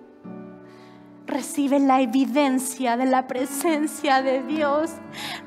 Recibe 1.28 1.80
la 1.80 2.02
evidencia 2.02 2.98
de 2.98 3.06
la 3.06 3.26
presencia 3.26 4.22
de 4.22 4.44
Dios. 4.44 4.92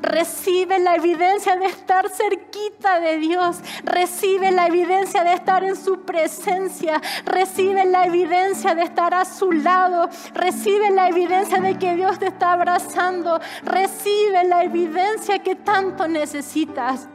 Recibe 0.03 0.81
la 0.81 0.97
evidencia 0.97 1.57
de 1.57 1.67
estar 1.67 2.09
cerquita 2.09 2.99
de 2.99 3.19
Dios. 3.19 3.61
Recibe 3.85 4.51
la 4.51 4.67
evidencia 4.67 5.23
de 5.23 5.35
estar 5.35 5.63
en 5.63 5.77
su 5.77 6.01
presencia. 6.01 7.01
Recibe 7.25 7.85
la 7.85 8.07
evidencia 8.07 8.75
de 8.75 8.83
estar 8.83 9.15
a 9.15 9.25
su 9.25 9.53
lado. 9.53 10.09
Recibe 10.35 10.91
la 10.91 11.09
evidencia 11.09 11.61
de 11.61 11.79
que 11.79 11.95
Dios 11.95 12.19
te 12.19 12.27
está 12.27 12.55
abrazando. 12.55 13.39
Recibe 13.63 14.45
la 14.45 14.65
evidencia 14.65 15.39
que 15.39 15.55
tanto 15.55 16.09
necesitas. 16.09 17.09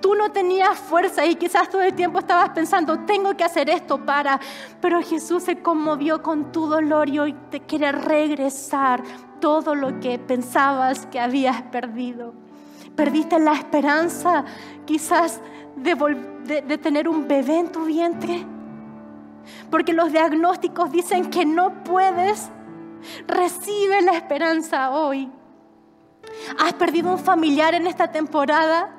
Tú 0.00 0.14
no 0.14 0.30
tenías 0.32 0.78
fuerza 0.78 1.24
y 1.26 1.34
quizás 1.34 1.68
todo 1.68 1.82
el 1.82 1.94
tiempo 1.94 2.18
estabas 2.18 2.50
pensando, 2.50 3.00
tengo 3.00 3.36
que 3.36 3.44
hacer 3.44 3.68
esto 3.70 4.04
para, 4.04 4.40
pero 4.80 5.02
Jesús 5.02 5.44
se 5.44 5.58
conmovió 5.60 6.22
con 6.22 6.52
tu 6.52 6.66
dolor 6.66 7.08
y 7.08 7.18
hoy 7.18 7.36
te 7.50 7.60
quiere 7.60 7.92
regresar 7.92 9.02
todo 9.40 9.74
lo 9.74 10.00
que 10.00 10.18
pensabas 10.18 11.06
que 11.06 11.20
habías 11.20 11.62
perdido. 11.62 12.34
Perdiste 12.96 13.38
la 13.38 13.52
esperanza 13.52 14.44
quizás 14.84 15.40
de, 15.76 15.94
de 16.66 16.78
tener 16.78 17.08
un 17.08 17.28
bebé 17.28 17.60
en 17.60 17.72
tu 17.72 17.84
vientre, 17.84 18.44
porque 19.70 19.92
los 19.92 20.10
diagnósticos 20.12 20.90
dicen 20.90 21.30
que 21.30 21.46
no 21.46 21.84
puedes. 21.84 22.50
Recibe 23.28 24.02
la 24.02 24.12
esperanza 24.12 24.90
hoy. 24.90 25.30
¿Has 26.58 26.72
perdido 26.74 27.12
un 27.12 27.18
familiar 27.18 27.74
en 27.74 27.86
esta 27.86 28.10
temporada? 28.10 28.97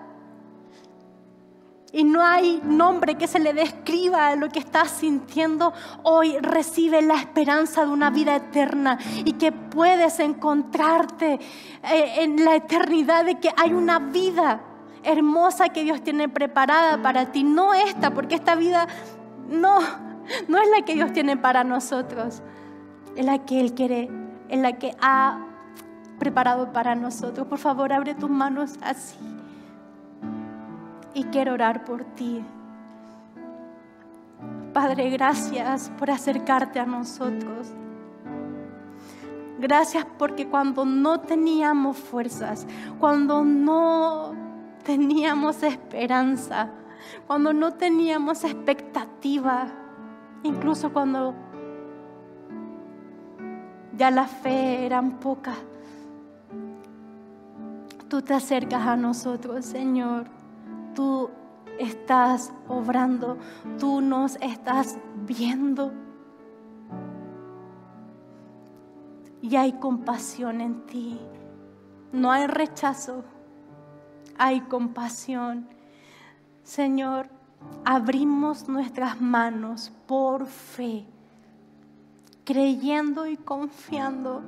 Y 1.91 2.03
no 2.03 2.23
hay 2.23 2.61
nombre 2.63 3.15
que 3.15 3.27
se 3.27 3.39
le 3.39 3.53
describa 3.53 4.35
lo 4.35 4.49
que 4.49 4.59
estás 4.59 4.91
sintiendo, 4.91 5.73
hoy. 6.03 6.37
Recibe 6.39 7.01
la 7.01 7.15
esperanza 7.15 7.85
de 7.85 7.91
una 7.91 8.09
vida 8.09 8.35
eterna 8.35 8.99
y 9.25 9.33
que 9.33 9.51
puedes 9.51 10.19
encontrarte 10.19 11.39
eh, 11.83 12.13
en 12.17 12.43
la 12.45 12.55
eternidad 12.55 13.25
de 13.25 13.39
que 13.39 13.49
hay 13.57 13.73
una 13.73 13.99
vida 13.99 14.61
hermosa 15.03 15.69
que 15.69 15.83
Dios 15.83 16.01
tiene 16.01 16.29
preparada 16.29 17.01
para 17.01 17.31
ti, 17.31 17.43
no 17.43 17.73
esta, 17.73 18.13
porque 18.13 18.35
esta 18.35 18.55
vida 18.55 18.87
no, 19.47 19.79
no 20.47 20.57
es 20.57 20.69
la 20.69 20.85
que 20.85 20.93
Dios 20.93 21.13
tiene 21.13 21.37
para 21.37 21.63
nosotros, 21.63 22.41
es 23.15 23.25
la 23.25 23.45
que 23.45 23.61
Él 23.61 23.73
quiere, 23.73 24.09
es 24.49 24.59
la 24.59 24.73
que 24.73 24.95
ha 25.01 25.45
preparado 26.19 26.73
para 26.73 26.95
nosotros. 26.95 27.47
Por 27.47 27.59
favor, 27.59 27.93
abre 27.93 28.13
tus 28.13 28.29
manos 28.29 28.73
así 28.81 29.38
y 31.13 31.23
quiero 31.25 31.53
orar 31.53 31.85
por 31.85 32.03
ti. 32.03 32.43
Padre, 34.73 35.09
gracias 35.09 35.91
por 35.97 36.11
acercarte 36.11 36.79
a 36.79 36.85
nosotros. 36.85 37.71
Gracias 39.59 40.05
porque 40.17 40.47
cuando 40.47 40.85
no 40.85 41.19
teníamos 41.19 41.97
fuerzas, 41.97 42.65
cuando 42.99 43.43
no 43.43 44.33
teníamos 44.83 45.63
esperanza, 45.63 46.69
cuando 47.27 47.51
no 47.51 47.73
teníamos 47.73 48.43
expectativa, 48.43 49.67
incluso 50.43 50.93
cuando 50.93 51.33
ya 53.97 54.11
la 54.11 54.27
fe 54.27 54.85
era 54.85 55.01
poca, 55.01 55.55
tú 58.07 58.21
te 58.21 58.33
acercas 58.33 58.87
a 58.87 58.95
nosotros, 58.95 59.65
Señor 59.65 60.38
tú 60.99 61.29
estás 61.79 62.51
obrando, 62.67 63.37
tú 63.79 64.01
nos 64.01 64.35
estás 64.41 64.97
viendo. 65.25 65.93
Y 69.41 69.55
hay 69.55 69.71
compasión 69.71 70.59
en 70.59 70.85
ti. 70.87 71.17
No 72.11 72.33
hay 72.33 72.47
rechazo, 72.47 73.23
hay 74.37 74.59
compasión. 74.59 75.69
Señor, 76.63 77.29
abrimos 77.85 78.67
nuestras 78.67 79.21
manos 79.21 79.93
por 80.05 80.47
fe, 80.47 81.05
creyendo 82.43 83.25
y 83.25 83.37
confiando 83.37 84.41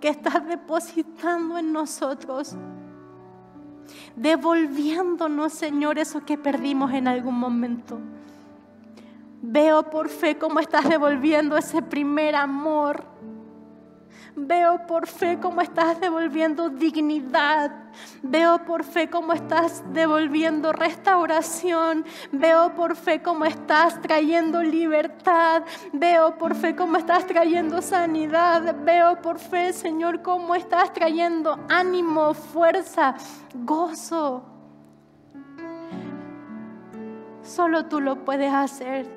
que 0.00 0.08
estás 0.08 0.46
depositando 0.46 1.58
en 1.58 1.74
nosotros 1.74 2.56
devolviéndonos, 4.16 5.52
Señor, 5.52 5.98
eso 5.98 6.24
que 6.24 6.38
perdimos 6.38 6.92
en 6.92 7.08
algún 7.08 7.38
momento. 7.38 7.98
Veo 9.42 9.90
por 9.90 10.08
fe 10.08 10.36
cómo 10.36 10.60
estás 10.60 10.88
devolviendo 10.88 11.56
ese 11.56 11.82
primer 11.82 12.34
amor 12.36 13.09
Veo 14.36 14.86
por 14.86 15.06
fe 15.06 15.38
cómo 15.40 15.60
estás 15.60 16.00
devolviendo 16.00 16.68
dignidad. 16.68 17.72
Veo 18.22 18.64
por 18.64 18.84
fe 18.84 19.10
cómo 19.10 19.32
estás 19.32 19.82
devolviendo 19.92 20.72
restauración. 20.72 22.04
Veo 22.30 22.74
por 22.74 22.96
fe 22.96 23.22
cómo 23.22 23.44
estás 23.44 24.00
trayendo 24.00 24.62
libertad. 24.62 25.62
Veo 25.92 26.38
por 26.38 26.54
fe 26.54 26.76
cómo 26.76 26.96
estás 26.96 27.26
trayendo 27.26 27.82
sanidad. 27.82 28.76
Veo 28.84 29.20
por 29.20 29.38
fe, 29.38 29.72
Señor, 29.72 30.22
cómo 30.22 30.54
estás 30.54 30.92
trayendo 30.92 31.58
ánimo, 31.68 32.34
fuerza, 32.34 33.14
gozo. 33.54 34.44
Solo 37.42 37.86
tú 37.86 38.00
lo 38.00 38.24
puedes 38.24 38.52
hacer. 38.52 39.08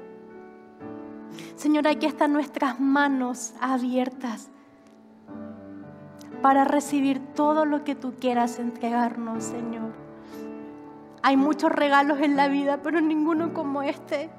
Señor, 1.56 1.88
aquí 1.88 2.08
están 2.08 2.34
nuestras 2.34 2.80
manos 2.80 3.54
abiertas 3.62 4.50
para 6.44 6.66
recibir 6.66 7.22
todo 7.36 7.64
lo 7.64 7.86
que 7.86 7.96
tú 7.96 8.16
quieras 8.20 8.60
entregarnos, 8.60 9.46
Señor. 9.46 9.94
Hay 11.22 11.38
muchos 11.38 11.72
regalos 11.72 12.20
en 12.20 12.36
la 12.36 12.50
vida, 12.50 12.82
pero 12.84 13.00
ninguno 13.00 13.54
como 13.54 13.82
este. 13.82 14.30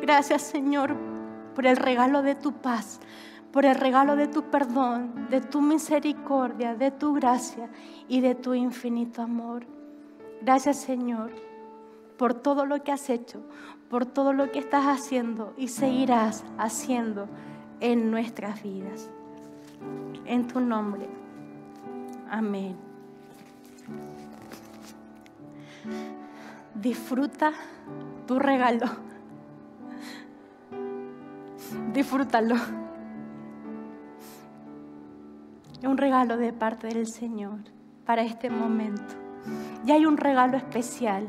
Gracias, 0.00 0.42
Señor, 0.42 0.94
por 1.56 1.66
el 1.66 1.76
regalo 1.76 2.22
de 2.22 2.36
tu 2.36 2.52
paz, 2.52 3.00
por 3.50 3.64
el 3.64 3.74
regalo 3.74 4.14
de 4.14 4.28
tu 4.28 4.44
perdón, 4.44 5.26
de 5.30 5.40
tu 5.40 5.60
misericordia, 5.60 6.76
de 6.76 6.92
tu 6.92 7.14
gracia 7.14 7.68
y 8.06 8.20
de 8.20 8.36
tu 8.36 8.54
infinito 8.54 9.20
amor. 9.20 9.66
Gracias, 10.42 10.76
Señor, 10.76 11.32
por 12.18 12.34
todo 12.34 12.66
lo 12.66 12.84
que 12.84 12.92
has 12.92 13.10
hecho, 13.10 13.40
por 13.90 14.06
todo 14.06 14.32
lo 14.32 14.52
que 14.52 14.60
estás 14.60 14.84
haciendo 14.84 15.54
y 15.56 15.66
seguirás 15.66 16.44
haciendo 16.56 17.26
en 17.80 18.12
nuestras 18.12 18.62
vidas 18.62 19.10
en 20.26 20.46
tu 20.46 20.60
nombre. 20.60 21.08
Amén. 22.30 22.76
Disfruta 26.74 27.52
tu 28.26 28.38
regalo. 28.38 28.86
Disfrútalo. 31.92 32.56
Un 35.84 35.98
regalo 35.98 36.36
de 36.36 36.52
parte 36.52 36.86
del 36.86 37.06
Señor 37.06 37.58
para 38.06 38.22
este 38.22 38.48
momento. 38.50 39.14
Y 39.84 39.90
hay 39.90 40.06
un 40.06 40.16
regalo 40.16 40.56
especial. 40.56 41.28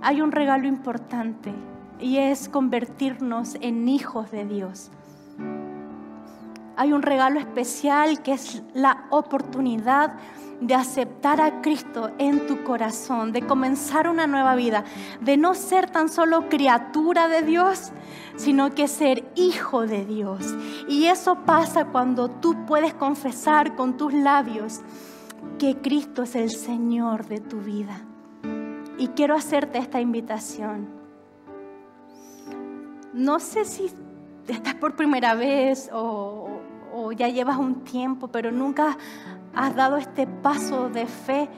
Hay 0.00 0.20
un 0.20 0.32
regalo 0.32 0.66
importante 0.66 1.52
y 1.98 2.18
es 2.18 2.48
convertirnos 2.48 3.56
en 3.60 3.88
hijos 3.88 4.30
de 4.30 4.44
Dios 4.44 4.90
hay 6.76 6.92
un 6.92 7.02
regalo 7.02 7.38
especial 7.38 8.22
que 8.22 8.32
es 8.32 8.62
la 8.74 9.06
oportunidad 9.10 10.14
de 10.60 10.74
aceptar 10.74 11.40
a 11.40 11.60
Cristo 11.60 12.10
en 12.18 12.46
tu 12.46 12.62
corazón, 12.64 13.32
de 13.32 13.42
comenzar 13.42 14.08
una 14.08 14.26
nueva 14.26 14.54
vida, 14.54 14.84
de 15.20 15.36
no 15.36 15.54
ser 15.54 15.90
tan 15.90 16.08
solo 16.08 16.48
criatura 16.48 17.28
de 17.28 17.42
Dios, 17.42 17.92
sino 18.36 18.74
que 18.74 18.88
ser 18.88 19.24
hijo 19.34 19.86
de 19.86 20.04
Dios. 20.04 20.54
Y 20.88 21.06
eso 21.06 21.36
pasa 21.44 21.86
cuando 21.86 22.30
tú 22.30 22.64
puedes 22.66 22.94
confesar 22.94 23.76
con 23.76 23.96
tus 23.96 24.14
labios 24.14 24.80
que 25.58 25.76
Cristo 25.76 26.22
es 26.22 26.34
el 26.34 26.50
Señor 26.50 27.26
de 27.26 27.40
tu 27.40 27.60
vida. 27.60 28.00
Y 28.98 29.08
quiero 29.08 29.34
hacerte 29.34 29.78
esta 29.78 30.00
invitación. 30.00 30.88
No 33.12 33.38
sé 33.38 33.64
si 33.64 33.90
estás 34.48 34.74
por 34.74 34.96
primera 34.96 35.34
vez 35.34 35.90
o, 35.92 36.53
ya 37.12 37.28
llevas 37.28 37.58
un 37.58 37.84
tiempo, 37.84 38.28
pero 38.28 38.50
nunca 38.50 38.96
has 39.54 39.74
dado 39.74 39.96
este 39.96 40.26
paso 40.26 40.88
de 40.88 41.06
fe, 41.06 41.48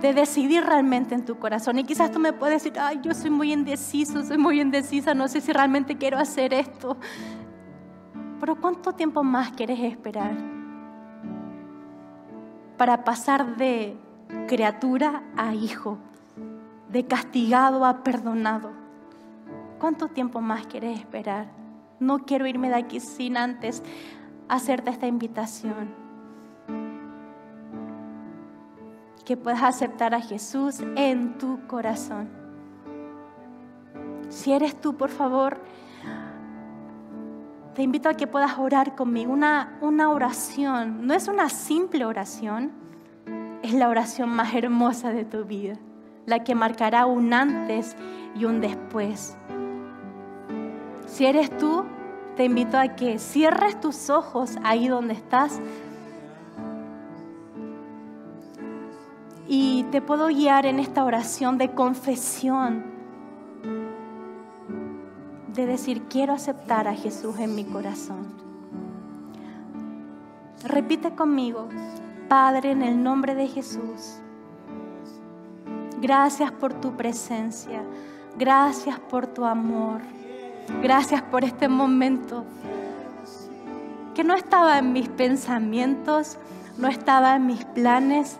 de 0.00 0.14
decidir 0.14 0.64
realmente 0.64 1.14
en 1.14 1.24
tu 1.24 1.38
corazón. 1.38 1.78
Y 1.78 1.84
quizás 1.84 2.10
tú 2.10 2.18
me 2.18 2.32
puedes 2.32 2.62
decir, 2.62 2.78
ay, 2.78 3.00
yo 3.02 3.14
soy 3.14 3.30
muy 3.30 3.52
indeciso, 3.52 4.22
soy 4.22 4.38
muy 4.38 4.60
indecisa, 4.60 5.14
no 5.14 5.28
sé 5.28 5.40
si 5.40 5.52
realmente 5.52 5.96
quiero 5.96 6.18
hacer 6.18 6.52
esto. 6.54 6.96
Pero 8.40 8.56
¿cuánto 8.60 8.92
tiempo 8.92 9.22
más 9.22 9.52
quieres 9.52 9.80
esperar 9.80 10.36
para 12.76 13.04
pasar 13.04 13.56
de 13.56 13.96
criatura 14.46 15.22
a 15.36 15.54
hijo, 15.54 15.98
de 16.90 17.06
castigado 17.06 17.84
a 17.84 18.02
perdonado? 18.02 18.70
¿Cuánto 19.78 20.08
tiempo 20.08 20.40
más 20.40 20.66
quieres 20.66 20.98
esperar? 20.98 21.48
No 21.98 22.20
quiero 22.20 22.46
irme 22.46 22.68
de 22.68 22.76
aquí 22.76 23.00
sin 23.00 23.36
antes 23.36 23.82
hacerte 24.48 24.90
esta 24.90 25.06
invitación. 25.06 25.88
Que 29.24 29.36
puedas 29.36 29.62
aceptar 29.62 30.14
a 30.14 30.20
Jesús 30.20 30.80
en 30.96 31.36
tu 31.38 31.66
corazón. 31.66 32.28
Si 34.28 34.52
eres 34.52 34.80
tú, 34.80 34.96
por 34.96 35.10
favor, 35.10 35.60
te 37.74 37.82
invito 37.82 38.08
a 38.08 38.14
que 38.14 38.26
puedas 38.26 38.58
orar 38.58 38.94
conmigo. 38.94 39.32
Una, 39.32 39.78
una 39.80 40.10
oración, 40.10 41.06
no 41.06 41.14
es 41.14 41.28
una 41.28 41.48
simple 41.48 42.04
oración, 42.04 42.72
es 43.62 43.74
la 43.74 43.88
oración 43.88 44.30
más 44.30 44.54
hermosa 44.54 45.10
de 45.10 45.24
tu 45.24 45.44
vida, 45.44 45.74
la 46.24 46.44
que 46.44 46.54
marcará 46.54 47.06
un 47.06 47.34
antes 47.34 47.96
y 48.34 48.44
un 48.44 48.60
después. 48.60 49.36
Si 51.06 51.26
eres 51.26 51.56
tú, 51.56 51.84
te 52.36 52.44
invito 52.44 52.78
a 52.78 52.88
que 52.88 53.18
cierres 53.18 53.80
tus 53.80 54.10
ojos 54.10 54.56
ahí 54.62 54.88
donde 54.88 55.14
estás 55.14 55.58
y 59.48 59.84
te 59.84 60.02
puedo 60.02 60.26
guiar 60.26 60.66
en 60.66 60.78
esta 60.78 61.04
oración 61.04 61.56
de 61.56 61.72
confesión, 61.72 62.84
de 65.54 65.66
decir, 65.66 66.02
quiero 66.10 66.34
aceptar 66.34 66.88
a 66.88 66.94
Jesús 66.94 67.38
en 67.38 67.54
mi 67.54 67.64
corazón. 67.64 68.34
Repite 70.64 71.14
conmigo, 71.14 71.68
Padre, 72.28 72.72
en 72.72 72.82
el 72.82 73.02
nombre 73.02 73.34
de 73.34 73.48
Jesús, 73.48 74.18
gracias 76.02 76.50
por 76.52 76.74
tu 76.74 76.96
presencia, 76.96 77.82
gracias 78.36 78.98
por 78.98 79.26
tu 79.26 79.44
amor. 79.44 80.02
Gracias 80.82 81.22
por 81.22 81.44
este 81.44 81.68
momento 81.68 82.44
que 84.14 84.24
no 84.24 84.34
estaba 84.34 84.78
en 84.78 84.92
mis 84.92 85.08
pensamientos, 85.08 86.38
no 86.76 86.88
estaba 86.88 87.36
en 87.36 87.46
mis 87.46 87.64
planes, 87.66 88.38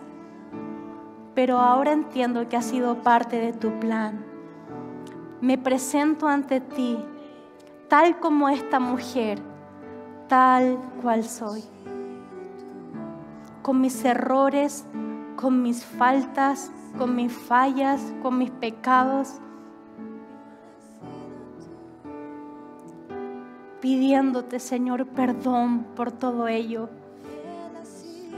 pero 1.34 1.58
ahora 1.58 1.92
entiendo 1.92 2.48
que 2.48 2.56
ha 2.56 2.62
sido 2.62 3.02
parte 3.02 3.38
de 3.38 3.52
tu 3.52 3.78
plan. 3.78 4.24
Me 5.40 5.56
presento 5.56 6.26
ante 6.26 6.60
ti 6.60 6.98
tal 7.88 8.18
como 8.18 8.48
esta 8.48 8.80
mujer, 8.80 9.38
tal 10.28 10.78
cual 11.02 11.24
soy, 11.24 11.62
con 13.62 13.80
mis 13.80 14.04
errores, 14.04 14.84
con 15.36 15.62
mis 15.62 15.84
faltas, 15.84 16.72
con 16.98 17.14
mis 17.14 17.32
fallas, 17.32 18.00
con 18.20 18.38
mis 18.38 18.50
pecados 18.50 19.40
pidiéndote, 23.86 24.58
Señor, 24.58 25.06
perdón 25.06 25.86
por 25.94 26.10
todo 26.10 26.48
ello. 26.48 26.88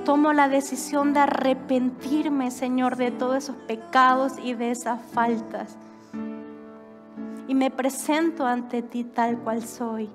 Tomo 0.04 0.34
la 0.34 0.46
decisión 0.46 1.14
de 1.14 1.20
arrepentirme, 1.20 2.50
Señor, 2.50 2.96
de 2.96 3.10
todos 3.10 3.44
esos 3.44 3.56
pecados 3.56 4.34
y 4.44 4.52
de 4.52 4.72
esas 4.72 5.00
faltas. 5.00 5.78
Y 7.46 7.54
me 7.54 7.70
presento 7.70 8.44
ante 8.44 8.82
ti 8.82 9.04
tal 9.04 9.38
cual 9.38 9.64
soy. 9.64 10.10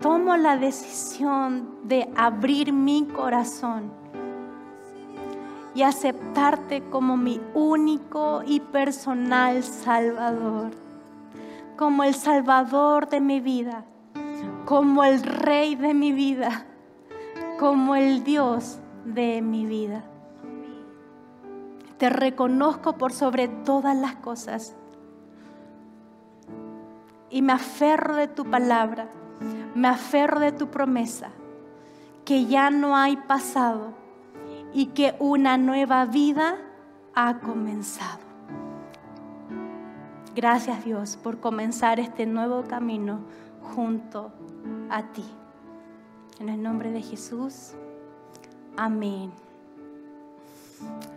Tomo 0.00 0.38
la 0.38 0.56
decisión 0.56 1.80
de 1.84 2.08
abrir 2.16 2.72
mi 2.72 3.04
corazón 3.04 3.92
y 5.74 5.82
aceptarte 5.82 6.82
como 6.88 7.18
mi 7.18 7.42
único 7.52 8.42
y 8.42 8.60
personal 8.60 9.62
Salvador, 9.62 10.70
como 11.76 12.04
el 12.04 12.14
Salvador 12.14 13.10
de 13.10 13.20
mi 13.20 13.40
vida 13.40 13.84
como 14.64 15.04
el 15.04 15.22
rey 15.22 15.74
de 15.74 15.94
mi 15.94 16.12
vida, 16.12 16.64
como 17.58 17.94
el 17.96 18.24
Dios 18.24 18.78
de 19.04 19.42
mi 19.42 19.66
vida. 19.66 20.04
Te 21.98 22.10
reconozco 22.10 22.94
por 22.94 23.12
sobre 23.12 23.48
todas 23.48 23.96
las 23.96 24.16
cosas 24.16 24.74
y 27.30 27.42
me 27.42 27.52
aferro 27.52 28.16
de 28.16 28.28
tu 28.28 28.44
palabra, 28.44 29.08
me 29.74 29.88
aferro 29.88 30.40
de 30.40 30.52
tu 30.52 30.68
promesa, 30.70 31.30
que 32.24 32.46
ya 32.46 32.70
no 32.70 32.96
hay 32.96 33.16
pasado 33.16 33.92
y 34.72 34.86
que 34.86 35.14
una 35.18 35.58
nueva 35.58 36.06
vida 36.06 36.56
ha 37.14 37.38
comenzado. 37.38 38.24
Gracias 40.34 40.84
Dios 40.84 41.16
por 41.16 41.38
comenzar 41.38 42.00
este 42.00 42.26
nuevo 42.26 42.64
camino 42.64 43.20
junto 43.74 44.32
a 44.90 45.02
ti. 45.12 45.24
En 46.40 46.48
el 46.48 46.62
nombre 46.62 46.90
de 46.90 47.02
Jesús, 47.02 47.72
amén. 48.76 49.32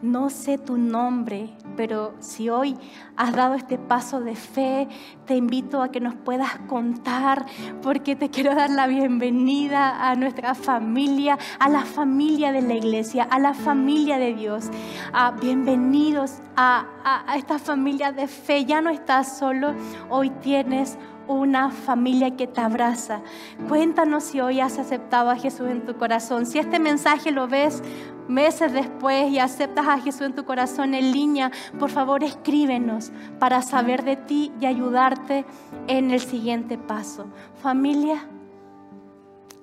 No 0.02 0.30
sé 0.30 0.60
tu 0.60 0.78
nombre, 0.78 1.50
pero 1.76 2.14
si 2.20 2.50
hoy 2.50 2.78
has 3.16 3.34
dado 3.34 3.56
este 3.56 3.80
paso 3.80 4.22
de 4.22 4.36
fe, 4.36 4.88
te 5.26 5.36
invito 5.36 5.82
a 5.82 5.92
que 5.92 6.00
nos 6.00 6.14
puedas 6.14 6.56
contar, 6.68 7.48
porque 7.82 8.16
te 8.16 8.30
quiero 8.30 8.54
dar 8.54 8.70
la 8.70 8.86
bienvenida 8.86 10.08
a 10.08 10.16
nuestra 10.16 10.54
familia, 10.54 11.40
a 11.60 11.68
la 11.68 11.84
familia 11.84 12.52
de 12.52 12.62
la 12.62 12.76
iglesia, 12.76 13.24
a 13.24 13.40
la 13.40 13.56
familia 13.56 14.20
de 14.20 14.36
Dios. 14.36 14.70
Ah, 15.14 15.34
bienvenidos 15.42 16.42
a, 16.56 16.86
a 17.04 17.36
esta 17.36 17.58
familia 17.58 18.12
de 18.12 18.28
fe. 18.28 18.66
Ya 18.66 18.82
no 18.82 18.92
estás 18.92 19.40
solo, 19.40 19.74
hoy 20.10 20.30
tienes 20.30 21.00
una 21.28 21.72
familia 21.72 22.36
que 22.36 22.48
te 22.48 22.62
abraza. 22.62 23.22
Cuéntanos 23.68 24.24
si 24.24 24.40
hoy 24.40 24.60
has 24.60 24.80
aceptado 24.80 25.30
a 25.30 25.36
Jesús 25.36 25.68
en 25.70 25.86
tu 25.86 25.96
corazón. 25.96 26.46
Si 26.46 26.60
este 26.60 26.80
mensaje 26.80 27.32
lo 27.32 27.48
ves 27.48 27.84
meses 28.28 28.74
después 28.74 29.32
y 29.32 29.40
aceptas 29.40 29.88
a 29.88 30.00
Jesús 30.00 30.22
en 30.22 30.36
tu 30.36 30.46
corazón 30.46 30.94
en 30.94 31.12
línea, 31.12 31.52
por 31.80 31.90
favor 31.90 32.24
escríbenos 32.24 33.12
para 33.40 33.62
saber 33.62 34.04
de 34.04 34.16
ti 34.16 34.52
y 34.60 34.66
ayudarte 34.66 35.46
en 35.88 36.12
el 36.12 36.20
siguiente 36.20 36.78
paso. 36.78 37.28
Familia, 37.62 38.28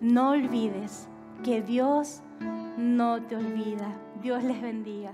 no 0.00 0.30
olvides 0.30 1.08
que 1.42 1.62
Dios 1.62 2.22
no 2.76 3.22
te 3.22 3.36
olvida. 3.36 3.88
Dios 4.22 4.42
les 4.42 4.60
bendiga. 4.60 5.12